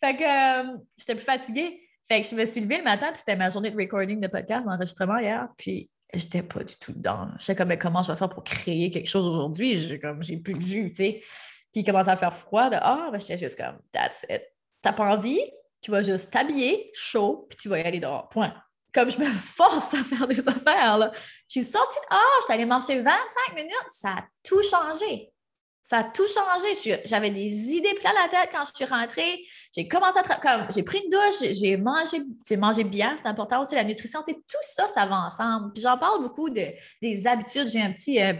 Fait 0.00 0.16
que 0.16 0.24
euh, 0.24 0.76
j'étais 0.96 1.14
plus 1.14 1.24
fatiguée. 1.24 1.80
Fait 2.08 2.20
que 2.20 2.28
je 2.28 2.34
me 2.34 2.44
suis 2.44 2.60
levée 2.60 2.78
le 2.78 2.84
matin, 2.84 3.08
puis 3.10 3.18
c'était 3.18 3.36
ma 3.36 3.48
journée 3.48 3.70
de 3.70 3.76
recording 3.76 4.20
de 4.20 4.28
podcast, 4.28 4.66
d'enregistrement 4.66 5.18
hier, 5.18 5.48
puis 5.56 5.88
j'étais 6.12 6.42
pas 6.42 6.62
du 6.62 6.76
tout 6.76 6.92
dedans. 6.92 7.28
Je 7.38 7.44
sais 7.44 7.54
comme, 7.54 7.76
comment 7.78 8.02
je 8.02 8.12
vais 8.12 8.18
faire 8.18 8.28
pour 8.28 8.44
créer 8.44 8.90
quelque 8.90 9.08
chose 9.08 9.26
aujourd'hui? 9.26 9.76
J'ai 9.76 9.98
comme, 9.98 10.22
j'ai 10.22 10.36
plus 10.36 10.54
de 10.54 10.60
jus, 10.60 10.90
tu 10.90 10.96
sais. 10.96 11.20
Puis 11.72 11.80
il 11.80 11.84
commence 11.84 12.08
à 12.08 12.16
faire 12.16 12.34
froid, 12.34 12.68
de 12.68 12.76
ah, 12.80 13.08
ben, 13.10 13.18
j'étais 13.18 13.38
juste 13.38 13.56
comme, 13.56 13.78
that's 13.92 14.26
it. 14.28 14.42
T'as 14.82 14.92
pas 14.92 15.14
envie? 15.14 15.40
Tu 15.80 15.90
vas 15.90 16.02
juste 16.02 16.30
t'habiller 16.32 16.90
chaud, 16.92 17.46
puis 17.48 17.56
tu 17.56 17.68
vas 17.68 17.78
y 17.78 17.82
aller 17.82 18.00
dehors. 18.00 18.28
Point. 18.28 18.54
Comme 18.92 19.10
je 19.10 19.18
me 19.18 19.24
force 19.30 19.94
à 19.94 20.04
faire 20.04 20.26
des 20.26 20.46
affaires, 20.46 20.98
là. 20.98 21.12
Je 21.48 21.60
suis 21.60 21.64
sortie 21.64 21.98
de 21.98 22.06
ah, 22.10 22.38
j'étais 22.42 22.52
allée 22.54 22.66
marcher 22.66 23.00
25 23.00 23.54
minutes, 23.54 23.88
ça 23.88 24.10
a 24.10 24.24
tout 24.42 24.62
changé. 24.62 25.31
Ça 25.84 25.98
a 25.98 26.04
tout 26.04 26.26
changé. 26.28 27.00
J'avais 27.04 27.30
des 27.30 27.72
idées 27.72 27.94
plein 27.94 28.12
la 28.12 28.28
tête 28.28 28.50
quand 28.52 28.64
je 28.64 28.72
suis 28.74 28.84
rentrée. 28.84 29.44
J'ai 29.76 29.88
commencé 29.88 30.18
à 30.18 30.22
comme 30.22 30.66
j'ai 30.70 30.82
pris 30.82 30.98
une 30.98 31.10
douche, 31.10 31.52
j'ai 31.60 31.76
mangé, 31.76 32.18
mangé 32.56 32.84
bien, 32.84 33.16
c'est 33.20 33.28
important 33.28 33.60
aussi 33.60 33.74
la 33.74 33.84
nutrition. 33.84 34.22
tout 34.22 34.56
ça, 34.62 34.86
ça 34.88 35.06
va 35.06 35.26
ensemble. 35.26 35.72
Puis 35.72 35.82
j'en 35.82 35.98
parle 35.98 36.22
beaucoup 36.22 36.50
de, 36.50 36.66
des 37.00 37.26
habitudes. 37.26 37.68
J'ai 37.68 37.82
un 37.82 37.92
petit, 37.92 38.22
euh, 38.22 38.34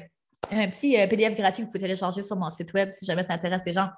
un 0.52 0.68
petit 0.68 0.98
euh, 0.98 1.06
PDF 1.08 1.34
gratuit 1.34 1.62
que 1.62 1.66
vous 1.66 1.72
pouvez 1.72 1.80
télécharger 1.80 2.22
sur 2.22 2.36
mon 2.36 2.50
site 2.50 2.72
web 2.74 2.90
si 2.92 3.04
jamais 3.04 3.24
ça 3.24 3.34
intéresse 3.34 3.64
les 3.66 3.72
gens. 3.72 3.88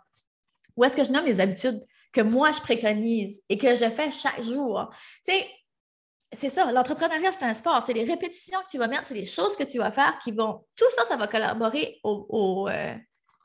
Où 0.76 0.84
est-ce 0.84 0.96
que 0.96 1.04
je 1.04 1.10
nomme 1.10 1.26
les 1.26 1.40
habitudes 1.40 1.84
que 2.12 2.20
moi 2.20 2.50
je 2.50 2.60
préconise 2.60 3.42
et 3.48 3.58
que 3.58 3.74
je 3.74 3.88
fais 3.90 4.10
chaque 4.10 4.42
jour? 4.42 4.88
Tu 5.26 5.34
c'est 6.34 6.48
ça, 6.48 6.70
l'entrepreneuriat, 6.72 7.32
c'est 7.32 7.44
un 7.44 7.54
sport. 7.54 7.82
C'est 7.82 7.92
les 7.92 8.04
répétitions 8.04 8.58
que 8.60 8.70
tu 8.70 8.78
vas 8.78 8.88
mettre, 8.88 9.06
c'est 9.06 9.14
les 9.14 9.24
choses 9.24 9.56
que 9.56 9.64
tu 9.64 9.78
vas 9.78 9.92
faire 9.92 10.18
qui 10.22 10.32
vont. 10.32 10.64
Tout 10.76 10.90
ça, 10.96 11.04
ça 11.04 11.16
va 11.16 11.28
collaborer 11.28 12.00
au, 12.02 12.68
euh, 12.68 12.94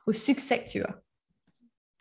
au 0.10 0.14
succès 0.14 0.64
que 0.64 0.68
tu 0.68 0.82
as. 0.82 0.96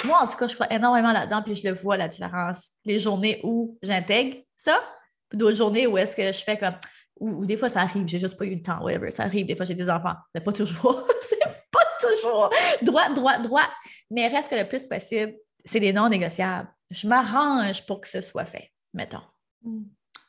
Moi, 0.04 0.18
en 0.18 0.26
tout 0.26 0.36
cas, 0.36 0.46
je 0.46 0.54
crois 0.54 0.72
énormément 0.72 1.12
là-dedans, 1.12 1.42
puis 1.42 1.54
je 1.54 1.68
le 1.68 1.74
vois, 1.74 1.98
la 1.98 2.08
différence. 2.08 2.70
Les 2.86 2.98
journées 2.98 3.40
où 3.42 3.78
j'intègre 3.82 4.38
ça, 4.56 4.80
puis 5.28 5.36
d'autres 5.36 5.56
journées 5.56 5.86
où 5.86 5.98
est-ce 5.98 6.16
que 6.16 6.32
je 6.32 6.42
fais 6.42 6.56
comme. 6.56 6.74
Ou, 7.20 7.44
des 7.44 7.56
fois, 7.56 7.68
ça 7.68 7.82
arrive, 7.82 8.06
j'ai 8.06 8.18
juste 8.18 8.38
pas 8.38 8.46
eu 8.46 8.54
le 8.54 8.62
temps, 8.62 8.80
whatever, 8.80 9.10
ça 9.10 9.24
arrive. 9.24 9.46
Des 9.46 9.56
fois, 9.56 9.66
j'ai 9.66 9.74
des 9.74 9.90
enfants, 9.90 10.14
mais 10.34 10.40
pas 10.40 10.52
toujours. 10.52 11.06
c'est 11.20 11.38
pas 11.70 11.84
toujours 12.00 12.50
droit, 12.80 13.10
droit, 13.10 13.38
droit. 13.38 13.68
Mais 14.10 14.28
reste 14.28 14.50
que 14.50 14.54
le 14.54 14.66
plus 14.66 14.86
possible, 14.86 15.34
c'est 15.64 15.80
des 15.80 15.92
non 15.92 16.08
négociables. 16.08 16.68
Je 16.90 17.06
m'arrange 17.06 17.84
pour 17.84 18.00
que 18.00 18.08
ce 18.08 18.22
soit 18.22 18.46
fait, 18.46 18.70
mettons. 18.94 19.22
Je 19.64 19.70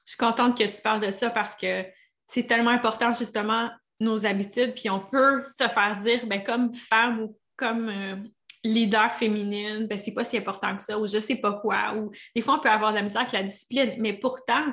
suis 0.06 0.18
contente 0.18 0.58
que 0.58 0.64
tu 0.64 0.82
parles 0.82 1.00
de 1.00 1.12
ça 1.12 1.30
parce 1.30 1.56
que 1.56 1.86
c'est 2.28 2.44
tellement 2.44 2.72
important, 2.72 3.12
justement, 3.12 3.70
nos 4.02 4.26
habitudes, 4.26 4.74
puis 4.74 4.90
on 4.90 5.00
peut 5.00 5.44
se 5.44 5.68
faire 5.68 6.00
dire, 6.02 6.26
ben, 6.26 6.44
comme 6.44 6.74
femme 6.74 7.22
ou 7.22 7.38
comme 7.60 7.90
euh, 7.90 8.16
leader 8.64 9.12
féminine, 9.12 9.88
ben, 9.88 9.98
c'est 9.98 10.14
pas 10.14 10.24
si 10.24 10.38
important 10.38 10.76
que 10.76 10.82
ça, 10.82 10.98
ou 10.98 11.08
je 11.08 11.20
sais 11.20 11.36
pas 11.36 11.54
quoi, 11.54 11.94
ou 11.96 12.12
des 12.36 12.42
fois 12.42 12.56
on 12.56 12.60
peut 12.60 12.70
avoir 12.70 12.92
de 12.92 12.98
la 12.98 13.04
misère 13.04 13.22
avec 13.22 13.34
la 13.34 13.44
discipline, 13.44 13.96
mais 14.00 14.14
pourtant, 14.14 14.66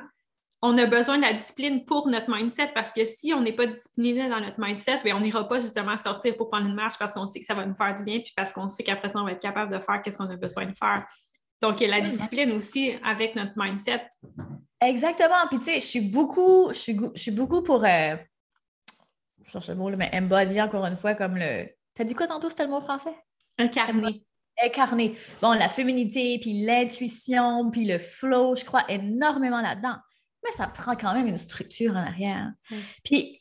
on 0.61 0.75
a 0.79 0.85
besoin 0.87 1.17
de 1.17 1.21
la 1.21 1.33
discipline 1.33 1.85
pour 1.85 2.07
notre 2.07 2.33
mindset 2.33 2.71
parce 2.73 2.91
que 2.91 3.05
si 3.05 3.31
on 3.33 3.41
n'est 3.41 3.53
pas 3.53 3.67
discipliné 3.67 4.27
dans 4.27 4.39
notre 4.39 4.59
mindset, 4.59 5.01
ben, 5.03 5.13
on 5.13 5.19
n'ira 5.19 5.47
pas 5.47 5.59
justement 5.59 5.95
sortir 5.97 6.35
pour 6.35 6.49
prendre 6.49 6.65
une 6.65 6.73
marche 6.73 6.97
parce 6.97 7.13
qu'on 7.13 7.27
sait 7.27 7.39
que 7.39 7.45
ça 7.45 7.53
va 7.53 7.65
nous 7.65 7.75
faire 7.75 7.93
du 7.93 8.03
bien, 8.03 8.19
puis 8.19 8.33
parce 8.35 8.53
qu'on 8.53 8.67
sait 8.67 8.83
qu'après 8.83 9.09
ça, 9.09 9.19
on 9.19 9.25
va 9.25 9.33
être 9.33 9.41
capable 9.41 9.71
de 9.71 9.79
faire 9.79 10.01
ce 10.05 10.17
qu'on 10.17 10.29
a 10.29 10.35
besoin 10.35 10.65
de 10.65 10.75
faire. 10.75 11.05
Donc, 11.61 11.81
il 11.81 11.89
y 11.89 11.91
a 11.91 11.95
la 11.95 12.01
discipline 12.01 12.51
aussi 12.51 12.93
avec 13.03 13.35
notre 13.35 13.53
mindset. 13.55 14.07
Exactement. 14.81 15.47
Puis, 15.49 15.59
tu 15.59 15.65
sais, 15.65 15.75
je 15.75 15.85
suis 15.85 16.11
beaucoup, 16.11 16.69
je 16.69 16.77
suis, 16.77 16.97
je 17.15 17.21
suis 17.21 17.31
beaucoup 17.31 17.63
pour, 17.63 17.83
euh, 17.83 18.15
je 19.43 19.51
cherche 19.51 19.69
le 19.69 19.75
mot, 19.75 19.89
mais 19.95 20.09
embody 20.13 20.61
encore 20.61 20.85
une 20.85 20.97
fois 20.97 21.15
comme 21.15 21.35
le, 21.37 21.67
T'as 21.97 22.03
dit 22.03 22.13
quoi 22.13 22.27
tantôt, 22.27 22.47
c'était 22.47 22.65
le 22.65 22.69
mot 22.69 22.79
français? 22.79 23.15
Incarné. 23.57 24.23
Incarné. 24.63 25.17
Bon, 25.41 25.53
la 25.53 25.67
féminité, 25.67 26.37
puis 26.39 26.63
l'intuition, 26.63 27.71
puis 27.71 27.85
le 27.85 27.97
flow, 27.97 28.55
je 28.55 28.63
crois 28.63 28.83
énormément 28.87 29.61
là-dedans. 29.61 29.95
Mais 30.43 30.51
ça 30.51 30.67
prend 30.67 30.95
quand 30.95 31.13
même 31.15 31.25
une 31.25 31.37
structure 31.37 31.93
en 31.93 32.05
arrière. 32.05 32.51
Puis 33.03 33.39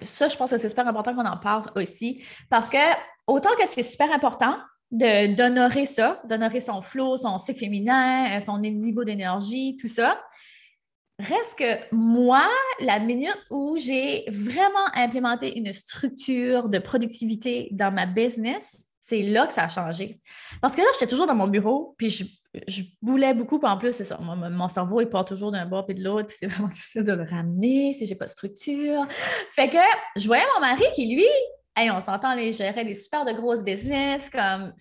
ça, 0.00 0.28
je 0.28 0.36
pense 0.36 0.50
que 0.50 0.56
c'est 0.56 0.70
super 0.70 0.88
important 0.88 1.14
qu'on 1.14 1.26
en 1.26 1.36
parle 1.36 1.70
aussi, 1.76 2.24
parce 2.48 2.70
que 2.70 2.78
autant 3.26 3.54
que 3.58 3.66
c'est 3.66 3.82
super 3.82 4.10
important 4.12 4.56
d'honorer 4.90 5.84
ça, 5.84 6.22
d'honorer 6.24 6.60
son 6.60 6.80
flow, 6.80 7.18
son 7.18 7.36
cycle 7.36 7.60
féminin, 7.60 8.40
son 8.40 8.58
niveau 8.60 9.04
d'énergie, 9.04 9.76
tout 9.78 9.88
ça, 9.88 10.22
Reste 11.20 11.58
que 11.58 11.94
moi, 11.94 12.48
la 12.80 12.98
minute 12.98 13.38
où 13.50 13.76
j'ai 13.78 14.24
vraiment 14.28 14.86
implémenté 14.94 15.56
une 15.56 15.72
structure 15.72 16.68
de 16.68 16.78
productivité 16.78 17.68
dans 17.70 17.92
ma 17.92 18.06
business, 18.06 18.88
c'est 19.00 19.22
là 19.22 19.46
que 19.46 19.52
ça 19.52 19.64
a 19.64 19.68
changé. 19.68 20.18
Parce 20.60 20.74
que 20.74 20.80
là, 20.80 20.88
j'étais 20.94 21.06
toujours 21.06 21.26
dans 21.26 21.34
mon 21.34 21.46
bureau, 21.46 21.94
puis 21.98 22.10
je, 22.10 22.82
boulais 23.02 23.34
beaucoup, 23.34 23.58
puis 23.58 23.68
en 23.68 23.78
plus, 23.78 23.92
c'est 23.92 24.04
ça, 24.04 24.18
mon, 24.18 24.68
cerveau, 24.68 25.02
il 25.02 25.08
part 25.08 25.24
toujours 25.24 25.52
d'un 25.52 25.66
bord 25.66 25.84
et 25.88 25.94
de 25.94 26.02
l'autre, 26.02 26.28
puis 26.28 26.36
c'est 26.40 26.46
vraiment 26.48 26.68
difficile 26.68 27.04
de 27.04 27.12
le 27.12 27.22
ramener 27.22 27.94
si 27.94 28.06
j'ai 28.06 28.14
pas 28.16 28.24
de 28.24 28.30
structure. 28.30 29.06
Fait 29.50 29.68
que 29.68 29.78
je 30.16 30.26
voyais 30.26 30.44
mon 30.54 30.60
mari 30.62 30.84
qui, 30.96 31.14
lui, 31.14 31.26
on 31.76 32.00
s'entend, 32.00 32.32
il 32.32 32.52
gérait 32.52 32.84
des 32.84 32.94
super 32.94 33.24
de 33.24 33.32
grosses 33.32 33.62
business, 33.62 34.30
comme 34.30 34.72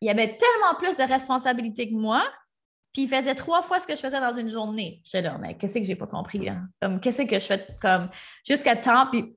il 0.00 0.06
y 0.06 0.10
avait 0.10 0.36
tellement 0.36 0.78
plus 0.78 0.96
de 0.96 1.02
responsabilités 1.02 1.90
que 1.90 1.94
moi, 1.94 2.24
puis 2.92 3.02
il 3.02 3.08
faisait 3.08 3.34
trois 3.34 3.62
fois 3.62 3.78
ce 3.78 3.86
que 3.86 3.94
je 3.94 4.00
faisais 4.00 4.20
dans 4.20 4.32
une 4.32 4.48
journée. 4.48 5.00
J'étais 5.04 5.22
là, 5.22 5.38
mais 5.38 5.56
qu'est-ce 5.56 5.78
que 5.78 5.84
j'ai 5.84 5.96
pas 5.96 6.06
compris? 6.06 6.48
Comme, 6.80 7.00
qu'est-ce 7.00 7.22
que 7.22 7.38
je 7.38 7.46
fais 7.46 7.66
comme 7.80 8.10
jusqu'à 8.46 8.76
temps? 8.76 9.06
Puis 9.10 9.36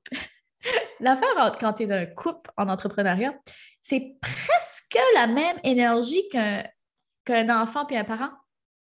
l'affaire 1.00 1.56
quand 1.60 1.74
tu 1.74 1.84
es 1.84 1.92
un 1.92 2.06
couple 2.06 2.50
en 2.56 2.68
entrepreneuriat, 2.68 3.34
c'est 3.80 4.16
presque 4.20 4.98
la 5.14 5.26
même 5.26 5.56
énergie 5.62 6.28
qu'un, 6.30 7.62
enfant 7.62 7.84
puis 7.84 7.96
un 7.96 8.04
parent. 8.04 8.30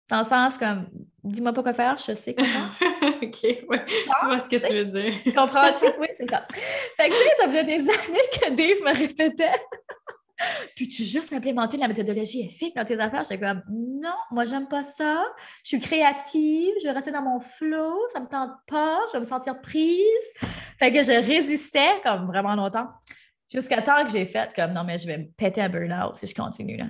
Dans 0.10 0.20
le 0.20 0.24
sens 0.24 0.58
comme, 0.58 0.88
dis-moi 1.24 1.54
pas 1.54 1.62
quoi 1.62 1.74
faire, 1.74 1.98
je 1.98 2.14
sais 2.14 2.34
quoi 2.34 2.46
faire. 2.46 2.70
OK, 3.22 3.44
ouais, 3.44 3.86
je 3.88 4.26
vois 4.26 4.40
ce 4.40 4.50
que 4.50 4.56
tu 4.56 4.74
veux 4.74 4.86
dire. 4.86 5.14
Comprends-tu? 5.36 5.86
Oui, 6.00 6.08
c'est 6.16 6.30
ça. 6.30 6.48
Fait 6.98 7.10
que, 7.10 7.16
tu 7.16 7.22
sais, 7.22 7.36
ça 7.38 7.48
faisait 7.48 7.64
des 7.64 7.74
années 7.80 8.30
que 8.34 8.50
Dave 8.50 8.82
me 8.84 8.98
répétait 8.98 9.52
puis 10.75 10.88
tu 10.88 11.04
juste 11.04 11.34
implémenter 11.34 11.78
la 11.78 11.88
méthodologie 11.88 12.45
EFIC 12.45 12.75
dans 12.75 12.86
tes 12.86 12.99
affaires? 12.99 13.23
J'étais 13.23 13.45
comme, 13.45 13.62
non, 13.69 14.15
moi, 14.32 14.45
j'aime 14.45 14.67
pas 14.67 14.84
ça. 14.84 15.25
Je 15.63 15.69
suis 15.69 15.80
créative, 15.80 16.73
je 16.82 16.88
vais 16.88 16.91
rester 16.91 17.12
dans 17.12 17.21
mon 17.21 17.39
flow, 17.39 17.97
ça 18.13 18.19
me 18.19 18.28
tente 18.28 18.52
pas, 18.67 18.99
je 19.08 19.13
vais 19.13 19.19
me 19.19 19.25
sentir 19.25 19.60
prise. 19.62 20.34
Fait 20.78 20.91
que 20.91 21.04
je 21.04 21.25
résistais 21.25 22.02
comme 22.04 22.28
vraiment 22.28 22.56
longtemps. 22.56 22.88
Jusqu'à 23.52 23.82
temps 23.82 24.04
que 24.04 24.12
j'ai 24.12 24.25
fait 24.25 24.54
comme, 24.56 24.73
non, 24.73 24.84
mais 24.84 24.97
je 24.97 25.08
vais 25.08 25.17
me 25.17 25.25
péter 25.25 25.62
un 25.62 25.69
burn-out 25.69 26.15
si 26.15 26.28
je 26.28 26.36
continue, 26.36 26.78
là. 26.78 26.86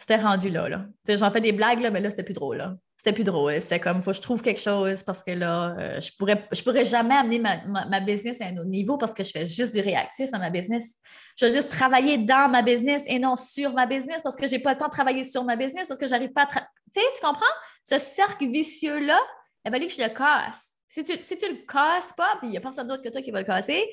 C'était 0.00 0.16
rendu 0.16 0.48
là, 0.48 0.66
là. 0.66 0.86
J'en 1.06 1.30
fais 1.30 1.42
des 1.42 1.52
blagues, 1.52 1.80
là, 1.80 1.90
mais 1.90 2.00
là, 2.00 2.08
c'était 2.08 2.22
plus 2.22 2.32
drôle, 2.32 2.74
c'était 2.96 3.12
plus 3.12 3.22
drôle. 3.22 3.60
C'était 3.60 3.78
comme, 3.78 3.98
il 3.98 4.02
faut 4.02 4.12
que 4.12 4.16
je 4.16 4.22
trouve 4.22 4.40
quelque 4.40 4.60
chose 4.60 5.02
parce 5.02 5.22
que 5.22 5.32
là, 5.32 5.76
euh, 5.78 6.00
je 6.00 6.10
pourrais, 6.16 6.48
je 6.50 6.62
pourrais 6.62 6.86
jamais 6.86 7.14
amener 7.14 7.38
ma, 7.38 8.00
business 8.00 8.40
à 8.40 8.46
un 8.46 8.56
autre 8.56 8.70
niveau 8.70 8.96
parce 8.96 9.12
que 9.12 9.22
je 9.22 9.30
fais 9.30 9.44
juste 9.44 9.74
du 9.74 9.80
réactif 9.80 10.30
dans 10.30 10.38
ma 10.38 10.48
business. 10.48 10.96
Je 11.36 11.44
vais 11.44 11.52
juste 11.52 11.70
travailler 11.70 12.16
dans 12.16 12.50
ma 12.50 12.62
business 12.62 13.02
et 13.08 13.18
non 13.18 13.36
sur 13.36 13.74
ma 13.74 13.84
business 13.84 14.22
parce 14.22 14.36
que 14.36 14.46
j'ai 14.46 14.58
pas 14.58 14.72
le 14.72 14.78
temps 14.78 14.86
de 14.86 14.92
travailler 14.92 15.22
sur 15.22 15.44
ma 15.44 15.54
business 15.54 15.86
parce 15.86 16.00
que 16.00 16.06
j'arrive 16.06 16.32
pas 16.32 16.44
à... 16.44 16.46
Tu 16.46 16.58
sais, 16.92 17.06
tu 17.14 17.20
comprends? 17.20 17.44
Ce 17.84 17.98
cercle 17.98 18.48
vicieux-là, 18.48 19.20
il 19.66 19.70
fallait 19.70 19.86
que 19.86 19.92
je 19.92 20.02
le 20.02 20.08
casse. 20.08 20.76
Si 20.88 21.04
tu, 21.04 21.12
si 21.20 21.36
tu 21.36 21.46
le 21.46 21.66
casses 21.66 22.14
pas, 22.14 22.36
puis 22.38 22.48
il 22.48 22.50
n'y 22.52 22.56
a 22.56 22.62
personne 22.62 22.88
d'autre 22.88 23.02
que 23.02 23.10
toi 23.10 23.20
qui 23.20 23.32
va 23.32 23.40
le 23.40 23.46
casser, 23.46 23.86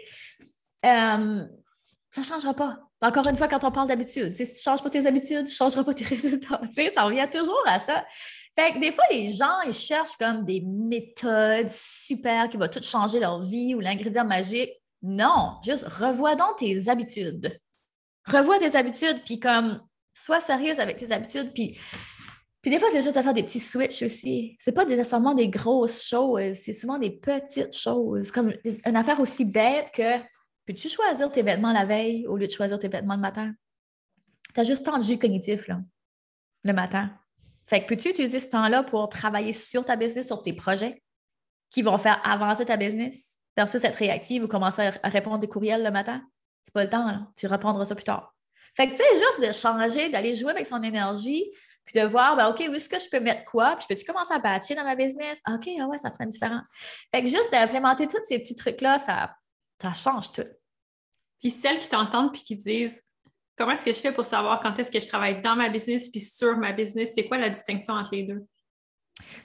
euh, 0.86 1.44
ça 2.12 2.22
ne 2.22 2.26
changera 2.26 2.54
pas. 2.54 2.87
Encore 3.02 3.28
une 3.28 3.36
fois, 3.36 3.48
quand 3.48 3.64
on 3.64 3.72
parle 3.72 3.88
d'habitude, 3.88 4.36
si 4.36 4.46
tu 4.46 4.54
ne 4.54 4.58
changes 4.58 4.82
pas 4.82 4.90
tes 4.90 5.06
habitudes, 5.06 5.46
tu 5.46 5.52
ne 5.52 5.56
changeras 5.56 5.84
pas 5.84 5.94
tes 5.94 6.04
résultats. 6.16 6.62
ça 6.94 7.04
revient 7.04 7.28
toujours 7.32 7.64
à 7.68 7.80
ça. 7.80 8.06
Fait 8.56 8.74
que 8.74 8.80
des 8.80 8.92
fois, 8.92 9.04
les 9.12 9.30
gens, 9.30 9.62
ils 9.68 9.74
cherchent 9.74 10.16
comme 10.20 10.44
des 10.44 10.62
méthodes 10.66 11.70
super 11.70 12.50
qui 12.50 12.58
vont 12.58 12.68
tout 12.68 12.82
changer 12.82 13.20
leur 13.20 13.44
vie 13.44 13.76
ou 13.76 13.80
l'ingrédient 13.80 14.24
magique. 14.24 14.72
Non, 15.04 15.58
juste 15.64 15.86
revois 15.88 16.36
donc 16.36 16.58
tes 16.58 16.90
habitudes. 16.90 17.60
Revois 18.26 18.58
tes 18.58 18.76
habitudes, 18.76 19.22
puis 19.26 19.40
comme, 19.40 19.80
sois 20.12 20.40
sérieuse 20.40 20.80
avec 20.80 20.98
tes 20.98 21.12
habitudes, 21.12 21.54
puis, 21.54 21.78
puis 22.64 22.72
des 22.72 22.80
fois, 22.80 22.90
c'est 22.92 23.04
juste 23.04 23.16
à 23.16 23.22
faire 23.22 23.34
des 23.34 23.44
petits 23.44 23.60
switches 23.60 24.02
aussi. 24.02 24.58
C'est 24.60 24.72
pas 24.72 24.86
nécessairement 24.86 25.36
des 25.36 25.50
grosses 25.50 26.04
choses, 26.04 26.56
c'est 26.56 26.74
souvent 26.74 26.98
des 26.98 27.12
petites 27.12 27.78
choses, 27.78 28.32
comme 28.32 28.52
une 28.86 28.96
affaire 28.96 29.20
aussi 29.20 29.46
bête 29.46 29.92
que 29.94 30.20
peux-tu 30.68 30.90
choisir 30.90 31.32
tes 31.32 31.42
vêtements 31.42 31.72
la 31.72 31.86
veille 31.86 32.28
au 32.28 32.38
lieu 32.38 32.46
de 32.46 32.52
choisir 32.52 32.78
tes 32.78 32.90
vêtements 32.90 33.16
le 33.16 33.22
matin? 33.22 33.54
Tu 34.54 34.60
as 34.60 34.64
juste 34.64 34.86
tant 34.86 34.98
de 34.98 35.04
jus 35.04 35.18
cognitif, 35.18 35.68
là, 35.68 35.80
le 36.64 36.74
matin. 36.74 37.10
Fait 37.66 37.82
que 37.82 37.88
peux-tu 37.88 38.10
utiliser 38.10 38.40
ce 38.40 38.50
temps-là 38.50 38.84
pour 38.84 39.10
travailler 39.10 39.54
sur 39.54 39.84
ta 39.84 39.96
business, 39.96 40.28
sur 40.28 40.44
tes 40.44 40.54
projets 40.54 41.02
qui 41.72 41.82
vont 41.82 41.98
faire 41.98 42.22
avancer 42.24 42.66
ta 42.66 42.78
business 42.78 43.40
versus 43.56 43.84
être 43.84 43.96
réactive 43.96 44.44
ou 44.44 44.48
commencer 44.48 44.90
à 45.02 45.10
répondre 45.10 45.40
des 45.40 45.48
courriels 45.48 45.84
le 45.84 45.92
matin? 45.92 46.22
C'est 46.64 46.74
pas 46.74 46.84
le 46.84 46.90
temps, 46.90 47.08
là. 47.08 47.28
tu 47.38 47.48
reprendras 47.48 47.86
ça 47.86 47.96
plus 47.96 48.04
tard. 48.04 48.36
Fait 48.76 48.88
que 48.88 48.92
tu 48.92 48.98
sais, 48.98 49.04
juste 49.14 49.48
de 49.48 49.52
changer, 49.54 50.10
d'aller 50.10 50.34
jouer 50.34 50.52
avec 50.52 50.68
son 50.68 50.84
énergie, 50.84 51.50
puis 51.88 52.00
de 52.00 52.06
voir, 52.06 52.36
ben, 52.36 52.50
OK, 52.50 52.64
où 52.70 52.74
est-ce 52.74 52.90
que 52.90 53.00
je 53.00 53.10
peux 53.10 53.22
mettre 53.22 53.46
quoi? 53.46 53.78
Puis, 53.78 53.88
peux-tu 53.88 54.06
commencer 54.06 54.34
à 54.34 54.40
batcher 54.40 54.76
dans 54.76 54.84
ma 54.84 54.96
business? 54.96 55.40
OK, 55.50 55.70
ah 55.80 55.88
ouais, 55.88 55.98
ça 55.98 56.12
ferait 56.12 56.26
une 56.26 56.30
différence. 56.30 56.68
Fait 57.12 57.24
que 57.24 57.30
juste 57.30 57.50
d'implémenter 57.52 58.08
tous 58.08 58.20
ces 58.26 58.38
petits 58.38 58.56
trucs-là, 58.56 58.98
ça, 58.98 59.34
ça 59.82 59.94
change 59.94 60.32
tout. 60.32 60.48
Puis 61.40 61.52
celles 61.52 61.80
qui 61.80 61.90
t'entendent 61.90 62.34
puis 62.34 62.42
qui 62.42 62.56
disent 62.56 63.04
comment 63.58 63.72
est-ce 63.72 63.86
que 63.86 63.94
je 63.94 64.00
fais 64.00 64.12
pour 64.12 64.26
savoir 64.26 64.60
quand 64.60 64.78
est-ce 64.80 64.92
que 64.92 65.00
je 65.00 65.08
travaille 65.08 65.42
dans 65.42 65.56
ma 65.56 65.70
business 65.70 66.10
puis 66.10 66.22
sur 66.22 66.58
ma 66.58 66.74
business, 66.74 67.12
c'est 67.16 67.28
quoi 67.28 67.38
la 67.38 67.50
distinction 67.50 67.94
entre 67.94 68.16
les 68.16 68.24
deux? 68.24 68.46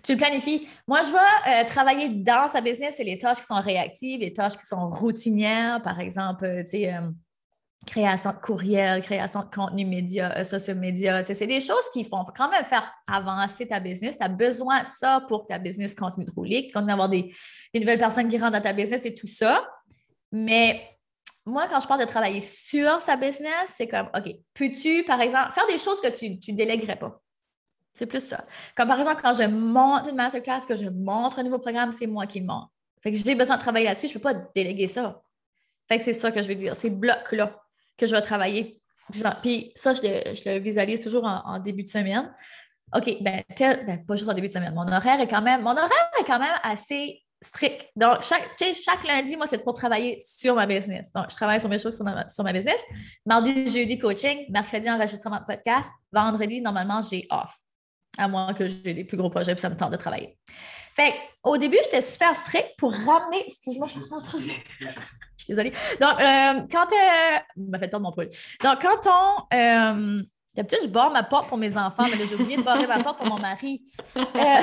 Tu 0.02 0.12
le 0.12 0.18
planifies. 0.18 0.68
Moi, 0.86 1.00
je 1.02 1.10
vais 1.10 1.62
euh, 1.62 1.66
travailler 1.66 2.08
dans 2.10 2.48
sa 2.48 2.60
business, 2.60 2.96
c'est 2.96 3.04
les 3.04 3.18
tâches 3.18 3.38
qui 3.38 3.46
sont 3.46 3.60
réactives, 3.60 4.20
les 4.20 4.32
tâches 4.32 4.56
qui 4.56 4.66
sont 4.66 4.90
routinières, 4.90 5.80
par 5.80 5.98
exemple, 6.00 6.44
euh, 6.44 6.62
tu 6.62 6.70
sais, 6.70 6.92
euh, 6.92 7.08
création 7.86 8.30
de 8.30 8.36
courriel, 8.36 9.02
création 9.02 9.40
de 9.40 9.46
contenu 9.46 9.86
média, 9.86 10.44
social 10.44 10.78
media. 10.78 11.24
C'est 11.24 11.46
des 11.46 11.60
choses 11.60 11.88
qui 11.92 12.04
font 12.04 12.24
quand 12.36 12.50
même 12.50 12.64
faire 12.64 12.92
avancer 13.06 13.66
ta 13.66 13.80
business. 13.80 14.18
Tu 14.18 14.24
as 14.24 14.28
besoin 14.28 14.82
de 14.82 14.86
ça 14.86 15.24
pour 15.26 15.42
que 15.42 15.48
ta 15.48 15.58
business 15.58 15.94
continue 15.94 16.26
de 16.26 16.30
rouler, 16.30 16.62
que 16.62 16.66
tu 16.66 16.72
continues 16.74 16.92
d'avoir 16.92 17.08
des, 17.08 17.32
des, 17.72 17.80
nouvelles 17.80 17.98
personnes 17.98 18.28
qui 18.28 18.38
rentrent 18.38 18.52
dans 18.52 18.62
ta 18.62 18.72
business 18.72 19.04
et 19.06 19.14
tout 19.14 19.26
ça. 19.26 19.66
Mais 20.32 20.82
moi, 21.44 21.66
quand 21.68 21.80
je 21.80 21.86
parle 21.86 22.00
de 22.00 22.06
travailler 22.06 22.40
sur 22.40 23.00
sa 23.02 23.16
business, 23.16 23.66
c'est 23.66 23.86
comme, 23.86 24.08
OK, 24.16 24.34
peux-tu, 24.54 25.04
par 25.04 25.20
exemple, 25.20 25.52
faire 25.52 25.66
des 25.66 25.78
choses 25.78 26.00
que 26.00 26.08
tu 26.08 26.30
ne 26.52 26.56
délèguerais 26.56 26.96
pas? 26.96 27.20
C'est 27.94 28.06
plus 28.06 28.26
ça. 28.26 28.46
Comme 28.74 28.88
par 28.88 28.98
exemple, 28.98 29.20
quand 29.22 29.34
je 29.34 29.46
monte 29.46 30.08
une 30.08 30.16
masterclass, 30.16 30.60
que 30.66 30.74
je 30.74 30.88
montre 30.88 31.40
un 31.40 31.42
nouveau 31.42 31.58
programme, 31.58 31.92
c'est 31.92 32.06
moi 32.06 32.26
qui 32.26 32.40
le 32.40 32.46
montre. 32.46 32.70
Fait 33.02 33.12
que 33.12 33.18
j'ai 33.18 33.34
besoin 33.34 33.56
de 33.56 33.60
travailler 33.60 33.86
là-dessus, 33.86 34.08
je 34.08 34.14
ne 34.14 34.18
peux 34.18 34.32
pas 34.32 34.34
déléguer 34.54 34.88
ça. 34.88 35.20
Fait 35.88 35.98
que 35.98 36.02
c'est 36.02 36.12
ça 36.12 36.30
que 36.30 36.40
je 36.40 36.48
veux 36.48 36.54
dire, 36.54 36.74
ces 36.74 36.88
blocs-là 36.88 37.60
que 37.98 38.06
je 38.06 38.14
vais 38.14 38.22
travailler. 38.22 38.80
Puis 39.42 39.72
ça, 39.74 39.92
je 39.92 40.00
le, 40.02 40.58
visualise 40.58 41.00
toujours 41.00 41.24
en, 41.24 41.58
début 41.58 41.82
de 41.82 41.88
semaine. 41.88 42.32
OK, 42.94 43.16
ben, 43.20 43.42
tel, 43.56 43.84
ben, 43.84 44.06
pas 44.06 44.16
juste 44.16 44.30
en 44.30 44.34
début 44.34 44.46
de 44.46 44.52
semaine. 44.52 44.74
Mon 44.74 44.90
horaire 44.90 45.20
est 45.20 45.28
quand 45.28 45.42
même, 45.42 45.62
mon 45.62 45.72
horaire 45.72 46.10
est 46.20 46.24
quand 46.24 46.38
même 46.38 46.54
assez 46.62 47.22
strict. 47.42 47.88
Donc, 47.96 48.22
chaque, 48.22 48.48
chaque 48.58 49.04
lundi, 49.04 49.36
moi, 49.36 49.46
c'est 49.46 49.62
pour 49.62 49.74
travailler 49.74 50.18
sur 50.20 50.54
ma 50.54 50.66
business. 50.66 51.12
Donc, 51.12 51.26
je 51.30 51.36
travaille 51.36 51.60
sur 51.60 51.68
mes 51.68 51.78
choses 51.78 51.96
sur 51.96 52.44
ma, 52.44 52.52
business. 52.52 52.80
Mardi, 53.26 53.68
jeudi, 53.68 53.98
coaching. 53.98 54.46
Mercredi, 54.50 54.90
enregistrement 54.90 55.40
de 55.40 55.44
podcast. 55.44 55.90
Vendredi, 56.12 56.60
normalement, 56.60 57.00
j'ai 57.02 57.26
off. 57.30 57.54
À 58.18 58.28
moins 58.28 58.54
que 58.54 58.66
j'ai 58.66 58.94
des 58.94 59.04
plus 59.04 59.16
gros 59.16 59.30
projets, 59.30 59.54
puis 59.54 59.60
ça 59.60 59.70
me 59.70 59.76
tente 59.76 59.92
de 59.92 59.96
travailler. 59.96 60.38
Fait 60.94 61.14
au 61.42 61.56
début, 61.56 61.78
j'étais 61.82 62.02
super 62.02 62.36
strict 62.36 62.74
pour 62.78 62.92
ramener. 62.92 63.44
Excuse-moi, 63.46 63.86
je 63.88 64.00
suis 64.00 64.14
en 64.14 64.20
train 64.20 64.38
Je 64.38 65.44
suis 65.44 65.48
désolée. 65.48 65.72
Donc, 66.00 66.20
euh, 66.20 66.66
quand. 66.70 66.86
Euh... 66.92 67.38
m'a 67.56 67.78
fait 67.78 67.88
tordre 67.88 68.06
mon 68.06 68.12
poil. 68.12 68.28
Donc, 68.62 68.82
quand 68.82 69.06
on. 69.06 69.56
Euh, 69.56 70.22
D'habitude, 70.54 70.80
je 70.82 70.88
barre 70.88 71.10
ma 71.10 71.22
porte 71.22 71.48
pour 71.48 71.56
mes 71.56 71.78
enfants, 71.78 72.04
mais 72.10 72.26
j'ai 72.26 72.34
oublié 72.34 72.58
de 72.58 72.62
barrer 72.62 72.86
ma 72.86 73.02
porte 73.02 73.16
pour 73.16 73.26
mon 73.26 73.38
mari. 73.38 73.86
Euh, 74.16 74.20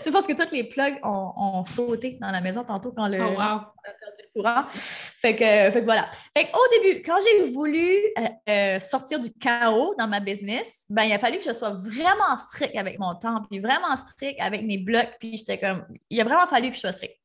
c'est 0.00 0.10
parce 0.10 0.26
que 0.26 0.34
toutes 0.34 0.52
les 0.52 0.64
plugs 0.64 0.98
ont, 1.02 1.64
sauté 1.64 2.18
dans 2.20 2.30
la 2.30 2.42
maison 2.42 2.62
tantôt 2.62 2.92
quand 2.92 3.08
le, 3.08 3.22
oh, 3.22 3.40
a 3.40 3.72
perdu 3.82 4.22
le 4.22 4.42
courant. 4.42 4.64
Fait 4.68 5.34
que, 5.34 5.82
voilà. 5.82 6.10
Fait 6.36 6.50
au 6.52 6.82
début, 6.82 7.00
quand 7.00 7.16
j'ai 7.22 7.50
voulu 7.52 7.96
euh, 8.18 8.28
euh, 8.50 8.78
sortir 8.78 9.18
du 9.18 9.32
chaos 9.32 9.94
dans 9.98 10.08
ma 10.08 10.20
business, 10.20 10.84
ben, 10.90 11.04
il 11.04 11.14
a 11.14 11.18
fallu 11.18 11.38
que 11.38 11.44
je 11.44 11.54
sois 11.54 11.70
vraiment 11.70 12.36
strict 12.36 12.76
avec 12.76 12.98
mon 12.98 13.14
temps, 13.14 13.40
puis 13.50 13.60
vraiment 13.60 13.96
strict 13.96 14.38
avec 14.40 14.62
mes 14.66 14.76
blocs, 14.76 15.16
puis 15.18 15.38
j'étais 15.38 15.58
comme, 15.58 15.86
il 16.10 16.20
a 16.20 16.24
vraiment 16.24 16.46
fallu 16.46 16.68
que 16.68 16.74
je 16.74 16.80
sois 16.80 16.92
strict. 16.92 17.16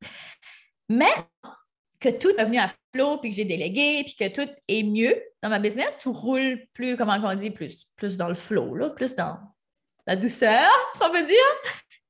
Mais 0.87 1.11
que 1.99 2.09
tout 2.09 2.31
est 2.37 2.45
venu 2.45 2.57
à 2.57 2.69
flot, 2.93 3.17
puis 3.17 3.29
que 3.29 3.35
j'ai 3.35 3.45
délégué, 3.45 4.03
puis 4.03 4.15
que 4.15 4.27
tout 4.33 4.49
est 4.67 4.83
mieux 4.83 5.21
dans 5.43 5.49
ma 5.49 5.59
business, 5.59 5.97
tout 5.97 6.13
roule 6.13 6.59
plus, 6.73 6.95
comment 6.95 7.17
on 7.21 7.35
dit, 7.35 7.51
plus, 7.51 7.85
plus 7.95 8.17
dans 8.17 8.29
le 8.29 8.35
flow, 8.35 8.75
là, 8.75 8.89
plus 8.89 9.15
dans 9.15 9.37
la 10.07 10.15
douceur, 10.15 10.69
ça 10.93 11.09
veut 11.09 11.23
dire. 11.23 11.37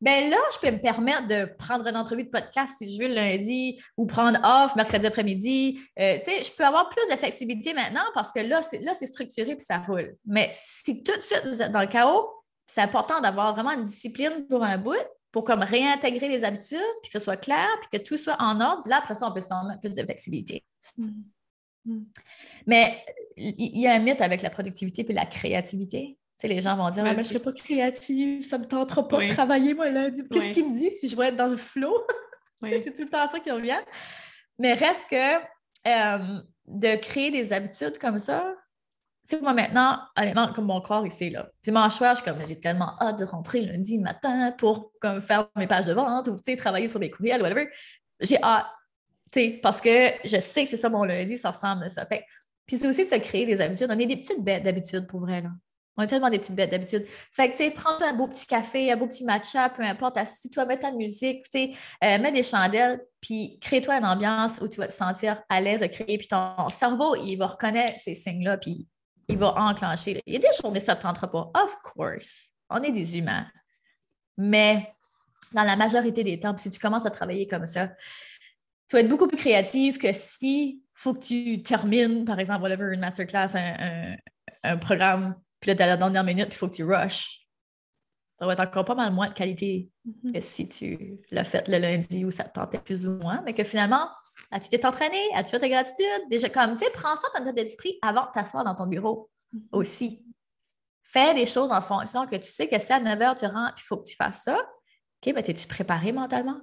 Ben 0.02 0.30
là, 0.30 0.38
je 0.54 0.60
peux 0.60 0.72
me 0.74 0.80
permettre 0.80 1.28
de 1.28 1.44
prendre 1.58 1.86
une 1.86 1.98
entrevue 1.98 2.24
de 2.24 2.30
podcast 2.30 2.76
si 2.78 2.90
je 2.90 3.02
veux 3.02 3.10
le 3.10 3.16
lundi 3.16 3.78
ou 3.98 4.06
prendre 4.06 4.40
off 4.46 4.74
mercredi 4.78 5.06
après-midi. 5.06 5.82
Euh, 6.00 6.18
tu 6.20 6.24
sais, 6.24 6.42
je 6.42 6.52
peux 6.56 6.64
avoir 6.64 6.88
plus 6.88 7.06
de 7.12 7.18
flexibilité 7.18 7.74
maintenant 7.74 8.06
parce 8.14 8.32
que 8.32 8.40
là, 8.40 8.62
là, 8.80 8.96
c'est 8.96 9.08
structuré 9.08 9.58
puis 9.58 9.66
ça 9.66 9.80
roule. 9.80 10.16
Mais 10.26 10.52
si 10.54 11.04
tout 11.04 11.14
de 11.14 11.22
suite 11.22 11.44
vous 11.46 11.62
êtes 11.62 11.74
dans 11.74 11.82
le 11.82 11.88
chaos, 11.88 12.32
c'est 12.66 12.80
important 12.80 13.20
d'avoir 13.20 13.54
vraiment 13.54 13.72
une 13.72 13.84
discipline 13.84 14.48
pour 14.48 14.64
un 14.64 14.78
bout 14.78 14.96
pour 15.32 15.44
comme 15.44 15.62
réintégrer 15.62 16.28
les 16.28 16.44
habitudes, 16.44 16.80
puis 17.02 17.12
que 17.12 17.20
ce 17.20 17.24
soit 17.24 17.38
clair, 17.38 17.68
puis 17.82 18.00
que 18.00 18.04
tout 18.04 18.18
soit 18.18 18.38
en 18.40 18.60
ordre. 18.60 18.84
Là, 18.88 18.98
après 18.98 19.16
ça, 19.16 19.28
on 19.28 19.34
peut 19.34 19.42
se 19.42 19.48
permettre 19.48 19.80
plus 19.80 19.96
de 19.96 20.04
flexibilité. 20.04 20.64
Mm. 20.98 21.10
Mm. 21.86 22.04
Mais 22.68 23.04
il 23.38 23.80
y 23.80 23.88
a 23.88 23.94
un 23.94 24.00
mythe 24.00 24.22
avec 24.22 24.42
la 24.42 24.50
productivité 24.50 25.06
et 25.08 25.14
la 25.14 25.26
créativité. 25.26 26.18
Tu 26.40 26.48
sais, 26.48 26.48
les 26.48 26.62
gens 26.62 26.76
vont 26.76 26.90
dire 26.90 27.04
ah, 27.06 27.10
mais 27.10 27.16
Je 27.16 27.20
ne 27.20 27.24
serai 27.24 27.40
pas 27.40 27.54
créative, 27.54 28.42
ça 28.42 28.58
ne 28.58 28.64
me 28.64 28.68
tentera 28.68 29.08
pas 29.08 29.24
de 29.24 29.30
travailler 29.30 29.74
moi 29.74 29.90
lundi. 29.90 30.24
Qu'est-ce 30.32 30.52
qu'il 30.52 30.70
me 30.70 30.74
dit 30.74 30.92
si 30.92 31.08
je 31.08 31.16
vais 31.16 31.28
être 31.28 31.38
dans 31.38 31.48
le 31.48 31.58
flow? 31.58 31.94
c'est 32.62 32.94
tout 32.94 33.04
le 33.04 33.10
temps 33.10 33.28
ça 33.28 33.40
qui 33.40 33.52
revient. 33.52 33.80
Mais 34.58 34.74
reste 34.74 35.10
que 35.10 35.36
euh, 35.88 36.42
de 36.68 36.96
créer 36.98 37.32
des 37.32 37.54
habitudes 37.54 37.98
comme 37.98 38.20
ça, 38.20 38.54
tu 39.30 39.36
sais, 39.36 39.42
moi 39.44 39.54
maintenant, 39.54 40.00
honnêtement, 40.18 40.52
comme 40.54 40.66
mon 40.66 40.82
corps 40.82 41.06
ici, 41.06 41.30
là, 41.30 41.48
dimanche 41.62 41.94
soir, 41.94 42.16
je 42.16 42.24
comme, 42.24 42.38
j'ai 42.48 42.60
tellement 42.60 42.96
hâte 43.00 43.20
de 43.20 43.26
rentrer 43.26 43.62
lundi 43.62 44.00
matin 44.00 44.52
pour 44.58 44.92
comme, 45.00 45.22
faire 45.22 45.48
mes 45.56 45.68
pages 45.68 45.86
de 45.86 45.94
vente 45.94 46.28
ou, 46.28 46.36
travailler 46.58 46.88
sur 46.88 47.00
mes 47.00 47.12
courriels, 47.12 47.42
whatever. 47.42 47.70
J'ai 48.20 48.42
hâte, 48.42 48.66
tu 49.32 49.40
sais, 49.40 49.60
parce 49.62 49.82
que 49.82 50.14
je 50.24 50.40
sais 50.40 50.64
que 50.64 50.70
c'est 50.70 50.78
ça 50.78 50.90
mon 50.90 51.04
lundi, 51.04 51.38
ça 51.38 51.52
ressemble 51.52 51.84
à 51.84 51.90
ça. 51.90 52.08
Fait 52.08 52.26
puis 52.66 52.78
c'est 52.78 52.88
aussi 52.88 53.06
de 53.06 53.10
se 53.10 53.16
créer 53.16 53.46
des 53.46 53.62
habitudes. 53.62 53.88
On 53.90 54.00
est 54.00 54.06
des 54.06 54.18
petites 54.18 54.44
bêtes 54.44 54.64
d'habitude 54.64 55.08
pour 55.08 55.20
vrai, 55.22 55.42
là. 55.42 55.50
On 55.98 56.04
est 56.04 56.08
tellement 56.08 56.30
des 56.30 56.40
petites 56.40 56.56
bêtes 56.56 56.72
d'habitude. 56.72 57.06
Fait 57.34 57.48
que, 57.48 57.58
tu 57.58 57.66
sais, 57.66 57.72
prends-toi 57.72 58.08
un 58.08 58.14
beau 58.14 58.28
petit 58.28 58.48
café, 58.48 58.92
un 58.92 58.96
beau 58.96 59.06
petit 59.06 59.26
matcha, 59.26 59.70
peu 59.70 59.84
importe, 59.84 60.18
assis-toi, 60.18 60.66
mets 60.66 60.80
ta 60.80 60.92
musique, 60.92 61.44
tu 61.44 61.50
sais, 61.52 61.72
euh, 62.04 62.18
mets 62.20 62.32
des 62.32 62.42
chandelles, 62.42 63.02
puis 63.20 63.60
crée-toi 63.60 63.96
une 63.98 64.06
ambiance 64.06 64.60
où 64.62 64.68
tu 64.70 64.80
vas 64.80 64.88
te 64.88 64.94
sentir 64.94 65.44
à 65.50 65.60
l'aise 65.60 65.82
de 65.82 65.88
créer. 65.88 66.18
Puis 66.18 66.28
ton 66.28 66.70
cerveau, 66.70 67.16
il 67.16 67.36
va 67.36 67.48
reconnaître 67.48 68.00
ces 68.00 68.16
signes-là, 68.16 68.58
puis 68.58 68.88
il 69.30 69.38
va 69.38 69.54
enclencher. 69.56 70.22
Il 70.26 70.34
y 70.34 70.38
a 70.38 70.40
des 70.40 70.48
journées, 70.60 70.80
ça 70.80 70.96
ne 70.96 71.02
tentera 71.02 71.32
pas. 71.32 71.52
Of 71.56 71.78
course. 71.84 72.52
On 72.70 72.82
est 72.82 72.92
des 72.92 73.18
humains. 73.18 73.48
Mais 74.38 74.94
dans 75.54 75.64
la 75.64 75.76
majorité 75.76 76.24
des 76.24 76.40
temps, 76.40 76.56
si 76.58 76.70
tu 76.70 76.80
commences 76.80 77.06
à 77.06 77.12
travailler 77.12 77.48
comme 77.48 77.66
ça, 77.66 77.88
tu 77.88 78.96
vas 78.96 79.02
être 79.02 79.08
beaucoup 79.08 79.28
plus 79.28 79.38
créatif 79.38 80.00
que 80.00 80.12
si 80.12 80.82
faut 80.94 81.14
que 81.14 81.20
tu 81.20 81.62
termines, 81.62 82.26
par 82.26 82.40
exemple, 82.40 82.62
whatever, 82.62 82.94
une 82.94 83.00
masterclass, 83.00 83.56
un, 83.56 84.16
un, 84.64 84.78
programme, 84.78 85.36
puis 85.60 85.70
là, 85.70 85.76
tu 85.76 85.80
la 85.80 85.98
dernière 85.98 86.24
minute, 86.24 86.48
puis 86.48 86.56
il 86.56 86.58
faut 86.58 86.68
que 86.68 86.76
tu 86.76 86.84
rushes. 86.84 87.48
Ça 88.40 88.46
va 88.46 88.54
être 88.54 88.62
encore 88.62 88.86
pas 88.86 88.96
mal 88.96 89.14
moins 89.14 89.28
de 89.28 89.34
qualité 89.34 89.90
mm-hmm. 90.08 90.34
que 90.34 90.42
si 90.42 90.68
tu 90.68 91.20
l'as 91.32 91.44
fait 91.44 91.68
le 91.68 91.78
lundi 91.78 92.26
où 92.26 92.32
ça 92.32 92.46
te 92.46 92.54
tentait 92.54 92.80
plus 92.80 93.06
ou 93.06 93.12
moins, 93.18 93.42
mais 93.46 93.54
que 93.54 93.64
finalement, 93.64 94.10
As-tu 94.52 94.70
t'es 94.70 94.86
entraîné? 94.86 95.22
As-tu 95.36 95.52
fait 95.52 95.60
ta 95.60 95.70
gratitude? 95.70 96.30
Déjà, 96.30 96.50
comme, 96.50 96.76
tu 96.76 96.86
sais, 96.86 96.92
prends 96.92 97.16
ça 97.16 97.28
ton 97.36 97.52
d'esprit 97.52 98.00
avant 98.02 98.26
de 98.26 98.32
t'asseoir 98.34 98.64
dans 98.64 98.76
ton 98.76 98.88
bureau 98.88 99.30
mm-hmm. 99.54 99.68
aussi. 99.74 100.26
Fais 101.04 101.34
des 101.34 101.46
choses 101.46 101.72
en 101.72 101.82
fonction 101.82 102.26
que 102.26 102.36
tu 102.36 102.50
sais 102.50 102.68
que 102.68 102.80
si 102.80 102.92
à 102.92 103.00
9 103.00 103.20
h, 103.20 103.40
tu 103.40 103.46
rentres 103.46 103.76
il 103.78 103.84
faut 103.84 103.98
que 103.98 104.10
tu 104.10 104.16
fasses 104.16 104.44
ça. 104.44 104.58
OK, 104.58 105.34
ben, 105.34 105.44
es-tu 105.46 105.68
préparé 105.68 106.12
mentalement? 106.12 106.60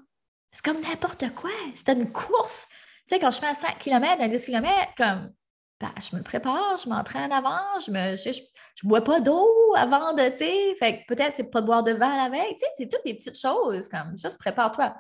C'est 0.53 0.65
comme 0.65 0.81
n'importe 0.81 1.35
quoi. 1.35 1.51
C'est 1.75 1.93
une 1.93 2.11
course. 2.13 2.67
Tu 3.07 3.15
sais, 3.15 3.21
quand 3.21 3.31
je 3.31 3.39
fais 3.39 3.47
un 3.47 3.55
5 3.55 3.79
km, 3.79 4.21
un 4.21 4.29
10 4.29 4.47
km, 4.47 4.73
comme, 4.97 5.33
ben, 5.81 5.93
je 6.01 6.17
me 6.17 6.23
prépare, 6.23 6.79
je 6.79 6.89
m'entraîne 6.89 7.31
avant, 7.31 7.79
je 7.85 7.91
me, 7.91 8.17
je, 8.17 8.31
je, 8.33 8.87
bois 8.87 9.03
pas 9.03 9.21
d'eau 9.21 9.47
avant 9.77 10.13
de, 10.15 10.29
tu 10.31 10.39
sais, 10.39 10.75
fait 10.79 11.01
que 11.01 11.15
peut-être 11.15 11.37
c'est 11.37 11.51
pas 11.51 11.61
de 11.61 11.67
boire 11.67 11.83
de 11.83 11.93
verre 11.93 12.23
avec, 12.23 12.51
tu 12.51 12.61
sais, 12.61 12.67
c'est 12.77 12.89
toutes 12.89 13.05
des 13.05 13.15
petites 13.15 13.39
choses, 13.39 13.89
comme, 13.89 14.17
juste 14.17 14.39
prépare-toi 14.39 14.95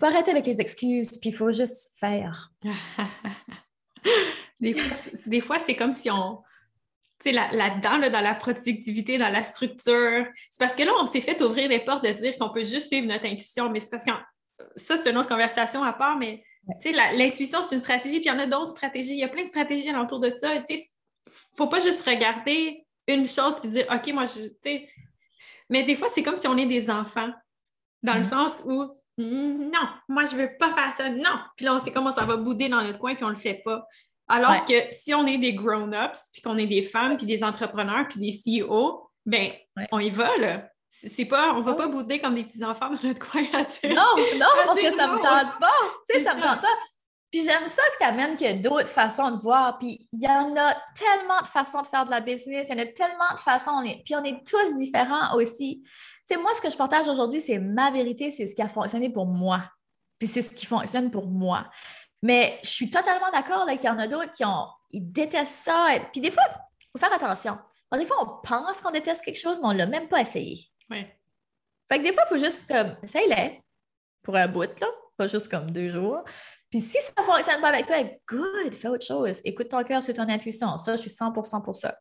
faut 0.00 0.06
arrêter 0.06 0.30
avec 0.30 0.46
les 0.46 0.60
excuses, 0.60 1.18
puis 1.18 1.30
il 1.30 1.36
faut 1.36 1.52
juste 1.52 1.92
faire. 1.98 2.50
des 4.60 5.40
fois, 5.42 5.58
c'est 5.60 5.76
comme 5.76 5.94
si 5.94 6.10
on. 6.10 6.42
Tu 7.22 7.30
sais, 7.30 7.32
là-dedans, 7.32 7.98
dans 8.10 8.22
la 8.22 8.34
productivité, 8.34 9.18
dans 9.18 9.28
la 9.28 9.44
structure, 9.44 10.26
c'est 10.50 10.58
parce 10.58 10.74
que 10.74 10.82
là, 10.84 10.92
on 10.98 11.06
s'est 11.06 11.20
fait 11.20 11.42
ouvrir 11.42 11.68
les 11.68 11.80
portes 11.80 12.02
de 12.02 12.12
dire 12.12 12.38
qu'on 12.38 12.48
peut 12.48 12.64
juste 12.64 12.86
suivre 12.86 13.06
notre 13.06 13.26
intuition, 13.26 13.68
mais 13.68 13.80
c'est 13.80 13.90
parce 13.90 14.06
que 14.06 14.10
ça, 14.76 14.96
c'est 14.96 15.10
une 15.10 15.18
autre 15.18 15.28
conversation 15.28 15.84
à 15.84 15.92
part, 15.92 16.16
mais 16.16 16.42
tu 16.80 16.90
sais, 16.90 16.92
l'intuition, 16.92 17.60
c'est 17.62 17.74
une 17.74 17.82
stratégie, 17.82 18.20
puis 18.20 18.26
il 18.26 18.32
y 18.32 18.34
en 18.34 18.38
a 18.38 18.46
d'autres 18.46 18.70
stratégies. 18.70 19.12
Il 19.12 19.18
y 19.18 19.24
a 19.24 19.28
plein 19.28 19.42
de 19.42 19.48
stratégies 19.48 19.90
alentour 19.90 20.18
de 20.20 20.32
ça. 20.34 20.62
Tu 20.62 20.76
sais, 20.76 20.90
faut 21.56 21.66
pas 21.66 21.80
juste 21.80 22.02
regarder 22.06 22.86
une 23.06 23.26
chose 23.26 23.60
puis 23.60 23.68
dire, 23.68 23.86
OK, 23.92 24.12
moi, 24.14 24.24
je. 24.24 24.48
Tu 24.48 24.54
sais. 24.64 24.88
Mais 25.68 25.82
des 25.82 25.96
fois, 25.96 26.08
c'est 26.14 26.22
comme 26.22 26.38
si 26.38 26.48
on 26.48 26.56
est 26.56 26.66
des 26.66 26.88
enfants, 26.88 27.30
dans 28.02 28.14
le 28.14 28.20
mm-hmm. 28.20 28.28
sens 28.30 28.62
où 28.64 28.88
non, 29.20 29.88
moi, 30.08 30.24
je 30.24 30.36
veux 30.36 30.50
pas 30.58 30.72
faire 30.72 30.92
ça. 30.96 31.08
Non. 31.08 31.38
Puis 31.56 31.64
là, 31.64 31.74
on 31.74 31.80
sait 31.80 31.92
comment 31.92 32.12
ça 32.12 32.24
va 32.24 32.36
bouder 32.36 32.68
dans 32.68 32.82
notre 32.82 32.98
coin, 32.98 33.14
puis 33.14 33.24
on 33.24 33.30
le 33.30 33.36
fait 33.36 33.62
pas. 33.64 33.86
Alors 34.28 34.64
que 34.64 34.74
si 34.92 35.12
on 35.12 35.26
est 35.26 35.38
des 35.38 35.54
grown-ups, 35.54 36.30
puis 36.32 36.40
qu'on 36.40 36.56
est 36.56 36.66
des 36.66 36.82
femmes, 36.82 37.16
puis 37.16 37.26
des 37.26 37.42
entrepreneurs, 37.42 38.06
puis 38.08 38.20
des 38.20 38.62
CEO, 38.62 39.10
ben, 39.26 39.50
on 39.90 39.98
y 39.98 40.10
va, 40.10 40.34
là. 40.36 40.68
C'est 40.88 41.24
pas, 41.24 41.52
on 41.54 41.62
va 41.62 41.74
pas 41.74 41.86
bouder 41.86 42.18
comme 42.18 42.34
des 42.34 42.42
petits 42.42 42.64
enfants 42.64 42.90
dans 42.90 43.08
notre 43.08 43.18
coin. 43.18 43.42
non, 43.84 44.16
non, 44.38 44.46
parce 44.66 44.80
que 44.80 44.90
ça 44.90 45.06
me 45.06 45.16
tente 45.16 45.58
pas. 45.60 45.68
Tu 46.08 46.18
sais, 46.18 46.24
ça 46.24 46.34
me 46.34 46.42
tente 46.42 46.60
pas. 46.60 46.68
Puis 47.30 47.44
j'aime 47.44 47.66
ça 47.66 47.82
que 47.92 47.98
tu 48.00 48.04
amènes 48.04 48.36
qu'il 48.36 48.46
y 48.46 48.50
a 48.50 48.54
d'autres 48.54 48.88
façons 48.88 49.30
de 49.30 49.40
voir. 49.40 49.78
Puis 49.78 50.08
il 50.12 50.20
y 50.20 50.28
en 50.28 50.54
a 50.56 50.74
tellement 50.94 51.40
de 51.40 51.46
façons 51.46 51.82
de 51.82 51.86
faire 51.86 52.04
de 52.04 52.10
la 52.10 52.20
business, 52.20 52.68
il 52.68 52.76
y 52.76 52.80
en 52.80 52.82
a 52.82 52.86
tellement 52.86 53.32
de 53.32 53.38
façons. 53.38 53.82
Puis 54.04 54.14
on 54.16 54.24
est 54.24 54.44
tous 54.44 54.76
différents 54.76 55.36
aussi. 55.36 55.82
Tu 55.82 55.90
sais, 56.24 56.36
moi, 56.36 56.50
ce 56.54 56.60
que 56.60 56.70
je 56.70 56.76
partage 56.76 57.08
aujourd'hui, 57.08 57.40
c'est 57.40 57.58
ma 57.58 57.90
vérité, 57.90 58.30
c'est 58.30 58.46
ce 58.46 58.54
qui 58.54 58.62
a 58.62 58.68
fonctionné 58.68 59.10
pour 59.10 59.26
moi. 59.26 59.62
Puis 60.18 60.28
c'est 60.28 60.42
ce 60.42 60.54
qui 60.54 60.66
fonctionne 60.66 61.10
pour 61.10 61.26
moi. 61.26 61.70
Mais 62.22 62.58
je 62.62 62.68
suis 62.68 62.90
totalement 62.90 63.30
d'accord 63.32 63.66
qu'il 63.66 63.84
y 63.84 63.88
en 63.88 63.98
a 63.98 64.06
d'autres 64.06 64.32
qui 64.32 64.44
ont, 64.44 64.66
ils 64.90 65.10
détestent 65.10 65.64
ça. 65.64 65.86
Puis 66.12 66.20
des 66.20 66.30
fois, 66.30 66.42
il 66.48 66.86
faut 66.92 66.98
faire 66.98 67.12
attention. 67.12 67.58
des 67.92 68.04
fois, 68.04 68.16
on 68.20 68.46
pense 68.46 68.80
qu'on 68.80 68.90
déteste 68.90 69.24
quelque 69.24 69.38
chose, 69.38 69.58
mais 69.60 69.68
on 69.68 69.72
ne 69.72 69.78
l'a 69.78 69.86
même 69.86 70.08
pas 70.08 70.20
essayé. 70.20 70.66
Oui. 70.90 71.06
Fait 71.90 71.98
que 71.98 72.04
des 72.04 72.12
fois, 72.12 72.24
il 72.26 72.36
faut 72.36 72.44
juste 72.44 72.68
comme, 72.68 72.96
essaye-le 73.02 73.60
pour 74.22 74.36
un 74.36 74.48
bout, 74.48 74.78
là, 74.80 74.86
pas 75.16 75.26
juste 75.26 75.48
comme 75.48 75.70
deux 75.70 75.88
jours. 75.88 76.22
Puis 76.70 76.80
si 76.80 76.98
ça 77.00 77.12
ne 77.18 77.24
fonctionne 77.24 77.60
pas 77.60 77.68
avec 77.68 77.86
toi, 77.86 77.96
good, 78.28 78.72
fais 78.72 78.88
autre 78.88 79.04
chose. 79.04 79.40
Écoute 79.44 79.68
ton 79.68 79.82
cœur 79.82 80.02
sur 80.02 80.14
ton 80.14 80.28
intuition. 80.28 80.78
Ça, 80.78 80.96
je 80.96 81.00
suis 81.00 81.10
100% 81.10 81.64
pour 81.64 81.74
ça. 81.74 81.98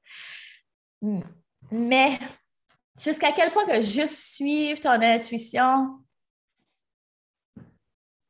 Mais 1.71 2.19
jusqu'à 2.99 3.31
quel 3.31 3.51
point 3.51 3.65
que 3.65 3.81
juste 3.81 4.15
suivre 4.15 4.79
ton 4.79 5.01
intuition, 5.01 5.99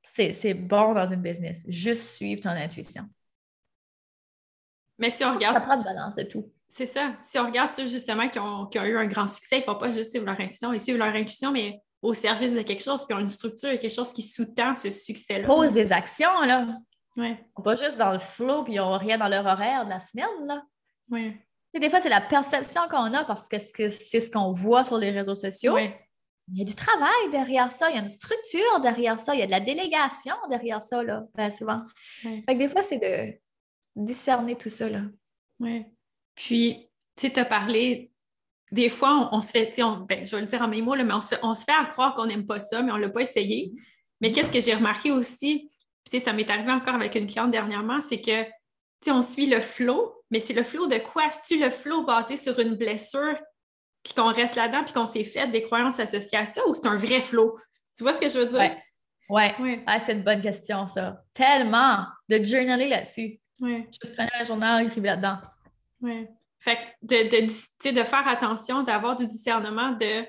c'est 0.04 0.54
bon 0.54 0.94
dans 0.94 1.08
une 1.08 1.22
business. 1.22 1.64
Juste 1.68 2.04
suivre 2.04 2.42
ton 2.42 2.50
intuition. 2.50 3.04
Mais 4.98 5.12
si 5.12 5.24
on 5.24 5.34
regarde. 5.34 5.56
Ça 5.56 5.62
prend 5.62 5.78
de 5.78 5.84
balance 5.84 6.16
de 6.16 6.24
tout. 6.24 6.52
C'est 6.68 6.86
ça. 6.86 7.18
Si 7.24 7.40
on 7.40 7.46
regarde 7.46 7.72
ceux 7.72 7.88
justement 7.88 8.30
qui 8.30 8.38
ont, 8.38 8.70
eu 8.74 8.98
un 8.98 9.08
grand 9.08 9.28
succès, 9.28 9.58
il 9.58 9.60
ne 9.62 9.66
faut 9.66 9.76
pas 9.76 9.90
juste 9.90 10.12
suivre 10.12 10.26
leur 10.26 10.40
intuition, 10.40 10.72
ils 10.72 10.82
suivent 10.82 10.98
leur 10.98 11.16
intuition, 11.16 11.52
mais 11.52 11.82
au 12.02 12.14
service 12.14 12.54
de 12.54 12.62
quelque 12.62 12.84
chose, 12.84 13.06
puis 13.06 13.14
ont 13.14 13.20
une 13.20 13.28
structure, 13.28 13.78
quelque 13.78 13.90
chose 13.90 14.14
qui 14.14 14.22
sous-tend 14.22 14.76
ce 14.76 14.92
succès-là. 14.92 15.48
Pose 15.48 15.74
des 15.74 15.92
actions, 15.92 16.42
là. 16.46 16.68
Oui. 17.18 17.36
Pas 17.64 17.76
juste 17.76 17.98
dans 17.98 18.14
le 18.14 18.20
flow, 18.20 18.64
puis 18.64 18.74
ils 18.74 18.78
n'ont 18.78 18.98
rien 18.98 19.18
dans 19.18 19.28
leur 19.28 19.46
horaire 19.46 19.86
de 19.86 19.90
la 19.90 20.00
semaine, 20.00 20.46
là. 20.46 20.64
Oui. 21.12 21.36
des 21.74 21.90
fois, 21.90 22.00
c'est 22.00 22.10
la 22.10 22.22
perception 22.22 22.82
qu'on 22.90 23.14
a 23.14 23.26
parce 23.26 23.48
que 23.48 23.58
c'est 23.90 24.20
ce 24.20 24.30
qu'on 24.30 24.52
voit 24.52 24.84
sur 24.84 24.98
les 24.98 25.12
réseaux 25.12 25.36
sociaux. 25.36 25.74
Oui. 25.74 25.90
Il 26.52 26.58
y 26.58 26.62
a 26.62 26.66
du 26.66 26.74
travail 26.74 27.30
derrière 27.32 27.72
ça, 27.72 27.90
il 27.90 27.96
y 27.96 28.00
a 28.00 28.02
une 28.02 28.10
structure 28.10 28.80
derrière 28.82 29.20
ça, 29.20 29.36
il 29.36 29.40
y 29.40 29.44
a 29.44 29.46
de 29.46 29.52
la 29.52 29.60
délégation 29.60 30.36
derrière 30.50 30.82
ça, 30.82 31.04
là, 31.04 31.24
bien 31.36 31.50
souvent. 31.50 31.84
Fait 32.22 32.44
que 32.48 32.54
des 32.54 32.68
fois, 32.68 32.82
c'est 32.82 32.98
de 32.98 33.40
discerner 33.96 34.56
tout 34.56 34.70
ça, 34.70 34.90
là. 34.90 35.02
Oui. 35.60 35.86
Puis, 36.34 36.90
tu 37.16 37.28
sais, 37.28 37.34
tu 37.34 37.40
as 37.40 37.46
parlé, 37.46 38.12
des 38.72 38.90
fois, 38.90 39.30
on, 39.32 39.40
se 39.40 39.52
fait, 39.52 39.74
ben, 40.08 40.26
je 40.26 40.36
vais 40.36 40.42
le 40.42 40.48
dire 40.48 40.62
en 40.62 40.68
mes 40.68 40.82
mots, 40.82 40.96
là, 40.96 41.04
mais 41.04 41.14
on 41.14 41.22
se 41.22 41.30
fait, 41.30 41.40
on 41.42 41.56
se 41.56 41.64
fait 41.64 41.74
croire 41.92 42.14
qu'on 42.16 42.26
n'aime 42.26 42.46
pas 42.46 42.60
ça, 42.60 42.82
mais 42.82 42.92
on 42.92 42.98
ne 42.98 43.02
l'a 43.02 43.10
pas 43.10 43.22
essayé. 43.22 43.74
Mais 44.22 44.32
qu'est-ce 44.32 44.52
que 44.52 44.60
j'ai 44.60 44.76
remarqué 44.76 45.12
aussi, 45.12 45.72
ça 46.18 46.34
m'est 46.34 46.50
arrivé 46.50 46.72
encore 46.72 46.96
avec 46.96 47.16
une 47.16 47.28
cliente 47.28 47.52
dernièrement, 47.52 48.02
c'est 48.02 48.22
que, 48.22 48.44
tu 48.44 48.50
sais, 49.06 49.12
on 49.12 49.22
suit 49.22 49.46
le 49.46 49.62
flow, 49.62 50.14
mais 50.32 50.40
c'est 50.40 50.54
le 50.54 50.64
flow 50.64 50.88
de 50.88 50.98
quoi? 50.98 51.30
C'est-tu 51.30 51.62
le 51.62 51.70
flow 51.70 52.04
basé 52.04 52.38
sur 52.38 52.60
une 52.60 52.76
blessure, 52.76 53.36
puis 54.04 54.14
qu'on 54.14 54.32
reste 54.32 54.56
là-dedans, 54.56 54.84
puis 54.84 54.94
qu'on 54.94 55.06
s'est 55.06 55.24
fait 55.24 55.48
des 55.48 55.62
croyances 55.62 56.00
associées 56.00 56.38
à 56.38 56.46
ça, 56.46 56.62
ou 56.68 56.74
c'est 56.74 56.88
un 56.88 56.98
vrai 56.98 57.22
flow? 57.22 57.58
Tu 57.96 58.04
vois 58.04 58.14
ce 58.14 58.20
que 58.20 58.30
je 58.30 58.40
veux 58.40 58.46
dire? 58.46 58.76
Oui, 59.30 59.44
ouais. 59.60 59.84
Ah, 59.86 60.00
c'est 60.00 60.14
une 60.14 60.24
bonne 60.24 60.42
question, 60.42 60.88
ça. 60.88 61.22
Tellement 61.34 62.06
de 62.28 62.44
journaler 62.44 62.88
là-dessus. 62.88 63.40
Ouais. 63.60 63.88
Juste 63.92 64.16
prendre 64.16 64.32
un 64.40 64.44
journal, 64.44 64.88
écrire 64.88 65.04
là-dedans. 65.04 65.38
Oui. 66.02 66.28
Fait 66.60 66.76
que 66.76 67.16
de, 67.32 67.92
de, 67.92 68.04
faire 68.04 68.28
attention, 68.28 68.84
d'avoir 68.84 69.16
du 69.16 69.26
discernement 69.26 69.92
de 69.92 70.26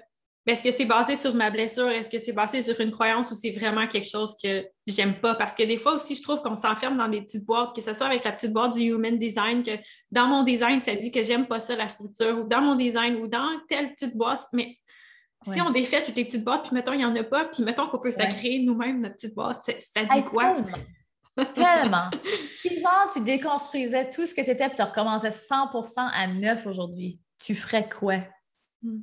ben, 0.46 0.52
est-ce 0.54 0.64
que 0.64 0.70
c'est 0.70 0.86
basé 0.86 1.16
sur 1.16 1.34
ma 1.34 1.50
blessure, 1.50 1.88
est-ce 1.88 2.08
que 2.08 2.18
c'est 2.18 2.32
basé 2.32 2.62
sur 2.62 2.80
une 2.80 2.90
croyance 2.90 3.30
ou 3.30 3.34
c'est 3.34 3.50
vraiment 3.50 3.86
quelque 3.86 4.08
chose 4.08 4.36
que 4.42 4.64
j'aime 4.86 5.14
pas? 5.14 5.34
Parce 5.34 5.54
que 5.54 5.64
des 5.64 5.76
fois 5.76 5.94
aussi, 5.94 6.14
je 6.14 6.22
trouve 6.22 6.40
qu'on 6.40 6.56
s'enferme 6.56 6.96
dans 6.96 7.08
des 7.08 7.20
petites 7.20 7.44
boîtes, 7.44 7.74
que 7.74 7.82
ce 7.82 7.92
soit 7.92 8.06
avec 8.06 8.24
la 8.24 8.32
petite 8.32 8.52
boîte 8.52 8.72
du 8.72 8.80
Human 8.80 9.18
Design, 9.18 9.62
que 9.62 9.72
dans 10.10 10.26
mon 10.26 10.42
design, 10.42 10.80
ça 10.80 10.94
dit 10.94 11.12
que 11.12 11.22
j'aime 11.22 11.46
pas 11.46 11.60
ça, 11.60 11.76
la 11.76 11.88
structure, 11.88 12.38
ou 12.38 12.48
dans 12.48 12.62
mon 12.62 12.74
design, 12.74 13.16
ou 13.16 13.26
dans 13.26 13.50
telle 13.68 13.92
petite 13.92 14.16
boîte. 14.16 14.40
Mais 14.54 14.78
si 15.52 15.60
on 15.60 15.70
défait 15.70 16.02
toutes 16.04 16.16
les 16.16 16.24
petites 16.24 16.44
boîtes, 16.44 16.62
puis 16.62 16.74
mettons, 16.74 16.92
il 16.92 16.98
n'y 16.98 17.04
en 17.04 17.14
a 17.14 17.22
pas, 17.22 17.44
puis 17.44 17.62
mettons 17.62 17.88
qu'on 17.88 17.98
peut 17.98 18.10
s'agréer 18.10 18.60
nous-mêmes 18.64 19.02
notre 19.02 19.16
petite 19.16 19.34
boîte, 19.34 19.62
ça, 19.62 20.04
dit 20.04 20.24
quoi? 20.24 20.56
Tellement. 21.54 22.10
si 22.50 22.80
genre, 22.80 23.08
tu 23.12 23.20
déconstruisais 23.22 24.10
tout 24.10 24.26
ce 24.26 24.34
que 24.34 24.42
tu 24.42 24.50
étais, 24.50 24.66
puis 24.68 24.76
tu 24.76 24.82
recommençais 24.82 25.28
100% 25.28 26.10
à 26.12 26.26
neuf 26.26 26.66
aujourd'hui, 26.66 27.20
tu 27.38 27.54
ferais 27.54 27.88
quoi? 27.88 28.18
Hmm. 28.82 29.00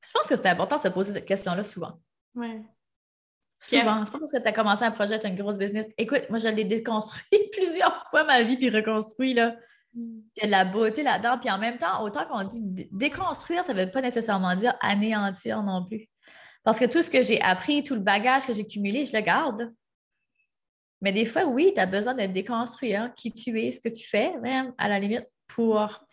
Je 0.00 0.12
pense 0.12 0.28
que 0.28 0.36
c'est 0.36 0.46
important 0.46 0.76
de 0.76 0.80
se 0.80 0.88
poser 0.88 1.12
cette 1.12 1.26
question-là 1.26 1.64
souvent. 1.64 2.00
Oui. 2.34 2.62
Souvent. 3.58 4.04
C'est 4.04 4.12
pas 4.12 4.18
parce 4.18 4.32
que 4.32 4.38
tu 4.38 4.48
as 4.48 4.52
commencé 4.52 4.84
un 4.84 4.90
projet, 4.90 5.18
tu 5.18 5.26
as 5.26 5.30
une 5.30 5.36
grosse 5.36 5.58
business. 5.58 5.86
Écoute, 5.96 6.26
moi, 6.28 6.38
je 6.38 6.48
l'ai 6.48 6.64
déconstruit 6.64 7.22
plusieurs 7.52 7.96
fois 8.08 8.24
ma 8.24 8.42
vie, 8.42 8.56
puis 8.56 8.70
reconstruit, 8.70 9.34
là. 9.34 9.56
Il 9.94 10.22
y 10.36 10.42
a 10.42 10.46
de 10.46 10.50
la 10.50 10.66
beauté 10.66 11.02
là-dedans. 11.02 11.38
Puis 11.38 11.50
en 11.50 11.58
même 11.58 11.78
temps, 11.78 12.02
autant 12.02 12.26
qu'on 12.26 12.44
dit 12.44 12.88
déconstruire, 12.92 13.64
ça 13.64 13.72
ne 13.72 13.82
veut 13.82 13.90
pas 13.90 14.02
nécessairement 14.02 14.54
dire 14.54 14.74
anéantir 14.80 15.62
non 15.62 15.86
plus. 15.86 16.10
Parce 16.64 16.78
que 16.78 16.84
tout 16.84 17.02
ce 17.02 17.10
que 17.10 17.22
j'ai 17.22 17.40
appris, 17.40 17.82
tout 17.82 17.94
le 17.94 18.00
bagage 18.00 18.44
que 18.44 18.52
j'ai 18.52 18.66
cumulé, 18.66 19.06
je 19.06 19.16
le 19.16 19.22
garde. 19.22 19.72
Mais 21.00 21.12
des 21.12 21.24
fois, 21.26 21.44
oui, 21.44 21.72
tu 21.74 21.80
as 21.80 21.86
besoin 21.86 22.14
de 22.14 22.26
déconstruire 22.26 23.12
qui 23.14 23.32
tu 23.32 23.60
es, 23.60 23.70
ce 23.70 23.80
que 23.80 23.88
tu 23.88 24.06
fais, 24.06 24.36
même 24.38 24.72
à 24.78 24.88
la 24.88 24.98
limite, 24.98 25.26
pour 25.46 26.06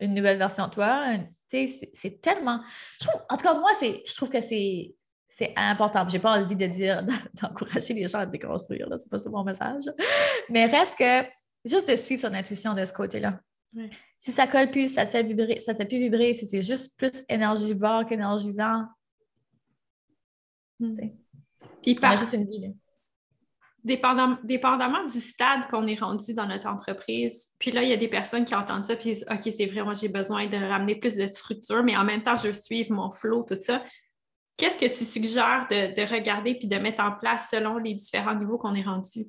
une 0.00 0.14
nouvelle 0.14 0.38
version 0.38 0.66
de 0.66 0.72
toi. 0.72 1.06
C'est 1.48 2.20
tellement. 2.20 2.60
en 3.28 3.36
tout 3.36 3.44
cas, 3.44 3.54
moi, 3.54 3.70
je 3.80 4.14
trouve 4.14 4.30
que 4.30 4.40
c'est. 4.40 4.94
C'est 5.26 5.52
important. 5.56 6.06
Je 6.06 6.12
n'ai 6.12 6.20
pas 6.20 6.38
envie 6.38 6.54
de 6.54 6.66
dire 6.66 7.04
d'encourager 7.42 7.92
les 7.92 8.06
gens 8.06 8.20
à 8.20 8.26
déconstruire, 8.26 8.86
ce 8.90 9.04
n'est 9.04 9.10
pas 9.10 9.18
ça 9.18 9.30
mon 9.30 9.42
message. 9.42 9.82
Mais 10.48 10.66
reste 10.66 10.96
que 10.96 11.28
juste 11.64 11.90
de 11.90 11.96
suivre 11.96 12.20
son 12.20 12.32
intuition 12.32 12.72
de 12.72 12.84
ce 12.84 12.92
côté-là. 12.92 13.40
Si 14.16 14.30
ça 14.30 14.46
colle 14.46 14.70
plus, 14.70 14.94
ça 14.94 15.04
te 15.04 15.10
fait 15.10 15.24
vibrer, 15.24 15.58
ça 15.58 15.72
te 15.72 15.78
fait 15.78 15.86
plus 15.86 15.98
vibrer, 15.98 16.34
si 16.34 16.46
c'est 16.46 16.62
juste 16.62 16.96
plus 16.96 17.24
énergivore 17.28 18.06
qu'énergisant. 18.06 18.84
Hmm. 20.78 20.92
Puis 21.82 21.94
par... 21.94 22.16
juste 22.16 22.34
une 22.34 22.48
vie 22.48 22.72
dépendamment 23.84 25.04
du 25.04 25.20
stade 25.20 25.68
qu'on 25.68 25.86
est 25.86 26.00
rendu 26.00 26.32
dans 26.32 26.46
notre 26.46 26.66
entreprise, 26.66 27.48
puis 27.58 27.70
là, 27.70 27.82
il 27.82 27.90
y 27.90 27.92
a 27.92 27.96
des 27.96 28.08
personnes 28.08 28.44
qui 28.44 28.54
entendent 28.54 28.84
ça, 28.84 28.96
puis 28.96 29.10
disent 29.14 29.26
OK, 29.30 29.52
c'est 29.54 29.66
vrai, 29.66 29.82
moi, 29.82 29.92
j'ai 29.92 30.08
besoin 30.08 30.46
de 30.46 30.56
ramener 30.56 30.96
plus 30.96 31.16
de 31.16 31.26
structure, 31.26 31.82
mais 31.84 31.96
en 31.96 32.04
même 32.04 32.22
temps, 32.22 32.36
je 32.36 32.48
veux 32.48 32.54
suivre 32.54 32.92
mon 32.92 33.10
flow, 33.10 33.44
tout 33.44 33.58
ça. 33.60 33.82
Qu'est-ce 34.56 34.78
que 34.78 34.86
tu 34.86 35.04
suggères 35.04 35.66
de, 35.68 36.14
regarder 36.14 36.54
puis 36.54 36.66
de 36.66 36.76
mettre 36.76 37.02
en 37.02 37.12
place 37.12 37.48
selon 37.50 37.76
les 37.76 37.94
différents 37.94 38.34
niveaux 38.34 38.56
qu'on 38.56 38.74
est 38.74 38.82
rendu? 38.82 39.26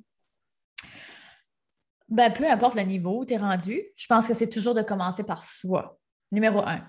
Ben, 2.08 2.32
peu 2.32 2.48
importe 2.48 2.76
le 2.76 2.82
niveau 2.82 3.20
où 3.20 3.26
tu 3.26 3.34
es 3.34 3.36
rendu, 3.36 3.82
je 3.96 4.06
pense 4.06 4.28
que 4.28 4.34
c'est 4.34 4.48
toujours 4.48 4.74
de 4.74 4.82
commencer 4.82 5.24
par 5.24 5.42
soi. 5.42 5.98
Numéro 6.30 6.60
un. 6.60 6.80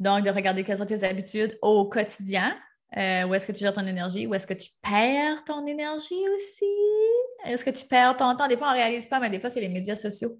Donc, 0.00 0.24
de 0.24 0.30
regarder 0.30 0.64
quelles 0.64 0.78
sont 0.78 0.86
tes 0.86 1.04
habitudes 1.04 1.56
au 1.60 1.88
quotidien, 1.88 2.58
euh, 2.96 3.24
où 3.24 3.34
est-ce 3.34 3.46
que 3.46 3.52
tu 3.52 3.60
gères 3.60 3.72
ton 3.72 3.86
énergie? 3.86 4.26
Où 4.26 4.34
est-ce 4.34 4.46
que 4.46 4.54
tu 4.54 4.68
perds 4.82 5.44
ton 5.44 5.66
énergie 5.66 6.28
aussi? 6.34 6.64
Est-ce 7.46 7.64
que 7.64 7.70
tu 7.70 7.86
perds 7.86 8.16
ton 8.16 8.34
temps? 8.36 8.48
Des 8.48 8.56
fois, 8.56 8.68
on 8.68 8.72
ne 8.72 8.76
réalise 8.76 9.06
pas, 9.06 9.18
mais 9.20 9.30
des 9.30 9.40
fois, 9.40 9.50
c'est 9.50 9.60
les 9.60 9.68
médias 9.68 9.96
sociaux. 9.96 10.36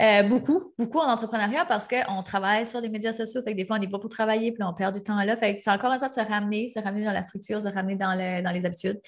Euh, 0.00 0.22
beaucoup, 0.22 0.72
beaucoup 0.78 0.98
en 0.98 1.10
entrepreneuriat 1.10 1.64
parce 1.64 1.88
qu'on 1.88 2.22
travaille 2.22 2.66
sur 2.66 2.80
les 2.80 2.88
médias 2.88 3.12
sociaux. 3.12 3.42
Fait 3.42 3.52
que 3.52 3.56
des 3.56 3.64
fois, 3.64 3.76
on 3.76 3.80
n'est 3.80 3.88
pas 3.88 3.98
pour 3.98 4.10
travailler, 4.10 4.52
puis 4.52 4.62
on 4.62 4.72
perd 4.72 4.94
du 4.94 5.02
temps 5.02 5.20
là. 5.20 5.36
Fait 5.36 5.56
que 5.56 5.60
c'est 5.60 5.70
encore 5.70 5.92
une 5.92 5.98
fois 5.98 6.08
de 6.08 6.14
se 6.14 6.20
ramener, 6.20 6.68
se 6.68 6.78
ramener 6.78 7.04
dans 7.04 7.12
la 7.12 7.22
structure, 7.22 7.60
se 7.60 7.68
ramener 7.68 7.96
dans, 7.96 8.14
les 8.14 8.66
habitudes. 8.66 9.00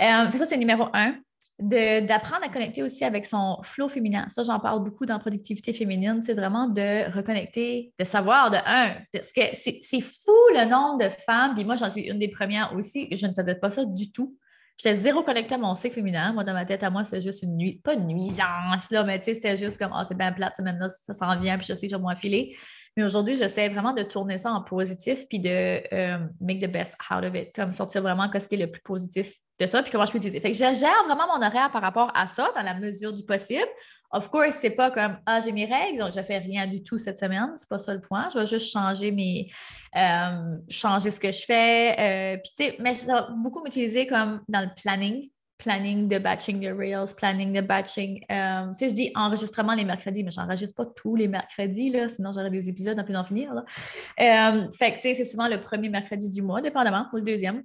Euh, 0.00 0.30
ça, 0.30 0.46
c'est 0.46 0.56
numéro 0.56 0.86
un 0.94 1.14
d'apprendre 1.60 2.44
à 2.44 2.48
connecter 2.48 2.82
aussi 2.82 3.04
avec 3.04 3.26
son 3.26 3.58
flow 3.62 3.88
féminin. 3.88 4.26
Ça, 4.28 4.42
j'en 4.42 4.58
parle 4.58 4.82
beaucoup 4.82 5.06
dans 5.06 5.18
productivité 5.18 5.72
féminine. 5.72 6.22
C'est 6.22 6.34
vraiment 6.34 6.68
de 6.68 7.10
reconnecter, 7.14 7.92
de 7.98 8.04
savoir 8.04 8.50
de 8.50 8.56
un, 8.66 8.96
parce 9.12 9.32
que 9.32 9.42
c'est 9.52 10.00
fou 10.00 10.32
le 10.54 10.68
nombre 10.68 11.04
de 11.04 11.08
femmes, 11.08 11.54
puis 11.54 11.64
moi, 11.64 11.76
j'en 11.76 11.90
suis 11.90 12.02
une 12.02 12.18
des 12.18 12.28
premières 12.28 12.72
aussi, 12.74 13.08
je 13.10 13.26
ne 13.26 13.32
faisais 13.32 13.54
pas 13.54 13.70
ça 13.70 13.84
du 13.84 14.10
tout. 14.12 14.36
J'étais 14.76 14.94
zéro 14.94 15.22
connectée 15.22 15.56
à 15.56 15.58
mon 15.58 15.74
cycle 15.74 15.96
féminin. 15.96 16.32
Moi, 16.32 16.42
dans 16.42 16.54
ma 16.54 16.64
tête, 16.64 16.82
à 16.82 16.88
moi, 16.88 17.04
c'était 17.04 17.20
juste 17.20 17.42
une 17.42 17.56
nuit, 17.58 17.80
pas 17.84 17.94
une 17.94 18.06
nuisance, 18.06 18.90
là, 18.90 19.04
mais 19.04 19.18
tu 19.18 19.26
sais, 19.26 19.34
c'était 19.34 19.56
juste 19.56 19.78
comme, 19.78 19.92
oh, 19.94 20.02
c'est 20.08 20.16
bien 20.16 20.32
plate, 20.32 20.54
ça 20.56 21.12
s'en 21.12 21.38
vient, 21.38 21.58
puis 21.58 21.66
je 21.68 21.74
sais 21.74 21.86
je 21.86 21.94
vais 21.94 22.00
m'enfiler. 22.00 22.56
Mais 22.96 23.04
aujourd'hui, 23.04 23.36
j'essaie 23.36 23.68
vraiment 23.68 23.92
de 23.92 24.02
tourner 24.02 24.38
ça 24.38 24.52
en 24.52 24.62
positif, 24.62 25.26
puis 25.28 25.38
de 25.38 25.82
euh, 25.92 26.18
make 26.40 26.60
the 26.60 26.72
best 26.72 26.96
out 27.10 27.24
of 27.24 27.34
it, 27.34 27.54
comme 27.54 27.72
sortir 27.72 28.00
vraiment 28.00 28.30
ce 28.32 28.48
qui 28.48 28.54
est 28.54 28.58
le 28.58 28.70
plus 28.70 28.80
positif 28.80 29.34
de 29.60 29.66
ça, 29.66 29.82
puis 29.82 29.92
comment 29.92 30.06
je 30.06 30.12
peux 30.12 30.18
utiliser. 30.18 30.40
Fait 30.40 30.50
que 30.50 30.56
je 30.56 30.60
gère 30.60 31.04
vraiment 31.06 31.26
mon 31.26 31.44
horaire 31.44 31.70
par 31.70 31.82
rapport 31.82 32.10
à 32.14 32.26
ça, 32.26 32.50
dans 32.56 32.62
la 32.62 32.74
mesure 32.74 33.12
du 33.12 33.24
possible. 33.24 33.68
Of 34.12 34.28
course, 34.28 34.56
c'est 34.56 34.70
pas 34.70 34.90
comme 34.90 35.18
Ah, 35.26 35.38
j'ai 35.38 35.52
mes 35.52 35.66
règles, 35.66 36.00
donc 36.00 36.12
je 36.12 36.20
fais 36.22 36.38
rien 36.38 36.66
du 36.66 36.82
tout 36.82 36.98
cette 36.98 37.16
semaine. 37.16 37.52
C'est 37.56 37.68
pas 37.68 37.78
ça 37.78 37.94
le 37.94 38.00
point. 38.00 38.28
Je 38.32 38.38
vais 38.38 38.46
juste 38.46 38.72
changer 38.72 39.12
mes 39.12 39.50
euh, 39.96 40.56
changer 40.68 41.10
ce 41.10 41.20
que 41.20 41.30
je 41.30 41.42
fais. 41.44 41.94
Euh, 41.98 42.36
puis 42.42 42.52
tu 42.56 42.64
sais, 42.64 42.76
mais 42.80 42.92
ça 42.92 43.14
va 43.14 43.28
beaucoup 43.36 43.62
m'utiliser 43.62 44.06
comme 44.06 44.40
dans 44.48 44.62
le 44.62 44.70
planning. 44.76 45.30
Planning 45.58 46.08
de 46.08 46.16
batching 46.16 46.58
de 46.58 46.72
Rails, 46.72 47.14
planning 47.14 47.52
de 47.52 47.60
batching. 47.60 48.24
Euh, 48.32 48.68
tu 48.70 48.78
sais, 48.78 48.88
je 48.88 48.94
dis 48.94 49.12
enregistrement 49.14 49.74
les 49.74 49.84
mercredis, 49.84 50.24
mais 50.24 50.30
je 50.30 50.40
n'enregistre 50.40 50.74
pas 50.74 50.90
tous 50.96 51.16
les 51.16 51.28
mercredis, 51.28 51.90
là, 51.90 52.08
sinon 52.08 52.32
j'aurais 52.32 52.50
des 52.50 52.70
épisodes 52.70 52.98
à 52.98 53.04
plus 53.04 53.12
d'en 53.12 53.24
finir. 53.24 53.52
Là. 53.52 53.64
fait 53.66 54.92
que 54.92 54.96
tu 54.96 55.02
sais, 55.02 55.14
c'est 55.14 55.26
souvent 55.26 55.48
le 55.48 55.60
premier 55.60 55.90
mercredi 55.90 56.30
du 56.30 56.40
mois, 56.40 56.62
dépendamment, 56.62 57.08
ou 57.12 57.16
le 57.16 57.22
deuxième. 57.22 57.62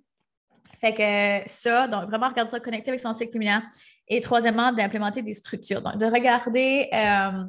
Fait 0.80 0.94
que 0.94 1.50
ça, 1.50 1.88
donc 1.88 2.10
vraiment 2.10 2.30
regarder 2.30 2.52
ça, 2.52 2.60
connecter 2.60 2.90
avec 2.90 3.00
son 3.00 3.14
cycle 3.14 3.32
féminin. 3.32 3.64
Et 4.08 4.22
troisièmement, 4.22 4.72
d'implémenter 4.72 5.22
des 5.22 5.34
structures. 5.34 5.82
Donc, 5.82 5.98
de 5.98 6.06
regarder, 6.06 6.90
euh, 6.94 7.44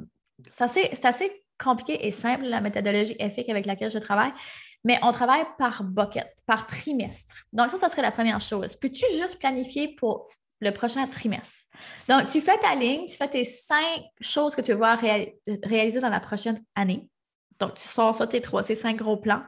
c'est 0.51 1.05
assez, 1.05 1.43
compliqué 1.59 2.05
et 2.07 2.11
simple, 2.11 2.43
la 2.43 2.61
méthodologie 2.61 3.15
EFIC 3.17 3.49
avec 3.49 3.65
laquelle 3.65 3.89
je 3.89 3.97
travaille, 3.97 4.31
mais 4.83 4.99
on 5.01 5.11
travaille 5.11 5.43
par 5.57 5.83
bucket, 5.83 6.35
par 6.45 6.67
trimestre. 6.67 7.35
Donc, 7.53 7.69
ça, 7.69 7.77
ça 7.77 7.89
serait 7.89 8.03
la 8.03 8.11
première 8.11 8.39
chose. 8.41 8.75
Peux-tu 8.75 9.05
juste 9.19 9.39
planifier 9.39 9.95
pour 9.95 10.27
le 10.59 10.71
prochain 10.71 11.05
trimestre? 11.07 11.65
Donc, 12.07 12.27
tu 12.27 12.41
fais 12.41 12.57
ta 12.59 12.75
ligne, 12.75 13.07
tu 13.07 13.17
fais 13.17 13.27
tes 13.27 13.43
cinq 13.43 14.03
choses 14.21 14.55
que 14.55 14.61
tu 14.61 14.71
veux 14.71 14.77
voir 14.77 14.99
réaliser 15.63 15.99
dans 15.99 16.09
la 16.09 16.19
prochaine 16.19 16.59
année. 16.75 17.09
Donc, 17.59 17.75
tu 17.75 17.87
sors 17.87 18.15
ça, 18.15 18.27
tes 18.27 18.41
trois, 18.41 18.63
tes 18.63 18.75
cinq 18.75 18.97
gros 18.97 19.17
plans. 19.17 19.41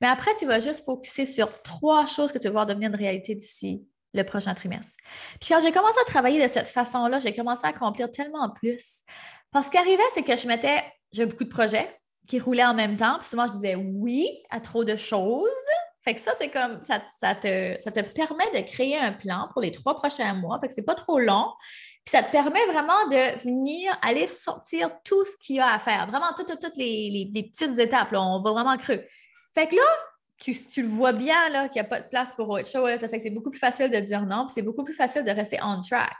Mais 0.00 0.08
après, 0.08 0.34
tu 0.36 0.46
vas 0.46 0.60
juste 0.60 0.84
focuser 0.84 1.26
sur 1.26 1.62
trois 1.62 2.06
choses 2.06 2.32
que 2.32 2.38
tu 2.38 2.46
veux 2.46 2.52
voir 2.52 2.66
devenir 2.66 2.88
une 2.88 2.96
réalité 2.96 3.34
d'ici 3.34 3.84
le 4.12 4.24
prochain 4.24 4.54
trimestre. 4.54 4.96
Puis 5.40 5.50
quand 5.50 5.60
j'ai 5.60 5.72
commencé 5.72 5.98
à 6.00 6.04
travailler 6.04 6.42
de 6.42 6.48
cette 6.48 6.68
façon-là, 6.68 7.20
j'ai 7.20 7.32
commencé 7.32 7.64
à 7.64 7.70
accomplir 7.70 8.10
tellement 8.10 8.50
plus. 8.50 9.02
Parce 9.52 9.66
ce 9.66 9.70
qui 9.70 9.78
arrivait, 9.78 10.02
c'est 10.14 10.22
que 10.22 10.36
je 10.36 10.46
mettais, 10.46 10.82
j'avais 11.12 11.28
beaucoup 11.28 11.44
de 11.44 11.48
projets 11.48 11.88
qui 12.28 12.40
roulaient 12.40 12.64
en 12.64 12.74
même 12.74 12.96
temps. 12.96 13.18
Puis 13.20 13.28
souvent, 13.28 13.46
je 13.46 13.52
disais 13.52 13.76
oui 13.76 14.26
à 14.50 14.60
trop 14.60 14.84
de 14.84 14.96
choses. 14.96 15.48
Fait 16.02 16.16
ça, 16.16 16.32
c'est 16.34 16.48
comme, 16.48 16.80
ça, 16.82 16.98
te, 17.34 18.14
permet 18.14 18.50
de 18.54 18.66
créer 18.66 18.96
un 18.96 19.12
plan 19.12 19.48
pour 19.52 19.60
les 19.60 19.70
trois 19.70 19.96
prochains 19.96 20.32
mois. 20.34 20.58
Fait 20.58 20.68
que 20.68 20.74
c'est 20.74 20.82
pas 20.82 20.94
trop 20.94 21.18
long. 21.18 21.52
Puis 22.04 22.12
ça 22.12 22.22
te 22.22 22.30
permet 22.30 22.64
vraiment 22.66 23.06
de 23.10 23.38
venir 23.42 23.96
aller 24.00 24.26
sortir 24.26 24.90
tout 25.04 25.24
ce 25.24 25.36
qu'il 25.36 25.56
y 25.56 25.60
a 25.60 25.74
à 25.74 25.78
faire. 25.78 26.06
Vraiment, 26.06 26.32
toutes, 26.34 26.76
les, 26.76 27.30
petites 27.32 27.78
étapes. 27.78 28.08
on 28.12 28.40
va 28.40 28.52
vraiment 28.52 28.76
creux. 28.78 29.04
Fait 29.54 29.66
que 29.66 29.76
là, 29.76 29.82
tu, 30.38 30.82
le 30.82 30.88
vois 30.88 31.12
bien 31.12 31.68
qu'il 31.68 31.82
n'y 31.82 31.86
a 31.86 31.88
pas 31.88 32.00
de 32.00 32.08
place 32.08 32.32
pour 32.32 32.48
autre 32.48 32.68
chose. 32.68 32.98
Ça 32.98 33.08
fait 33.08 33.18
que 33.18 33.22
c'est 33.22 33.30
beaucoup 33.30 33.50
plus 33.50 33.58
facile 33.58 33.90
de 33.90 33.98
dire 34.00 34.22
non, 34.22 34.46
puis 34.46 34.54
c'est 34.54 34.62
beaucoup 34.62 34.84
plus 34.84 34.94
facile 34.94 35.22
de 35.22 35.30
rester 35.30 35.58
on 35.62 35.82
track. 35.82 36.16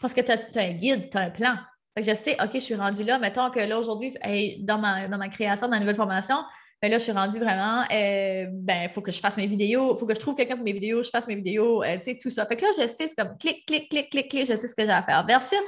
Parce 0.00 0.12
que 0.12 0.20
tu 0.20 0.32
as, 0.32 0.62
un 0.62 0.72
guide, 0.72 1.10
tu 1.10 1.16
as 1.16 1.20
un 1.20 1.30
plan. 1.30 1.56
Fait 1.96 2.02
je 2.02 2.14
sais, 2.14 2.36
OK, 2.42 2.50
je 2.54 2.58
suis 2.58 2.74
rendue 2.74 3.04
là. 3.04 3.18
Mettons 3.18 3.50
que 3.50 3.60
là, 3.60 3.78
aujourd'hui, 3.78 4.14
dans, 4.60 4.78
ma, 4.78 5.06
dans 5.06 5.18
ma 5.18 5.28
création 5.28 5.66
de 5.68 5.70
ma 5.70 5.78
nouvelle 5.78 5.94
formation, 5.94 6.38
ben 6.82 6.90
là, 6.90 6.98
je 6.98 7.04
suis 7.04 7.12
rendue 7.12 7.38
vraiment, 7.38 7.84
euh, 7.92 8.46
ben, 8.50 8.82
il 8.82 8.88
faut 8.88 9.00
que 9.00 9.12
je 9.12 9.20
fasse 9.20 9.36
mes 9.36 9.46
vidéos, 9.46 9.94
il 9.94 9.98
faut 9.98 10.04
que 10.04 10.14
je 10.14 10.18
trouve 10.18 10.34
quelqu'un 10.34 10.56
pour 10.56 10.64
mes 10.64 10.72
vidéos, 10.72 11.04
je 11.04 11.10
fasse 11.10 11.28
mes 11.28 11.36
vidéos, 11.36 11.84
euh, 11.84 11.96
tu 11.98 12.02
sais, 12.02 12.18
tout 12.20 12.28
ça. 12.28 12.44
Fait 12.44 12.56
que 12.56 12.64
là, 12.64 12.72
je 12.76 12.88
sais, 12.88 13.06
c'est 13.06 13.14
comme 13.14 13.38
clic, 13.38 13.64
clic, 13.64 13.88
clic, 13.88 14.10
clic, 14.10 14.28
clic, 14.28 14.46
je 14.46 14.56
sais 14.56 14.66
ce 14.66 14.74
que 14.74 14.84
j'ai 14.84 14.90
à 14.90 15.02
faire. 15.04 15.24
Versus, 15.24 15.64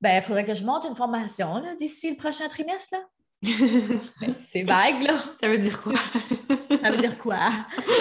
ben, 0.00 0.16
il 0.16 0.22
faudrait 0.22 0.44
que 0.44 0.54
je 0.54 0.64
monte 0.64 0.84
une 0.84 0.96
formation 0.96 1.62
d'ici 1.78 2.10
le 2.10 2.16
prochain 2.16 2.48
trimestre, 2.48 2.96
là. 2.96 3.04
c'est 4.32 4.64
vague, 4.64 5.02
là. 5.02 5.22
Ça 5.40 5.48
veut 5.48 5.58
dire 5.58 5.80
quoi? 5.80 5.94
ça 6.82 6.90
veut 6.90 6.98
dire 6.98 7.16
quoi? 7.18 7.38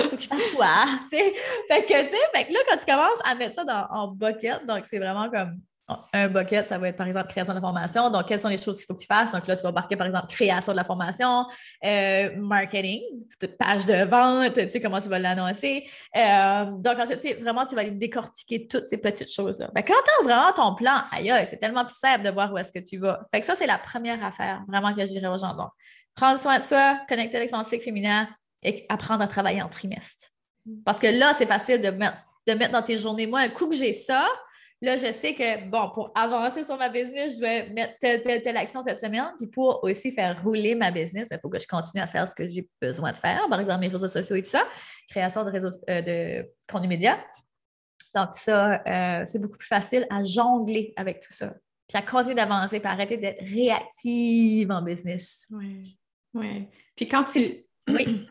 Faut 0.09 0.15
que 0.15 0.21
je 0.21 0.27
fasse 0.27 0.49
quoi? 0.55 0.85
Fait 1.11 1.85
que, 1.85 2.03
tu 2.03 2.09
sais, 2.09 2.17
là, 2.33 2.59
quand 2.69 2.77
tu 2.77 2.85
commences 2.85 3.21
à 3.23 3.35
mettre 3.35 3.53
ça 3.53 3.63
dans, 3.63 3.85
en 3.91 4.07
bucket, 4.07 4.65
donc 4.65 4.85
c'est 4.85 4.99
vraiment 4.99 5.29
comme 5.29 5.59
un 6.13 6.27
bucket, 6.27 6.65
ça 6.65 6.77
va 6.77 6.89
être 6.89 6.97
par 6.97 7.07
exemple 7.07 7.27
création 7.27 7.53
de 7.53 7.57
la 7.57 7.61
formation. 7.61 8.09
Donc, 8.09 8.27
quelles 8.27 8.39
sont 8.39 8.47
les 8.47 8.57
choses 8.57 8.77
qu'il 8.77 8.85
faut 8.85 8.93
que 8.93 9.01
tu 9.01 9.07
fasses? 9.07 9.31
Donc 9.31 9.47
là, 9.47 9.55
tu 9.55 9.63
vas 9.63 9.71
marquer 9.71 9.95
par 9.95 10.07
exemple 10.07 10.27
création 10.27 10.71
de 10.71 10.77
la 10.77 10.83
formation, 10.83 11.45
euh, 11.83 12.29
marketing, 12.37 13.01
page 13.59 13.85
de 13.85 14.05
vente, 14.05 14.53
tu 14.53 14.69
sais, 14.69 14.81
comment 14.81 14.99
tu 14.99 15.09
vas 15.09 15.19
l'annoncer. 15.19 15.89
Euh, 16.15 16.65
donc, 16.71 16.99
ensuite, 16.99 17.41
vraiment, 17.41 17.65
tu 17.65 17.75
vas 17.75 17.81
aller 17.81 17.91
décortiquer 17.91 18.67
toutes 18.67 18.85
ces 18.85 18.97
petites 18.97 19.31
choses-là. 19.31 19.69
Ben, 19.73 19.83
quand 19.83 19.93
tu 19.93 20.11
as 20.19 20.23
vraiment 20.23 20.51
ton 20.53 20.75
plan, 20.75 21.03
aïe, 21.11 21.31
c'est 21.47 21.57
tellement 21.57 21.85
plus 21.85 21.97
simple 21.97 22.23
de 22.23 22.29
voir 22.29 22.51
où 22.51 22.57
est-ce 22.57 22.71
que 22.71 22.79
tu 22.79 22.97
vas. 22.97 23.19
Fait 23.33 23.39
que 23.39 23.45
ça, 23.45 23.55
c'est 23.55 23.67
la 23.67 23.77
première 23.77 24.23
affaire 24.23 24.63
vraiment 24.67 24.93
que 24.93 25.01
je 25.01 25.11
dirais 25.11 25.27
aux 25.27 25.37
gens. 25.37 25.55
Donc, 25.55 25.69
prendre 26.15 26.37
soin 26.37 26.57
de 26.57 26.63
soi, 26.63 26.99
connecter 27.07 27.37
avec 27.37 27.49
son 27.49 27.63
cycle 27.63 27.83
féminin 27.83 28.27
et 28.63 28.85
apprendre 28.89 29.23
à 29.23 29.27
travailler 29.27 29.61
en 29.61 29.69
trimestre. 29.69 30.27
Parce 30.85 30.99
que 30.99 31.07
là, 31.07 31.33
c'est 31.33 31.45
facile 31.47 31.81
de 31.81 31.89
mettre, 31.89 32.17
de 32.47 32.53
mettre 32.53 32.71
dans 32.71 32.81
tes 32.81 32.97
journées. 32.97 33.27
Moi, 33.27 33.39
un 33.39 33.49
coup 33.49 33.67
que 33.67 33.75
j'ai 33.75 33.93
ça, 33.93 34.27
Là, 34.83 34.97
je 34.97 35.11
sais 35.11 35.35
que, 35.35 35.69
bon, 35.69 35.91
pour 35.91 36.11
avancer 36.15 36.63
sur 36.63 36.75
ma 36.75 36.89
business, 36.89 37.35
je 37.35 37.41
vais 37.41 37.69
mettre 37.69 37.93
telle, 37.99 38.23
telle, 38.23 38.41
telle 38.41 38.57
action 38.57 38.81
cette 38.81 38.99
semaine. 38.99 39.31
Puis 39.37 39.45
pour 39.45 39.83
aussi 39.83 40.11
faire 40.11 40.41
rouler 40.43 40.73
ma 40.73 40.89
business, 40.89 41.27
il 41.31 41.37
faut 41.39 41.49
que 41.49 41.59
je 41.59 41.67
continue 41.67 42.01
à 42.01 42.07
faire 42.07 42.27
ce 42.27 42.33
que 42.33 42.47
j'ai 42.47 42.67
besoin 42.81 43.11
de 43.11 43.17
faire. 43.17 43.47
Par 43.47 43.59
exemple, 43.59 43.79
mes 43.81 43.89
réseaux 43.89 44.07
sociaux 44.07 44.35
et 44.35 44.41
tout 44.41 44.49
ça, 44.49 44.67
création 45.07 45.43
de 45.43 45.51
réseaux 45.51 45.69
euh, 45.87 46.01
de 46.01 46.49
contenu 46.67 46.87
média. 46.87 47.19
Donc, 48.15 48.29
ça, 48.33 48.81
euh, 48.87 49.23
c'est 49.25 49.39
beaucoup 49.39 49.57
plus 49.57 49.67
facile 49.67 50.07
à 50.09 50.23
jongler 50.23 50.93
avec 50.95 51.19
tout 51.19 51.31
ça. 51.31 51.53
Puis 51.87 51.97
à 51.97 52.01
continuer 52.01 52.35
d'avancer, 52.35 52.79
puis 52.79 52.89
arrêter 52.89 53.17
d'être 53.17 53.41
réactive 53.43 54.71
en 54.71 54.81
business. 54.81 55.47
Oui. 55.51 55.99
Oui. 56.33 56.67
Puis 56.95 57.07
quand 57.07 57.23
tu. 57.25 57.45
Oui. 57.87 58.27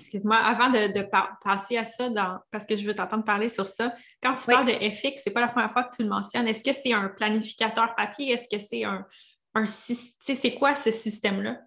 Excuse-moi, 0.00 0.36
avant 0.36 0.70
de, 0.70 1.08
passer 1.44 1.76
à 1.76 1.84
ça, 1.84 2.08
parce 2.50 2.66
que 2.66 2.76
je 2.76 2.84
veux 2.84 2.94
t'entendre 2.94 3.24
parler 3.24 3.48
sur 3.48 3.66
ça, 3.66 3.94
quand 4.22 4.34
tu 4.34 4.46
parles 4.46 4.66
de 4.66 4.72
FX, 4.72 5.22
c'est 5.22 5.30
pas 5.30 5.40
la 5.40 5.48
première 5.48 5.72
fois 5.72 5.84
que 5.84 5.94
tu 5.94 6.02
le 6.02 6.08
mentionnes. 6.08 6.48
Est-ce 6.48 6.64
que 6.64 6.72
c'est 6.72 6.92
un 6.92 7.08
planificateur 7.08 7.94
papier? 7.94 8.32
Est-ce 8.32 8.48
que 8.48 8.60
c'est 8.60 8.84
un, 8.84 9.06
un 9.54 9.64
c'est 9.66 10.54
quoi 10.54 10.74
ce 10.74 10.90
système-là? 10.90 11.58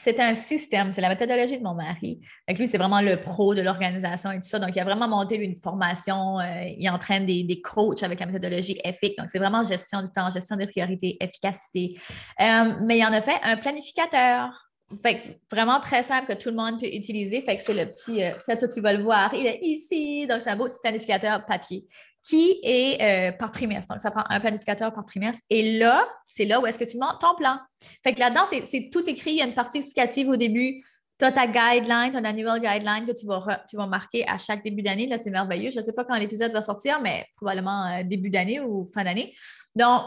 C'est 0.00 0.20
un 0.20 0.34
système, 0.34 0.92
c'est 0.92 1.00
la 1.00 1.08
méthodologie 1.08 1.58
de 1.58 1.64
mon 1.64 1.74
mari. 1.74 2.20
Avec 2.46 2.60
lui, 2.60 2.68
c'est 2.68 2.78
vraiment 2.78 3.00
le 3.00 3.16
pro 3.20 3.56
de 3.56 3.62
l'organisation 3.62 4.30
et 4.30 4.36
tout 4.36 4.48
ça. 4.48 4.60
Donc, 4.60 4.70
il 4.76 4.78
a 4.78 4.84
vraiment 4.84 5.08
monté 5.08 5.34
une 5.34 5.56
formation, 5.56 6.38
euh, 6.38 6.68
il 6.78 6.88
entraîne 6.88 7.26
des, 7.26 7.42
des, 7.42 7.60
coachs 7.60 8.04
avec 8.04 8.20
la 8.20 8.26
méthodologie 8.26 8.78
EFIC. 8.84 9.18
Donc, 9.18 9.28
c'est 9.28 9.40
vraiment 9.40 9.64
gestion 9.64 10.00
du 10.00 10.08
temps, 10.12 10.30
gestion 10.30 10.54
des 10.54 10.68
priorités, 10.68 11.16
efficacité. 11.20 11.98
Euh, 12.40 12.74
mais 12.84 12.98
il 12.98 13.04
en 13.04 13.12
a 13.12 13.20
fait 13.20 13.40
un 13.42 13.56
planificateur. 13.56 14.67
Fait 15.02 15.38
vraiment 15.52 15.80
très 15.80 16.02
simple 16.02 16.26
que 16.26 16.32
tout 16.38 16.48
le 16.48 16.56
monde 16.56 16.80
peut 16.80 16.86
utiliser. 16.86 17.42
Fait 17.42 17.58
que 17.58 17.62
c'est 17.62 17.74
le 17.74 17.90
petit, 17.90 18.24
euh, 18.24 18.30
ça, 18.42 18.56
toi, 18.56 18.68
tu 18.68 18.80
vas 18.80 18.94
le 18.94 19.02
voir, 19.02 19.34
il 19.34 19.46
est 19.46 19.58
ici. 19.60 20.26
Donc, 20.26 20.40
c'est 20.40 20.50
un 20.50 20.56
beau 20.56 20.66
petit 20.66 20.78
planificateur 20.82 21.44
papier 21.44 21.84
qui 22.28 22.58
est 22.62 23.00
euh, 23.00 23.32
par 23.32 23.50
trimestre. 23.50 23.92
Donc, 23.92 24.00
ça 24.00 24.10
prend 24.10 24.24
un 24.28 24.40
planificateur 24.40 24.92
par 24.92 25.04
trimestre. 25.04 25.42
Et 25.50 25.78
là, 25.78 26.06
c'est 26.28 26.44
là 26.44 26.60
où 26.60 26.66
est-ce 26.66 26.78
que 26.78 26.84
tu 26.84 26.98
montes 26.98 27.18
ton 27.20 27.34
plan. 27.34 27.58
Fait 28.02 28.12
que 28.12 28.20
là-dedans, 28.20 28.44
c'est 28.46 28.90
tout 28.90 29.08
écrit. 29.08 29.32
Il 29.32 29.36
y 29.36 29.42
a 29.42 29.46
une 29.46 29.54
partie 29.54 29.78
explicative 29.78 30.28
au 30.28 30.36
début. 30.36 30.82
Tu 31.18 31.24
as 31.24 31.32
ta 31.32 31.46
guideline, 31.46 32.12
ton 32.12 32.24
annual 32.24 32.60
guideline 32.60 33.06
que 33.06 33.12
tu 33.12 33.26
vas, 33.26 33.64
tu 33.68 33.76
vas 33.76 33.86
marquer 33.86 34.26
à 34.28 34.36
chaque 34.36 34.62
début 34.62 34.82
d'année. 34.82 35.06
Là, 35.06 35.18
c'est 35.18 35.30
merveilleux. 35.30 35.70
Je 35.70 35.78
ne 35.78 35.84
sais 35.84 35.92
pas 35.92 36.04
quand 36.04 36.16
l'épisode 36.16 36.52
va 36.52 36.62
sortir, 36.62 37.00
mais 37.02 37.26
probablement 37.34 37.86
euh, 37.86 38.02
début 38.04 38.30
d'année 38.30 38.60
ou 38.60 38.84
fin 38.84 39.04
d'année. 39.04 39.34
Donc, 39.74 40.02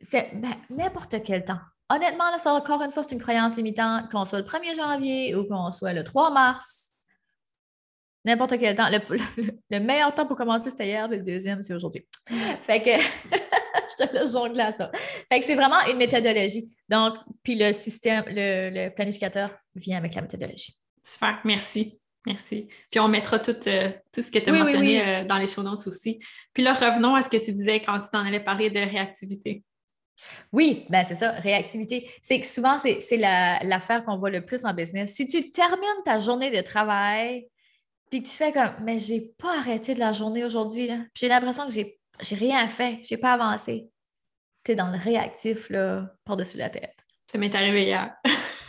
c'est 0.00 0.30
ben, 0.34 0.54
n'importe 0.70 1.16
quel 1.22 1.44
temps 1.44 1.60
honnêtement, 1.88 2.30
là, 2.30 2.38
ça, 2.38 2.52
encore 2.52 2.82
une 2.82 2.90
fois, 2.90 3.02
c'est 3.02 3.14
une 3.14 3.20
croyance 3.20 3.56
limitante, 3.56 4.10
qu'on 4.10 4.24
soit 4.24 4.38
le 4.38 4.44
1er 4.44 4.74
janvier 4.74 5.34
ou 5.34 5.44
qu'on 5.44 5.70
soit 5.70 5.92
le 5.92 6.04
3 6.04 6.30
mars. 6.30 6.92
N'importe 8.24 8.58
quel 8.58 8.74
temps. 8.74 8.88
Le, 9.70 9.78
meilleur 9.78 10.12
temps 10.12 10.26
pour 10.26 10.36
commencer, 10.36 10.70
c'était 10.70 10.86
hier, 10.86 11.06
le 11.06 11.22
deuxième, 11.22 11.62
c'est 11.62 11.74
aujourd'hui. 11.74 12.04
Fait 12.64 12.82
que 12.82 12.90
je 13.30 14.04
te 14.04 14.12
laisse 14.12 14.32
jongler 14.32 14.62
à 14.62 14.72
ça. 14.72 14.90
Fait 15.28 15.38
que 15.38 15.46
c'est 15.46 15.54
vraiment 15.54 15.80
une 15.88 15.96
méthodologie. 15.96 16.68
Donc, 16.88 17.14
puis 17.44 17.54
le 17.54 17.72
système, 17.72 18.24
le, 18.26 18.88
planificateur 18.88 19.50
vient 19.76 19.98
avec 19.98 20.16
la 20.16 20.22
méthodologie. 20.22 20.74
Super, 21.00 21.40
merci. 21.44 22.00
Merci. 22.26 22.66
Puis 22.90 22.98
on 22.98 23.06
mettra 23.06 23.38
tout, 23.38 23.56
euh, 23.68 23.92
tout 24.12 24.22
ce 24.22 24.32
que 24.32 24.40
tu 24.40 24.50
as 24.50 24.52
mentionné 24.52 25.00
euh, 25.00 25.24
dans 25.24 25.38
les 25.38 25.46
show 25.46 25.62
notes 25.62 25.86
aussi. 25.86 26.18
Puis 26.52 26.64
là, 26.64 26.72
revenons 26.72 27.14
à 27.14 27.22
ce 27.22 27.30
que 27.30 27.36
tu 27.36 27.52
disais 27.52 27.80
quand 27.80 28.00
tu 28.00 28.10
t'en 28.10 28.26
allais 28.26 28.42
parler 28.42 28.68
de 28.70 28.80
réactivité. 28.80 29.62
Oui, 30.52 30.86
ben 30.88 31.04
c'est 31.04 31.14
ça, 31.14 31.32
réactivité. 31.32 32.08
C'est 32.22 32.40
que 32.40 32.46
souvent, 32.46 32.78
c'est 32.78 33.16
l'affaire 33.16 34.04
qu'on 34.04 34.16
voit 34.16 34.30
le 34.30 34.44
plus 34.44 34.64
en 34.64 34.74
business. 34.74 35.14
Si 35.14 35.26
tu 35.26 35.50
termines 35.50 36.02
ta 36.04 36.18
journée 36.18 36.50
de 36.50 36.60
travail, 36.62 37.46
puis 38.10 38.22
que 38.22 38.28
tu 38.28 38.34
fais 38.34 38.52
comme, 38.52 38.72
mais 38.82 38.98
j'ai 38.98 39.32
pas 39.38 39.58
arrêté 39.58 39.94
de 39.94 40.00
la 40.00 40.12
journée 40.12 40.44
aujourd'hui, 40.44 40.90
j'ai 41.14 41.28
l'impression 41.28 41.66
que 41.66 41.72
j'ai 41.72 42.36
rien 42.36 42.66
fait, 42.68 43.00
j'ai 43.02 43.16
pas 43.16 43.32
avancé. 43.32 43.88
Tu 44.64 44.72
es 44.72 44.74
dans 44.74 44.90
le 44.90 44.98
réactif, 44.98 45.70
là, 45.70 46.06
par-dessus 46.24 46.56
la 46.56 46.70
tête. 46.70 46.94
Ça 47.30 47.38
m'est 47.38 47.54
arrivé 47.54 47.84
hier. 47.84 48.14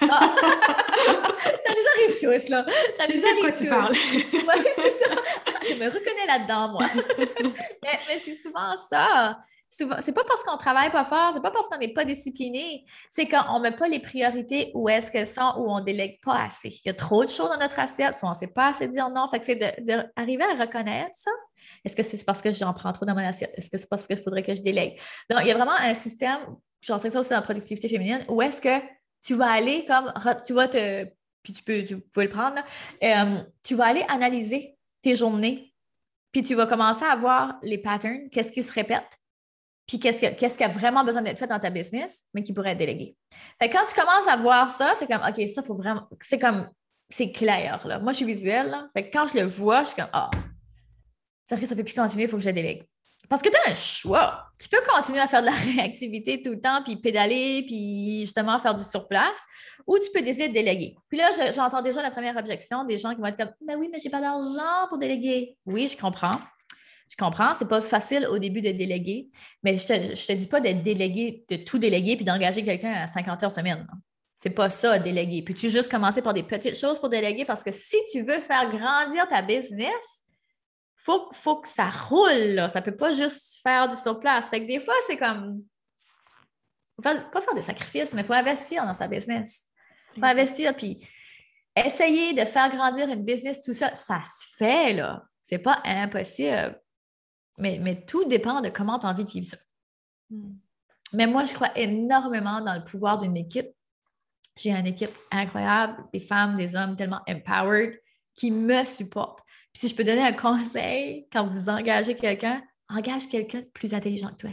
Ah! 0.02 0.36
ça 0.40 1.74
nous 1.74 1.88
arrive 1.96 2.18
tous, 2.20 2.50
là. 2.50 2.66
Ça 2.96 3.06
je 3.08 3.14
nous 3.14 3.20
sais 3.20 3.30
arrive 3.30 3.42
quoi 3.42 3.52
tu 3.52 3.68
parles. 3.68 3.94
oui, 3.94 4.66
c'est 4.76 4.90
ça. 4.90 5.16
Je 5.64 5.74
me 5.74 5.86
reconnais 5.86 6.26
là-dedans, 6.26 6.70
moi. 6.70 6.86
mais 7.84 8.20
c'est 8.20 8.36
souvent 8.36 8.76
ça 8.76 9.38
c'est 9.70 10.14
pas 10.14 10.24
parce 10.24 10.44
qu'on 10.44 10.58
travaille 10.58 10.92
pas 10.92 11.06
fort, 11.06 11.34
c'est 11.34 11.42
pas 11.42 11.52
parce 11.52 11.68
qu'on 11.68 11.78
n'est 11.78 11.94
pas 11.94 12.06
discipliné, 12.06 12.86
c'est 13.10 13.28
quand 13.28 13.44
on 13.50 13.60
met 13.60 13.72
pas 13.72 13.88
les 13.88 14.00
priorités 14.00 14.72
où 14.74 14.88
est-ce 14.88 15.12
qu'elles 15.12 15.28
sont, 15.28 15.54
où 15.58 15.70
on 15.70 15.82
délègue 15.82 16.20
pas 16.24 16.44
assez. 16.44 16.70
Il 16.70 16.88
y 16.88 16.90
a 16.90 16.94
trop 16.94 17.26
de 17.26 17.30
choses 17.30 17.50
dans 17.50 17.60
notre 17.60 17.80
assiette, 17.80 18.14
soit 18.16 18.30
on 18.30 18.34
ne 18.34 18.38
sait 18.38 18.48
pas 18.48 18.70
assez 18.70 18.88
dire 18.88 19.10
non. 19.10 19.28
Fait 19.28 19.40
que 19.40 19.46
c'est 19.46 19.56
d'arriver 19.56 20.44
à 20.44 20.56
reconnaître 20.56 21.16
ça. 21.16 21.32
Est-ce 21.84 21.96
que 21.96 22.04
c'est 22.04 22.24
parce 22.24 22.42
que 22.42 22.52
j'en 22.52 22.74
prends 22.74 22.94
trop 22.94 23.06
dans 23.06 23.16
mon 23.16 23.26
assiette? 23.26 23.54
Est-ce 23.56 23.70
que 23.70 23.78
c'est 23.78 23.90
parce 23.90 24.08
qu'il 24.08 24.18
faudrait 24.18 24.44
que 24.44 24.56
je 24.56 24.62
délègue? 24.62 25.00
Donc, 25.30 25.40
il 25.42 25.48
y 25.48 25.52
a 25.52 25.56
vraiment 25.56 25.76
un 25.78 25.94
système, 25.94 26.40
j'en 26.82 26.98
sais 26.98 27.10
ça 27.10 27.20
aussi 27.20 27.32
dans 27.32 27.38
la 27.38 27.42
productivité 27.42 27.90
féminine, 27.90 28.24
où 28.30 28.42
est-ce 28.42 28.62
que 28.62 28.86
tu 29.22 29.36
vas 29.36 29.52
aller 29.52 29.84
comme, 29.86 30.14
tu 30.46 30.54
vas 30.54 30.68
te, 30.68 31.06
puis 31.44 31.54
tu 31.54 31.64
peux, 31.64 31.84
tu 31.84 31.96
le 31.96 32.30
prendre, 32.30 32.62
euh, 33.04 33.44
tu 33.64 33.76
vas 33.76 33.86
aller 33.86 34.06
analyser 34.08 34.78
tes 35.02 35.16
journées, 35.16 35.74
puis 36.32 36.42
tu 36.42 36.56
vas 36.56 36.66
commencer 36.66 37.04
à 37.04 37.16
voir 37.16 37.58
les 37.62 37.78
patterns, 37.78 38.30
qu'est-ce 38.32 38.52
qui 38.52 38.64
se 38.64 38.72
répète, 38.72 39.18
puis 39.88 40.00
qu'est-ce 40.00 40.58
qui 40.58 40.64
a 40.64 40.68
vraiment 40.68 41.06
besoin 41.06 41.22
d'être 41.22 41.40
fait 41.40 41.48
dans 41.48 41.60
ta 41.60 41.70
business, 41.70 42.26
mais 42.34 42.44
qui 42.44 42.52
pourrait 42.52 42.72
être 42.72 42.78
délégué. 42.78 43.16
Fait 43.62 43.70
quand 43.70 43.86
tu 43.86 44.00
commences 44.00 44.28
à 44.28 44.36
voir 44.36 44.70
ça, 44.70 44.94
c'est 45.00 45.08
comme, 45.08 45.22
OK, 45.28 45.48
ça, 45.48 45.64
faut 45.64 45.76
vraiment, 45.76 46.08
c'est 46.20 46.40
comme, 46.40 46.70
c'est 47.10 47.32
clair, 47.32 47.88
là. 47.88 48.00
Moi, 48.00 48.12
je 48.12 48.18
suis 48.18 48.26
visuelle, 48.26 48.70
là. 48.70 48.88
Fait 48.92 49.10
quand 49.10 49.26
je 49.28 49.40
le 49.40 49.46
vois, 49.46 49.84
je 49.84 49.90
suis 49.90 49.96
comme, 49.96 50.10
ah, 50.12 50.30
ça 51.46 51.56
fait 51.56 51.62
que 51.62 51.70
ça 51.70 51.76
peut 51.76 51.86
plus 51.86 51.94
continuer, 51.96 52.26
il 52.26 52.30
faut 52.30 52.36
que 52.36 52.44
je 52.44 52.50
délègue. 52.50 52.84
Parce 53.30 53.42
que 53.42 53.50
tu 53.50 53.56
as 53.56 53.72
un 53.72 53.76
choix. 53.76 54.46
Tu 54.60 54.68
peux 54.68 54.82
continuer 54.90 55.20
à 55.20 55.28
faire 55.28 55.42
de 55.42 55.48
la 55.48 55.52
réactivité 55.76 56.42
tout 56.42 56.52
le 56.52 56.60
temps, 56.60 56.84
puis 56.84 56.98
pédaler, 56.98 57.64
puis 57.66 58.22
justement 58.22 58.60
faire 58.60 58.76
du 58.76 58.84
surplace, 58.84 59.42
ou 59.86 59.98
tu 60.00 60.12
peux 60.14 60.22
décider 60.22 60.50
de 60.50 60.54
déléguer. 60.54 60.98
Puis 61.08 61.18
là, 61.18 61.32
j'entends 61.54 61.82
déjà 61.82 62.02
la 62.02 62.12
première 62.12 62.36
objection 62.36 62.84
des 62.84 62.98
gens 62.98 63.16
qui 63.16 63.22
vont 63.22 63.28
être 63.28 63.38
comme 63.38 63.54
Ben 63.62 63.78
oui, 63.78 63.90
mais 63.92 64.00
j'ai 64.00 64.10
pas 64.10 64.20
d'argent 64.20 64.90
pour 64.90 64.98
déléguer. 64.98 65.58
Oui, 65.66 65.88
je 65.88 65.98
comprends. 65.98 66.40
Je 67.10 67.16
comprends, 67.16 67.54
c'est 67.54 67.68
pas 67.68 67.82
facile 67.82 68.28
au 68.28 68.38
début 68.38 68.62
de 68.62 68.72
déléguer, 68.72 69.30
mais 69.64 69.76
je 69.76 69.88
te, 69.88 70.28
te 70.28 70.34
dis 70.34 70.48
pas 70.48 70.60
d'être 70.60 70.84
délégué, 70.84 71.46
de 71.50 71.58
tout 71.58 71.80
déléguer 71.80 72.16
puis 72.16 72.26
d'engager 72.26 72.64
quelqu'un 72.64 72.94
à 72.94 73.08
50 73.08 73.44
heures 73.44 73.52
semaine. 73.52 73.88
C'est 74.38 74.52
pas 74.52 74.70
ça, 74.70 75.00
déléguer. 75.00 75.42
Puis 75.42 75.56
tu 75.56 75.70
juste 75.70 75.90
commencer 75.90 76.22
par 76.22 76.34
des 76.34 76.44
petites 76.44 76.78
choses 76.78 77.00
pour 77.00 77.10
déléguer? 77.10 77.44
Parce 77.44 77.64
que 77.64 77.72
si 77.72 77.98
tu 78.12 78.22
veux 78.22 78.40
faire 78.42 78.70
grandir 78.70 79.28
ta 79.28 79.42
business, 79.42 80.26
faut, 80.96 81.30
faut 81.32 81.56
que 81.56 81.68
ça 81.68 81.90
roule. 81.90 82.54
Là. 82.56 82.68
Ça 82.68 82.82
peut 82.82 82.96
pas 82.96 83.14
juste 83.14 83.62
faire 83.64 83.90
du 83.90 83.98
surplace. 83.98 84.50
Fait 84.50 84.62
que 84.62 84.68
des 84.68 84.80
fois, 84.80 84.94
c'est 85.08 85.18
comme. 85.18 85.64
Pas, 87.02 87.16
pas 87.16 87.42
faire 87.42 87.56
des 87.56 87.62
sacrifices, 87.62 88.14
mais 88.14 88.22
il 88.22 88.28
faut 88.28 88.34
investir 88.34 88.86
dans 88.86 88.94
sa 88.94 89.08
business. 89.08 89.66
Il 90.16 90.20
faut 90.20 90.26
investir, 90.26 90.76
puis 90.76 91.08
essayer 91.76 92.34
de 92.34 92.44
faire 92.46 92.70
grandir 92.76 93.08
une 93.08 93.24
business, 93.24 93.62
tout 93.62 93.74
ça, 93.74 93.96
ça 93.96 94.22
se 94.24 94.56
fait, 94.58 94.94
là. 94.94 95.24
C'est 95.42 95.60
pas 95.60 95.82
impossible. 95.86 96.80
Mais, 97.58 97.80
mais, 97.82 98.06
tout 98.06 98.26
dépend 98.26 98.62
de 98.62 98.70
comment 98.70 99.00
tu 99.00 99.08
as 99.08 99.10
envie 99.10 99.24
de 99.24 99.30
vivre 99.30 99.46
ça. 99.46 99.58
Hmm. 100.30 100.56
Mais 101.14 101.26
moi, 101.26 101.46
je 101.46 101.54
crois 101.54 101.76
énormément 101.78 102.62
dans 102.62 102.76
le 102.76 102.84
pouvoir 102.84 103.18
d'une 103.18 103.38
équipe. 103.38 103.70
J'ai 104.56 104.72
une 104.72 104.88
équipe 104.88 105.16
incroyable, 105.32 106.04
des 106.14 106.20
femmes, 106.20 106.58
des 106.58 106.76
hommes 106.76 106.96
tellement 106.96 107.22
empowered 107.28 108.00
qui 108.36 108.52
me 108.52 108.84
supportent 108.86 109.44
si 109.78 109.88
je 109.88 109.96
peux 109.96 110.04
donner 110.04 110.24
un 110.24 110.34
conseil, 110.34 111.28
quand 111.32 111.46
vous 111.46 111.70
engagez 111.70 112.16
quelqu'un, 112.16 112.64
engage 112.90 113.28
quelqu'un 113.28 113.60
de 113.60 113.66
plus 113.66 113.94
intelligent 113.94 114.30
que 114.30 114.48
toi. 114.48 114.50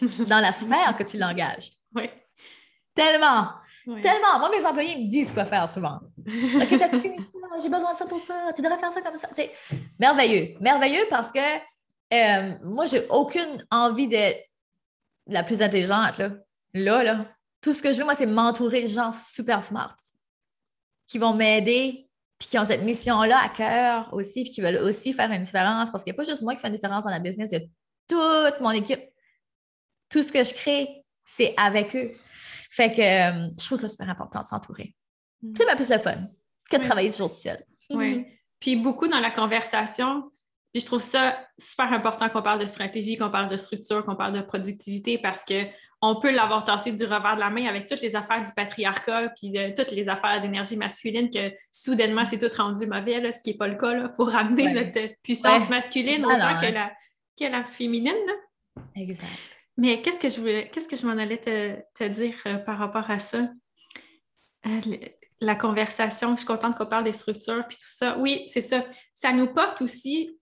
Dans 0.26 0.40
la 0.40 0.52
sphère 0.52 0.96
que 0.96 1.04
tu 1.04 1.16
l'engages. 1.16 1.70
Oui. 1.94 2.10
Tellement. 2.92 3.50
Tellement. 4.02 4.40
Moi, 4.40 4.50
mes 4.50 4.66
employés 4.66 4.96
me 4.96 5.08
disent 5.08 5.30
quoi 5.30 5.44
faire 5.44 5.68
souvent. 5.68 6.00
OK, 6.26 6.76
t'as-tu 6.76 6.98
fini? 6.98 7.18
Ça? 7.18 7.58
J'ai 7.62 7.68
besoin 7.68 7.92
de 7.92 7.98
ça 7.98 8.06
pour 8.06 8.18
ça. 8.18 8.52
Tu 8.54 8.60
devrais 8.60 8.78
faire 8.78 8.90
ça 8.90 9.00
comme 9.00 9.16
ça. 9.16 9.28
merveilleux. 9.96 10.56
Merveilleux 10.60 11.06
parce 11.08 11.30
que 11.30 11.38
euh, 12.12 12.54
moi, 12.64 12.86
j'ai 12.86 13.06
aucune 13.08 13.66
envie 13.70 14.08
d'être 14.08 14.48
la 15.26 15.42
plus 15.42 15.62
intelligente. 15.62 16.18
Là. 16.18 16.30
là, 16.74 17.02
là. 17.02 17.26
Tout 17.60 17.74
ce 17.74 17.82
que 17.82 17.92
je 17.92 17.98
veux, 17.98 18.04
moi, 18.04 18.14
c'est 18.14 18.26
m'entourer 18.26 18.82
de 18.82 18.88
gens 18.88 19.12
super 19.12 19.62
smart 19.62 19.94
qui 21.06 21.18
vont 21.18 21.34
m'aider 21.34 22.08
puis 22.38 22.48
qui 22.48 22.58
ont 22.58 22.64
cette 22.64 22.82
mission-là 22.82 23.42
à 23.42 23.48
cœur 23.48 24.14
aussi, 24.14 24.44
puis 24.44 24.52
qui 24.52 24.60
veulent 24.60 24.76
aussi 24.76 25.12
faire 25.12 25.30
une 25.32 25.42
différence, 25.42 25.90
parce 25.90 26.04
qu'il 26.04 26.12
n'y 26.12 26.16
a 26.16 26.22
pas 26.22 26.28
juste 26.28 26.42
moi 26.42 26.54
qui 26.54 26.60
fais 26.60 26.68
une 26.68 26.74
différence 26.74 27.04
dans 27.04 27.10
la 27.10 27.18
business, 27.18 27.50
il 27.52 27.60
y 27.60 27.64
a 27.64 27.66
toute 28.08 28.60
mon 28.60 28.70
équipe. 28.70 29.02
Tout 30.08 30.22
ce 30.22 30.30
que 30.30 30.44
je 30.44 30.54
crée, 30.54 31.04
c'est 31.24 31.52
avec 31.56 31.96
eux. 31.96 32.12
Fait 32.70 32.92
que 32.92 33.00
euh, 33.00 33.50
je 33.58 33.66
trouve 33.66 33.78
ça 33.78 33.88
super 33.88 34.08
important 34.08 34.40
de 34.40 34.44
s'entourer. 34.44 34.94
Mm. 35.42 35.52
C'est 35.56 35.66
même 35.66 35.76
plus 35.76 35.90
le 35.90 35.98
fun 35.98 36.28
que 36.70 36.76
de 36.76 36.82
travailler 36.82 37.10
toujours 37.10 37.30
seul. 37.30 37.58
Oui. 37.90 38.24
Puis 38.60 38.76
beaucoup 38.76 39.08
dans 39.08 39.20
la 39.20 39.30
conversation, 39.30 40.30
puis 40.72 40.80
je 40.80 40.86
trouve 40.86 41.02
ça 41.02 41.38
super 41.58 41.92
important 41.92 42.28
qu'on 42.28 42.42
parle 42.42 42.60
de 42.60 42.66
stratégie, 42.66 43.16
qu'on 43.16 43.30
parle 43.30 43.48
de 43.48 43.56
structure, 43.56 44.04
qu'on 44.04 44.16
parle 44.16 44.34
de 44.34 44.42
productivité 44.42 45.18
parce 45.18 45.44
que 45.44 45.64
on 46.00 46.20
peut 46.20 46.30
l'avoir 46.30 46.64
tassé 46.64 46.92
du 46.92 47.04
revers 47.04 47.34
de 47.34 47.40
la 47.40 47.50
main 47.50 47.66
avec 47.66 47.88
toutes 47.88 48.02
les 48.02 48.14
affaires 48.14 48.40
du 48.40 48.52
patriarcat 48.54 49.30
puis 49.30 49.50
de, 49.50 49.74
toutes 49.74 49.90
les 49.90 50.08
affaires 50.08 50.40
d'énergie 50.40 50.76
masculine 50.76 51.28
que 51.28 51.52
soudainement 51.72 52.24
c'est 52.24 52.38
tout 52.38 52.54
rendu 52.56 52.86
mauvais, 52.86 53.32
ce 53.32 53.42
qui 53.42 53.50
n'est 53.50 53.56
pas 53.56 53.66
le 53.66 53.76
cas. 53.76 53.92
Il 53.92 54.10
faut 54.14 54.24
ramener 54.24 54.72
notre 54.72 55.14
puissance 55.22 55.68
masculine 55.68 56.24
autant 56.24 56.60
que, 56.60 56.72
la, 56.72 56.92
que 57.38 57.44
la 57.44 57.64
féminine. 57.64 58.14
Exact. 58.94 59.26
Mais 59.76 60.02
qu'est-ce 60.02 60.18
que 60.18 60.28
je 60.28 60.40
voulais, 60.40 60.70
qu'est-ce 60.72 60.88
que 60.88 60.96
je 60.96 61.06
m'en 61.06 61.16
allais 61.20 61.38
te, 61.38 62.08
dire 62.08 62.34
euh, 62.46 62.58
par 62.58 62.78
rapport 62.78 63.10
à 63.10 63.18
ça? 63.18 63.48
Euh, 64.66 64.80
la 65.40 65.54
conversation, 65.54 66.32
je 66.32 66.38
suis 66.38 66.46
contente 66.46 66.76
qu'on 66.76 66.86
parle 66.86 67.04
des 67.04 67.12
structures 67.12 67.64
puis 67.66 67.76
tout 67.76 67.88
ça. 67.88 68.18
Oui, 68.18 68.44
c'est 68.48 68.60
ça. 68.60 68.84
Ça 69.14 69.32
nous 69.32 69.46
porte 69.46 69.80
aussi, 69.82 70.37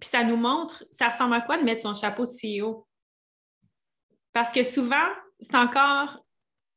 puis 0.00 0.08
ça 0.10 0.24
nous 0.24 0.36
montre, 0.36 0.84
ça 0.90 1.08
ressemble 1.08 1.34
à 1.34 1.40
quoi 1.40 1.58
de 1.58 1.64
mettre 1.64 1.82
son 1.82 1.94
chapeau 1.94 2.26
de 2.26 2.30
CEO? 2.30 2.86
Parce 4.32 4.52
que 4.52 4.62
souvent, 4.62 5.08
c'est 5.40 5.54
encore, 5.54 6.22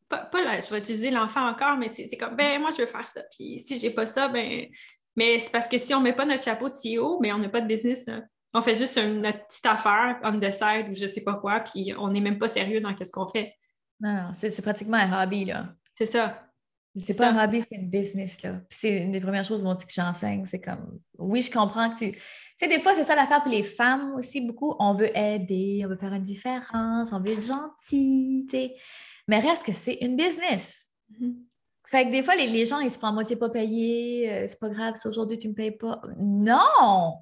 pas, 0.07 0.29
là, 0.33 0.59
je 0.59 0.69
vais 0.69 0.79
utiliser 0.79 1.11
l'enfant 1.11 1.47
encore, 1.47 1.77
mais 1.77 1.91
c'est 1.93 2.15
comme, 2.17 2.35
ben 2.35 2.59
moi, 2.59 2.69
je 2.71 2.81
veux 2.81 2.87
faire 2.87 3.07
ça. 3.07 3.21
Puis 3.31 3.59
si 3.59 3.77
j'ai 3.79 3.91
pas 3.91 4.05
ça, 4.05 4.27
ben. 4.27 4.67
Mais 5.15 5.39
c'est 5.39 5.51
parce 5.51 5.67
que 5.67 5.77
si 5.77 5.93
on 5.93 5.99
met 5.99 6.13
pas 6.13 6.25
notre 6.25 6.43
chapeau 6.43 6.69
de 6.69 6.73
CEO, 6.73 7.19
ben, 7.19 7.33
on 7.33 7.37
n'a 7.37 7.49
pas 7.49 7.61
de 7.61 7.67
business. 7.67 8.05
On 8.53 8.61
fait 8.61 8.75
juste 8.75 8.97
une, 8.97 9.21
notre 9.21 9.45
petite 9.45 9.65
affaire 9.65 10.19
on 10.23 10.39
the 10.39 10.51
side 10.51 10.87
ou 10.89 10.93
je 10.93 11.05
sais 11.05 11.23
pas 11.23 11.35
quoi, 11.35 11.59
puis 11.59 11.93
on 11.97 12.09
n'est 12.09 12.21
même 12.21 12.39
pas 12.39 12.47
sérieux 12.47 12.79
dans 12.79 12.95
ce 12.97 13.11
qu'on 13.11 13.27
fait. 13.27 13.53
Non, 13.99 14.31
c'est 14.33 14.61
pratiquement 14.61 14.97
un 14.97 15.23
hobby, 15.23 15.45
là. 15.45 15.67
C'est 15.97 16.05
ça. 16.05 16.48
C'est 16.95 17.15
pas 17.15 17.31
un 17.31 17.43
hobby, 17.43 17.61
c'est 17.61 17.75
une 17.75 17.89
business, 17.89 18.41
là. 18.41 18.53
Puis 18.67 18.79
c'est 18.79 18.97
une 18.97 19.11
des 19.11 19.21
premières 19.21 19.43
choses 19.43 19.61
moi 19.61 19.75
que 19.75 19.81
j'enseigne. 19.89 20.45
C'est 20.45 20.59
comme, 20.59 20.99
oui, 21.17 21.41
je 21.41 21.51
comprends 21.51 21.91
que 21.91 21.99
tu. 21.99 22.11
Tu 22.11 22.19
sais, 22.57 22.67
des 22.67 22.79
fois, 22.79 22.95
c'est 22.95 23.03
ça 23.03 23.15
l'affaire 23.15 23.41
pour 23.43 23.51
les 23.51 23.63
femmes 23.63 24.15
aussi, 24.15 24.41
beaucoup. 24.41 24.75
On 24.79 24.93
veut 24.93 25.15
aider, 25.15 25.83
on 25.85 25.89
veut 25.89 25.97
faire 25.97 26.13
une 26.13 26.23
différence, 26.23 27.13
on 27.13 27.21
veut 27.21 27.33
être 27.33 27.45
gentil, 27.45 28.47
Mais 29.27 29.39
reste 29.39 29.65
que 29.65 29.71
c'est 29.71 29.99
une 30.01 30.15
business. 30.15 30.89
Mm-hmm. 31.13 31.35
Fait 31.89 32.05
que 32.05 32.11
des 32.11 32.21
fois, 32.21 32.35
les, 32.35 32.65
gens, 32.65 32.79
ils 32.79 32.91
se 32.91 32.99
font 32.99 33.07
à 33.07 33.11
moitié 33.11 33.35
pas 33.35 33.49
payés. 33.49 34.31
Euh, 34.31 34.45
c'est 34.47 34.59
pas 34.59 34.69
grave 34.69 34.95
si 34.95 35.07
aujourd'hui 35.07 35.37
tu 35.37 35.47
me 35.47 35.53
payes 35.53 35.71
pas. 35.71 36.01
Non! 36.17 37.13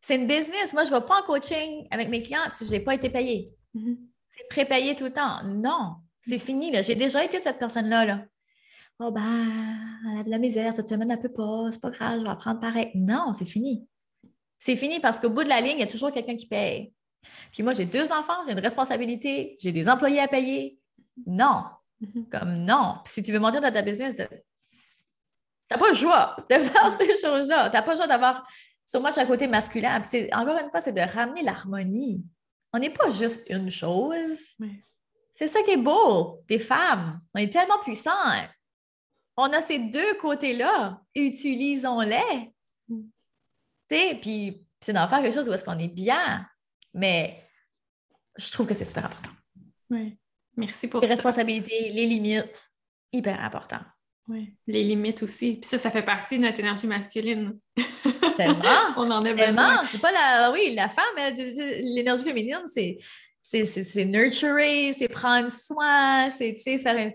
C'est 0.00 0.16
une 0.16 0.26
business. 0.26 0.72
Moi, 0.72 0.84
je 0.84 0.90
ne 0.90 0.96
vais 0.96 1.06
pas 1.06 1.20
en 1.20 1.22
coaching 1.22 1.86
avec 1.90 2.08
mes 2.08 2.22
clients 2.22 2.40
si 2.50 2.66
je 2.66 2.70
n'ai 2.70 2.80
pas 2.80 2.94
été 2.94 3.08
payé. 3.08 3.54
Mm-hmm. 3.74 3.96
C'est 4.28 4.48
prépayé 4.48 4.96
tout 4.96 5.04
le 5.04 5.12
temps. 5.12 5.44
Non, 5.44 5.96
c'est 6.22 6.38
fini. 6.38 6.72
J'ai 6.82 6.94
déjà 6.94 7.24
été 7.24 7.38
cette 7.38 7.58
personne-là. 7.58 8.04
Là. 8.04 8.24
Oh 8.98 9.10
ben, 9.10 9.78
elle 10.12 10.20
a 10.20 10.22
de 10.22 10.30
la 10.30 10.38
misère, 10.38 10.72
cette 10.72 10.88
semaine, 10.88 11.10
elle 11.10 11.16
ne 11.16 11.22
peut 11.22 11.32
pas, 11.32 11.72
c'est 11.72 11.80
pas 11.80 11.90
grave, 11.90 12.20
je 12.20 12.24
vais 12.24 12.30
apprendre 12.30 12.60
pareil. 12.60 12.90
Non, 12.94 13.32
c'est 13.32 13.44
fini. 13.44 13.86
C'est 14.58 14.76
fini 14.76 15.00
parce 15.00 15.18
qu'au 15.18 15.30
bout 15.30 15.42
de 15.42 15.48
la 15.48 15.60
ligne, 15.60 15.78
il 15.78 15.80
y 15.80 15.82
a 15.82 15.88
toujours 15.88 16.12
quelqu'un 16.12 16.36
qui 16.36 16.46
paye. 16.46 16.92
Puis 17.52 17.62
moi, 17.62 17.72
j'ai 17.72 17.84
deux 17.84 18.12
enfants, 18.12 18.44
j'ai 18.46 18.52
une 18.52 18.60
responsabilité, 18.60 19.56
j'ai 19.60 19.72
des 19.72 19.88
employés 19.88 20.20
à 20.20 20.28
payer. 20.28 20.78
Non. 21.26 21.64
Mm-hmm. 22.00 22.28
Comme 22.28 22.64
non. 22.64 22.96
Puis 23.04 23.14
si 23.14 23.22
tu 23.22 23.32
veux 23.32 23.38
monter 23.38 23.60
dans 23.60 23.72
ta 23.72 23.82
business, 23.82 24.16
tu 24.16 24.22
n'as 25.70 25.78
pas 25.78 25.88
le 25.88 25.94
choix 25.94 26.36
de 26.48 26.54
faire 26.58 26.92
ces 26.92 27.20
choses-là. 27.20 27.70
Tu 27.70 27.76
n'as 27.76 27.82
pas 27.82 27.92
le 27.92 27.96
choix 27.96 28.06
d'avoir 28.06 28.46
so 28.84 29.00
much 29.00 29.18
un 29.18 29.26
côté 29.26 29.46
masculin. 29.48 30.00
Puis 30.00 30.32
encore 30.32 30.58
une 30.58 30.70
fois, 30.70 30.80
c'est 30.80 30.92
de 30.92 31.00
ramener 31.00 31.42
l'harmonie. 31.42 32.24
On 32.72 32.78
n'est 32.78 32.90
pas 32.90 33.10
juste 33.10 33.44
une 33.50 33.70
chose. 33.70 34.56
C'est 35.34 35.48
ça 35.48 35.62
qui 35.62 35.72
est 35.72 35.76
beau, 35.76 36.40
des 36.48 36.58
femmes. 36.58 37.20
On 37.34 37.38
est 37.38 37.52
tellement 37.52 37.78
puissants 37.80 38.10
on 39.36 39.52
a 39.52 39.60
ces 39.60 39.78
deux 39.78 40.14
côtés-là, 40.20 41.00
utilisons-les. 41.14 42.52
Mm. 42.88 43.02
Tu 43.88 43.96
sais, 43.96 44.18
puis 44.20 44.62
c'est 44.80 44.92
d'en 44.92 45.08
faire 45.08 45.22
quelque 45.22 45.34
chose 45.34 45.48
où 45.48 45.52
est-ce 45.52 45.64
qu'on 45.64 45.78
est 45.78 45.88
bien, 45.88 46.46
mais 46.94 47.42
je 48.36 48.50
trouve 48.50 48.66
que 48.66 48.74
c'est 48.74 48.84
super 48.84 49.06
important. 49.06 49.30
Oui, 49.90 50.16
merci 50.56 50.88
pour 50.88 51.00
les 51.00 51.08
responsabilités, 51.08 51.90
les 51.90 52.06
limites, 52.06 52.66
hyper 53.12 53.40
important. 53.40 53.80
Oui, 54.28 54.54
les 54.66 54.84
limites 54.84 55.22
aussi. 55.22 55.56
Puis 55.56 55.68
ça, 55.68 55.78
ça 55.78 55.90
fait 55.90 56.04
partie 56.04 56.38
de 56.38 56.44
notre 56.44 56.60
énergie 56.60 56.86
masculine. 56.86 57.58
Tellement. 58.36 58.62
on 58.96 59.10
en 59.10 59.24
a 59.24 59.34
Tellement. 59.34 59.84
C'est 59.86 60.00
pas 60.00 60.12
la... 60.12 60.50
Oui, 60.52 60.74
la 60.74 60.88
femme, 60.88 61.04
l'énergie 61.16 62.24
féminine, 62.24 62.62
c'est 62.66 62.98
c'est 63.42 64.04
nurturer, 64.04 64.92
c'est 64.92 65.08
prendre 65.08 65.50
soin, 65.50 66.30
c'est 66.30 66.54
faire 66.54 66.96
un... 66.96 67.10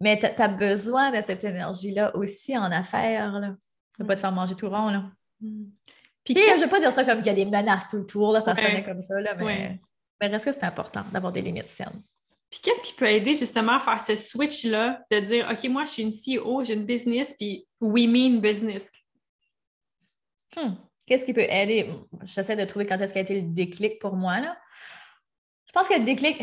Mais 0.00 0.18
tu 0.18 0.26
as 0.26 0.48
besoin 0.48 1.10
de 1.10 1.20
cette 1.20 1.44
énergie-là 1.44 2.16
aussi 2.16 2.56
en 2.56 2.70
affaires. 2.70 3.32
Là. 3.32 3.54
Ne 3.98 4.04
pas 4.04 4.14
te 4.14 4.20
faire 4.20 4.32
manger 4.32 4.54
tout 4.54 4.68
rond. 4.68 4.88
Là. 4.88 5.04
Mm. 5.40 5.66
Puis, 6.24 6.34
je 6.36 6.56
ne 6.56 6.62
veux 6.62 6.68
pas 6.68 6.80
dire 6.80 6.92
ça 6.92 7.04
comme 7.04 7.18
qu'il 7.18 7.26
y 7.26 7.30
a 7.30 7.34
des 7.34 7.44
menaces 7.44 7.88
tout 7.88 7.96
autour, 7.96 8.32
là, 8.32 8.40
ça 8.40 8.54
sonnait 8.54 8.84
comme 8.84 9.00
ça, 9.00 9.18
là, 9.20 9.34
mais, 9.34 9.80
mais 10.20 10.26
reste 10.28 10.44
que 10.44 10.52
c'est 10.52 10.64
important 10.64 11.02
d'avoir 11.12 11.32
des 11.32 11.40
limites 11.40 11.68
saines. 11.68 12.02
Puis 12.50 12.60
qu'est-ce 12.62 12.82
qui 12.82 12.92
peut 12.94 13.06
aider 13.06 13.34
justement 13.34 13.76
à 13.76 13.80
faire 13.80 14.00
ce 14.00 14.16
switch-là, 14.16 15.02
de 15.10 15.20
dire 15.20 15.48
OK, 15.50 15.68
moi 15.70 15.84
je 15.84 15.90
suis 15.90 16.02
une 16.02 16.10
CEO, 16.12 16.64
j'ai 16.64 16.74
une 16.74 16.84
business, 16.84 17.34
puis 17.38 17.66
we 17.80 18.06
mean 18.08 18.40
business? 18.40 18.90
Hmm. 20.56 20.74
Qu'est-ce 21.06 21.24
qui 21.24 21.32
peut 21.32 21.46
aider? 21.48 21.88
J'essaie 22.24 22.56
de 22.56 22.64
trouver 22.64 22.86
quand 22.86 22.98
est-ce 22.98 23.14
qu'a 23.14 23.20
été 23.20 23.40
le 23.40 23.48
déclic 23.48 24.00
pour 24.00 24.16
moi. 24.16 24.40
Là. 24.40 24.56
Je 25.66 25.72
pense 25.72 25.88
que 25.88 25.94
le 25.94 26.04
déclic, 26.04 26.42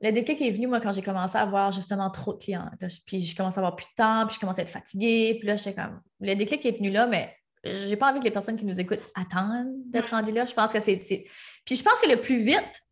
le 0.00 0.12
déclic 0.12 0.40
est 0.42 0.50
venu, 0.50 0.66
moi, 0.66 0.80
quand 0.80 0.92
j'ai 0.92 1.02
commencé 1.02 1.36
à 1.36 1.42
avoir 1.42 1.72
justement 1.72 2.10
trop 2.10 2.32
de 2.34 2.38
clients. 2.38 2.70
Puis 3.06 3.20
j'ai 3.20 3.34
commencé 3.34 3.58
à 3.58 3.60
avoir 3.60 3.76
plus 3.76 3.86
de 3.86 3.94
temps, 3.96 4.26
puis 4.26 4.34
je 4.34 4.40
commençais 4.40 4.60
à 4.60 4.64
être 4.64 4.70
fatiguée. 4.70 5.36
Puis 5.38 5.48
là, 5.48 5.56
j'étais 5.56 5.74
comme. 5.74 6.00
Le 6.20 6.34
déclic 6.34 6.64
est 6.66 6.78
venu 6.78 6.90
là, 6.90 7.06
mais 7.06 7.34
j'ai 7.64 7.96
pas 7.96 8.10
envie 8.10 8.20
que 8.20 8.24
les 8.24 8.30
personnes 8.30 8.56
qui 8.56 8.66
nous 8.66 8.80
écoutent 8.80 9.02
attendent 9.14 9.72
d'être 9.86 10.10
rendues 10.10 10.32
là. 10.32 10.44
Je 10.44 10.54
pense 10.54 10.72
que 10.72 10.80
c'est. 10.80 10.96
Puis 11.64 11.76
je 11.76 11.82
pense 11.82 11.98
que 11.98 12.08
le 12.08 12.20
plus 12.20 12.42
vite 12.42 12.82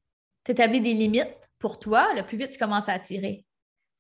tu 0.45 0.53
établis 0.53 0.81
des 0.81 0.93
limites 0.93 1.49
pour 1.59 1.79
toi, 1.79 2.09
le 2.15 2.23
plus 2.23 2.37
vite 2.37 2.51
tu 2.51 2.59
commences 2.59 2.89
à 2.89 2.93
attirer. 2.93 3.45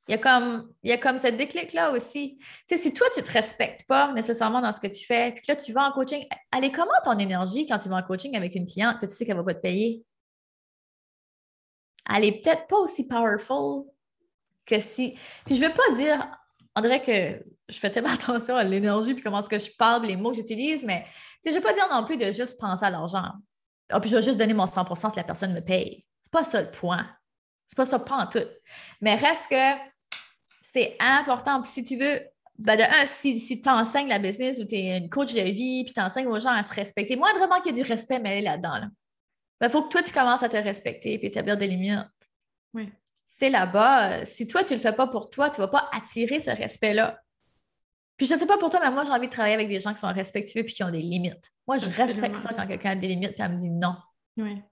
Il 0.06 0.12
y 0.12 0.14
a 0.14 0.18
comme, 0.18 0.70
il 0.82 0.90
y 0.90 0.92
a 0.92 0.98
comme 0.98 1.16
ce 1.16 1.28
déclic-là 1.28 1.92
aussi. 1.92 2.36
Tu 2.38 2.46
sais, 2.66 2.76
si 2.76 2.92
toi, 2.92 3.06
tu 3.14 3.20
ne 3.20 3.24
te 3.24 3.32
respectes 3.32 3.86
pas 3.86 4.12
nécessairement 4.12 4.60
dans 4.60 4.70
ce 4.70 4.78
que 4.78 4.86
tu 4.86 5.06
fais, 5.06 5.32
puis 5.32 5.40
que 5.40 5.52
là, 5.52 5.56
tu 5.56 5.72
vas 5.72 5.88
en 5.88 5.92
coaching, 5.92 6.26
allez, 6.52 6.70
comment 6.70 6.92
ton 7.02 7.18
énergie 7.18 7.66
quand 7.66 7.78
tu 7.78 7.88
vas 7.88 7.96
en 7.96 8.02
coaching 8.02 8.36
avec 8.36 8.54
une 8.54 8.66
cliente 8.66 9.00
que 9.00 9.06
tu 9.06 9.14
sais 9.14 9.24
qu'elle 9.24 9.36
ne 9.36 9.40
va 9.40 9.46
pas 9.46 9.54
te 9.54 9.62
payer? 9.62 10.04
Elle 12.12 12.22
n'est 12.22 12.40
peut-être 12.40 12.66
pas 12.66 12.76
aussi 12.76 13.06
powerful 13.08 13.84
que 14.66 14.78
si. 14.78 15.16
Puis 15.44 15.56
je 15.56 15.64
veux 15.64 15.72
pas 15.72 15.90
dire, 15.94 16.26
on 16.76 16.80
dirait 16.80 17.02
que 17.02 17.42
je 17.68 17.78
fais 17.78 17.90
tellement 17.90 18.10
attention 18.14 18.56
à 18.56 18.64
l'énergie 18.64 19.14
puis 19.14 19.22
comment 19.22 19.40
est-ce 19.40 19.48
que 19.48 19.58
je 19.58 19.70
parle, 19.76 20.06
les 20.06 20.16
mots 20.16 20.30
que 20.30 20.36
j'utilise, 20.36 20.84
mais 20.84 21.04
je 21.44 21.50
ne 21.50 21.54
veux 21.56 21.60
pas 21.60 21.72
dire 21.72 21.88
non 21.90 22.04
plus 22.04 22.16
de 22.16 22.32
juste 22.32 22.58
penser 22.58 22.84
à 22.84 22.90
l'argent. 22.90 23.32
Ah, 23.90 24.00
puis 24.00 24.10
je 24.10 24.16
vais 24.16 24.22
juste 24.22 24.38
donner 24.38 24.54
mon 24.54 24.64
100% 24.64 25.10
si 25.10 25.16
la 25.16 25.24
personne 25.24 25.52
me 25.52 25.60
paye. 25.60 26.04
C'est 26.22 26.32
pas 26.32 26.44
ça 26.44 26.62
le 26.62 26.70
point. 26.70 27.06
C'est 27.66 27.76
pas 27.76 27.86
ça, 27.86 27.98
pas 27.98 28.16
en 28.16 28.26
tout. 28.26 28.46
Mais 29.00 29.14
reste 29.14 29.48
que 29.50 29.94
c'est 30.62 30.96
important. 30.98 31.62
si 31.64 31.84
tu 31.84 31.96
veux, 31.96 32.20
ben 32.58 32.76
de 32.76 32.82
un, 32.82 33.06
si, 33.06 33.60
tu 33.60 33.68
enseignes 33.68 34.08
la 34.08 34.18
business 34.18 34.58
ou 34.60 34.64
tu 34.64 34.76
es 34.76 34.98
une 34.98 35.10
coach 35.10 35.34
de 35.34 35.40
vie, 35.40 35.84
puis 35.84 35.92
tu 35.92 36.00
enseignes 36.00 36.28
aux 36.28 36.38
gens 36.38 36.50
à 36.50 36.62
se 36.62 36.72
respecter, 36.72 37.16
moindrement 37.16 37.60
qu'il 37.60 37.76
y 37.76 37.80
ait 37.80 37.82
du 37.82 37.88
respect 37.88 38.18
mêlé 38.18 38.42
là-dedans. 38.42 38.88
Il 39.60 39.66
ben, 39.66 39.68
faut 39.70 39.82
que 39.82 39.88
toi, 39.88 40.02
tu 40.02 40.12
commences 40.12 40.42
à 40.42 40.48
te 40.48 40.56
respecter 40.56 41.14
et 41.14 41.26
établir 41.26 41.56
des 41.56 41.66
limites. 41.66 41.98
Oui. 42.72 42.92
C'est 43.24 43.50
là-bas. 43.50 44.26
Si 44.26 44.46
toi, 44.46 44.64
tu 44.64 44.72
ne 44.72 44.78
le 44.78 44.82
fais 44.82 44.92
pas 44.92 45.06
pour 45.06 45.30
toi, 45.30 45.50
tu 45.50 45.60
ne 45.60 45.66
vas 45.66 45.70
pas 45.70 45.88
attirer 45.92 46.40
ce 46.40 46.50
respect-là. 46.50 47.20
Puis 48.16 48.26
je 48.26 48.34
ne 48.34 48.38
sais 48.38 48.46
pas 48.46 48.58
pour 48.58 48.70
toi, 48.70 48.80
mais 48.82 48.90
moi, 48.90 49.04
j'ai 49.04 49.12
envie 49.12 49.26
de 49.26 49.32
travailler 49.32 49.54
avec 49.54 49.68
des 49.68 49.80
gens 49.80 49.92
qui 49.92 50.00
sont 50.00 50.12
respectueux 50.12 50.60
et 50.60 50.66
qui 50.66 50.82
ont 50.84 50.90
des 50.90 51.02
limites. 51.02 51.50
Moi, 51.66 51.78
je 51.78 51.88
respecte 51.88 52.36
ça 52.36 52.52
quand 52.54 52.66
quelqu'un 52.66 52.90
a 52.90 52.96
des 52.96 53.08
limites 53.08 53.32
et 53.32 53.42
elle 53.42 53.52
me 53.52 53.58
dit 53.58 53.70
non. 53.70 53.96
Oui. 54.36 54.62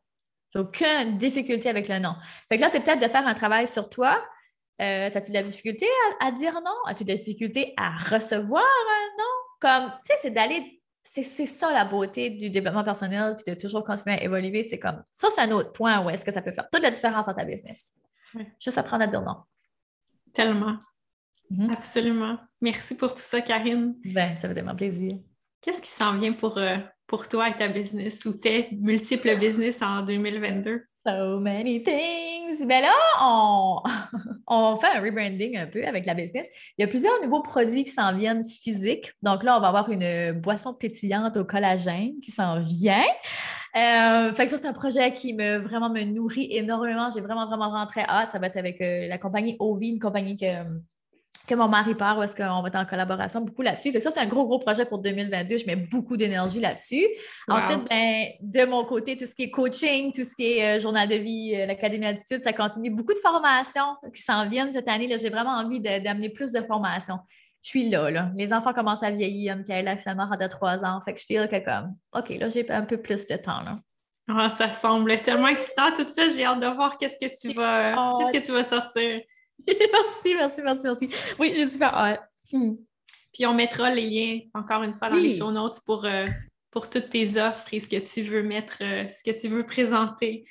J'ai 0.53 0.61
aucune 0.61 1.17
difficulté 1.17 1.69
avec 1.69 1.89
le 1.89 1.99
non. 1.99 2.15
Fait 2.49 2.57
que 2.57 2.63
là, 2.63 2.69
c'est 2.69 2.81
peut-être 2.81 3.01
de 3.01 3.09
faire 3.09 3.27
un 3.27 3.35
travail 3.35 3.67
sur 3.67 3.89
toi, 3.89 4.23
euh, 4.81 5.11
As-tu 5.15 5.31
de 5.31 5.37
la 5.37 5.43
difficulté 5.43 5.87
à, 6.21 6.33
dire 6.33 6.55
non? 6.55 6.75
As-tu 6.87 7.05
de 7.05 7.13
la 7.13 7.19
difficulté 7.19 7.73
à 7.77 7.91
recevoir 7.97 8.65
un 8.65 9.19
non? 9.19 9.25
Comme, 9.61 9.91
tu 9.99 10.13
sais, 10.13 10.15
c'est 10.23 10.31
d'aller. 10.31 10.82
C'est 11.05 11.25
ça 11.25 11.73
la 11.73 11.85
beauté 11.85 12.31
du 12.31 12.49
développement 12.49 12.85
personnel, 12.85 13.37
puis 13.37 13.53
de 13.53 13.59
toujours 13.59 13.85
continuer 13.85 14.17
à 14.17 14.23
évoluer. 14.23 14.63
C'est 14.63 14.79
comme, 14.79 15.03
ça, 15.11 15.29
c'est 15.31 15.41
un 15.41 15.51
autre 15.51 15.73
point 15.73 16.01
où 16.01 16.11
est-ce 16.11 16.25
que 16.25 16.33
ça 16.33 16.43
peut 16.43 16.53
faire 16.53 16.69
toute 16.71 16.83
la 16.83 16.91
différence 16.91 17.27
dans 17.27 17.35
ta 17.35 17.45
business. 17.45 17.93
Juste 18.61 18.79
apprendre 18.79 19.03
à 19.03 19.07
dire 19.07 19.23
non. 19.23 19.37
Tellement. 20.33 20.79
Mm-hmm. 21.51 21.73
Absolument. 21.73 22.39
Merci 22.61 22.97
pour 22.97 23.15
tout 23.15 23.21
ça, 23.21 23.41
Karine. 23.41 23.97
Ben, 24.05 24.37
ça 24.37 24.49
fait 24.49 24.55
tellement 24.55 24.77
plaisir. 24.77 25.19
Qu'est-ce 25.61 25.83
qui 25.83 25.91
s'en 25.91 26.17
vient 26.17 26.33
pour, 26.33 26.57
euh, 26.59 26.77
pour 27.07 27.29
toi 27.29 27.49
et 27.49 27.55
ta 27.55 27.69
business 27.69 28.25
ou 28.25 28.33
tes 28.33 28.69
multiples 28.73 29.37
business 29.39 29.83
en 29.83 30.03
2022? 30.03 30.85
So 31.07 31.41
many 31.41 31.83
things. 31.83 32.32
Ben 32.67 32.83
là, 32.83 32.93
on, 34.47 34.77
fait 34.77 34.99
un 34.99 35.01
rebranding 35.01 35.57
un 35.57 35.67
peu 35.67 35.85
avec 35.87 36.07
la 36.07 36.15
business. 36.15 36.47
Il 36.77 36.83
y 36.83 36.85
a 36.85 36.89
plusieurs 36.89 37.21
nouveaux 37.23 37.43
produits 37.43 37.85
qui 37.85 37.91
s'en 37.91 38.15
viennent 38.17 38.45
physiques. 38.45 39.13
Donc 39.23 39.43
là, 39.43 39.57
on 39.57 39.61
va 39.61 39.69
avoir 39.69 39.91
une 39.91 40.33
boisson 40.33 40.75
pétillante 40.75 41.37
au 41.37 41.45
collagène 41.45 42.13
qui 42.23 42.31
s'en 42.31 42.61
vient. 42.61 43.05
Euh, 43.75 44.33
fait 44.33 44.45
que 44.45 44.51
ça, 44.51 44.59
c'est 44.59 44.67
un 44.67 44.75
projet 44.75 45.13
qui 45.13 45.33
me 45.33 45.57
vraiment 45.57 45.89
me 45.89 46.03
nourrit 46.05 46.49
énormément. 46.51 47.09
J'ai 47.11 47.23
vraiment, 47.23 47.47
vraiment 47.47 47.71
rentré 47.71 48.03
Ah, 48.07 48.27
Ça 48.27 48.39
va 48.39 48.49
être 48.49 48.59
avec 48.59 48.81
euh, 48.81 49.09
la 49.09 49.19
compagnie 49.19 49.57
Ovi, 49.59 49.89
une 49.89 49.99
compagnie 49.99 50.37
que 50.37 50.47
que 51.47 51.55
mon 51.55 51.69
mari 51.69 51.95
part 51.95 52.19
ou 52.19 52.23
est-ce 52.23 52.37
qu'on 52.37 52.63
va 52.63 52.69
être 52.69 52.77
en 52.77 52.85
collaboration 52.85 53.41
beaucoup 53.41 53.63
là-dessus. 53.63 53.93
Ça, 54.01 54.11
c'est 54.11 54.21
un 54.21 54.27
gros, 54.27 54.47
gros 54.47 54.59
projet 54.59 54.85
pour 54.85 54.99
2022. 54.99 55.59
Je 55.59 55.67
mets 55.67 55.77
beaucoup 55.77 56.17
d'énergie 56.17 56.61
là-dessus. 56.61 57.07
Ensuite, 57.49 57.89
ben, 57.89 58.27
de 58.41 58.65
mon 58.65 58.85
côté, 58.85 59.17
tout 59.17 59.27
ce 59.27 59.35
qui 59.35 59.45
est 59.45 59.51
coaching, 59.51 60.13
tout 60.13 60.25
ce 60.25 60.35
qui 60.35 60.59
est 60.59 60.77
euh, 60.77 60.81
journal 60.81 61.09
de 61.09 61.17
vie, 61.17 61.55
euh, 61.57 61.67
l'Académie 61.67 62.05
d'altitude, 62.05 62.39
ça 62.39 62.53
continue. 62.53 62.91
Beaucoup 62.91 63.15
de 63.15 63.19
formations 63.19 63.97
qui 64.15 64.23
s'en 64.23 64.49
viennent 64.49 64.73
cette 64.73 64.89
année. 64.89 65.09
J'ai 65.19 65.31
vraiment 65.31 65.57
envie 65.57 65.81
d'amener 65.81 66.31
plus 66.31 66.53
de 66.53 66.61
formations. 66.61 67.19
Je 67.63 67.69
suis 67.69 67.89
là, 67.89 68.11
là. 68.11 68.31
Les 68.37 68.53
enfants 68.53 68.73
commencent 68.73 69.03
à 69.03 69.11
vieillir. 69.11 69.57
Michaela, 69.57 69.97
finalement, 69.97 70.27
rentre 70.27 70.43
à 70.43 70.49
trois 70.49 70.85
ans. 70.85 71.01
Fait 71.01 71.15
que 71.15 71.21
je 71.21 71.27
feel 71.27 71.49
que 71.49 71.65
comme, 71.65 71.95
OK, 72.13 72.29
là, 72.31 72.49
j'ai 72.49 72.69
un 72.71 72.83
peu 72.83 72.97
plus 72.97 73.27
de 73.27 73.37
temps, 73.37 73.63
là. 73.63 73.77
Ah, 74.29 74.51
ça 74.51 74.73
semble 74.73 75.19
tellement 75.19 75.49
excitant, 75.49 75.93
tout 75.93 76.07
ça. 76.13 76.29
J'ai 76.29 76.45
hâte 76.45 76.61
de 76.61 76.67
voir 76.67 76.97
qu'est-ce 76.97 77.19
que 77.19 77.33
tu 77.41 77.53
vas, 77.55 77.95
oh. 77.99 78.19
qu'est-ce 78.19 78.39
que 78.39 78.47
tu 78.47 78.53
vas 78.53 78.63
sortir. 78.63 79.21
merci, 79.93 80.35
merci, 80.35 80.63
merci, 80.63 80.83
merci. 80.85 81.11
Oui, 81.39 81.53
j'ai 81.55 81.69
super 81.69 81.95
hâte. 81.95 82.21
Hmm. 82.53 82.75
Puis 83.33 83.47
on 83.47 83.55
mettra 83.55 83.95
les 83.95 84.09
liens, 84.09 84.41
encore 84.55 84.83
une 84.83 84.95
fois, 84.95 85.09
dans 85.09 85.17
les 85.17 85.37
show 85.37 85.51
notes 85.51 85.81
pour, 85.87 86.05
euh, 86.05 86.27
pour 86.71 86.91
toutes 86.91 87.11
tes 87.11 87.41
offres 87.41 87.67
et 87.73 87.81
ce 87.81 87.89
que 87.89 87.97
tu 87.97 88.23
veux 88.23 88.43
mettre, 88.43 88.79
euh, 88.83 89.09
ce 89.09 89.23
que 89.23 89.37
tu 89.37 89.49
veux 89.49 89.65
présenter 89.65 90.45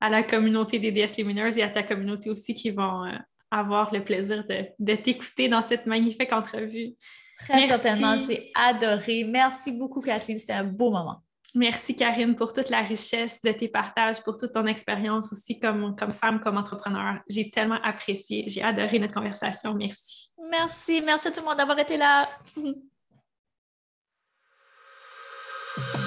à 0.00 0.10
la 0.10 0.22
communauté 0.22 0.78
des 0.78 0.90
DS 0.90 1.16
Lumineuses 1.18 1.58
et 1.58 1.62
à 1.62 1.68
ta 1.68 1.82
communauté 1.82 2.30
aussi 2.30 2.54
qui 2.54 2.70
vont 2.70 3.04
euh, 3.04 3.16
avoir 3.50 3.94
le 3.94 4.02
plaisir 4.02 4.44
de, 4.46 4.64
de 4.78 4.94
t'écouter 4.94 5.48
dans 5.48 5.62
cette 5.62 5.86
magnifique 5.86 6.32
entrevue. 6.32 6.94
Très 7.38 7.68
certainement, 7.68 8.16
j'ai 8.16 8.50
adoré. 8.54 9.24
Merci 9.24 9.72
beaucoup, 9.72 10.00
Kathleen. 10.00 10.38
C'était 10.38 10.54
un 10.54 10.64
beau 10.64 10.90
moment. 10.90 11.23
Merci 11.56 11.94
Karine 11.94 12.34
pour 12.34 12.52
toute 12.52 12.68
la 12.68 12.80
richesse 12.80 13.40
de 13.42 13.52
tes 13.52 13.68
partages, 13.68 14.20
pour 14.24 14.36
toute 14.36 14.52
ton 14.52 14.66
expérience 14.66 15.32
aussi 15.32 15.60
comme, 15.60 15.94
comme 15.94 16.12
femme, 16.12 16.40
comme 16.40 16.56
entrepreneur. 16.56 17.20
J'ai 17.28 17.48
tellement 17.48 17.78
apprécié, 17.84 18.44
j'ai 18.48 18.62
adoré 18.62 18.98
notre 18.98 19.14
conversation. 19.14 19.72
Merci. 19.74 20.30
Merci, 20.50 21.00
merci 21.00 21.28
à 21.28 21.30
tout 21.30 21.40
le 21.40 21.46
monde 21.46 21.56
d'avoir 21.56 21.78
été 21.78 21.96
là. 21.96 22.28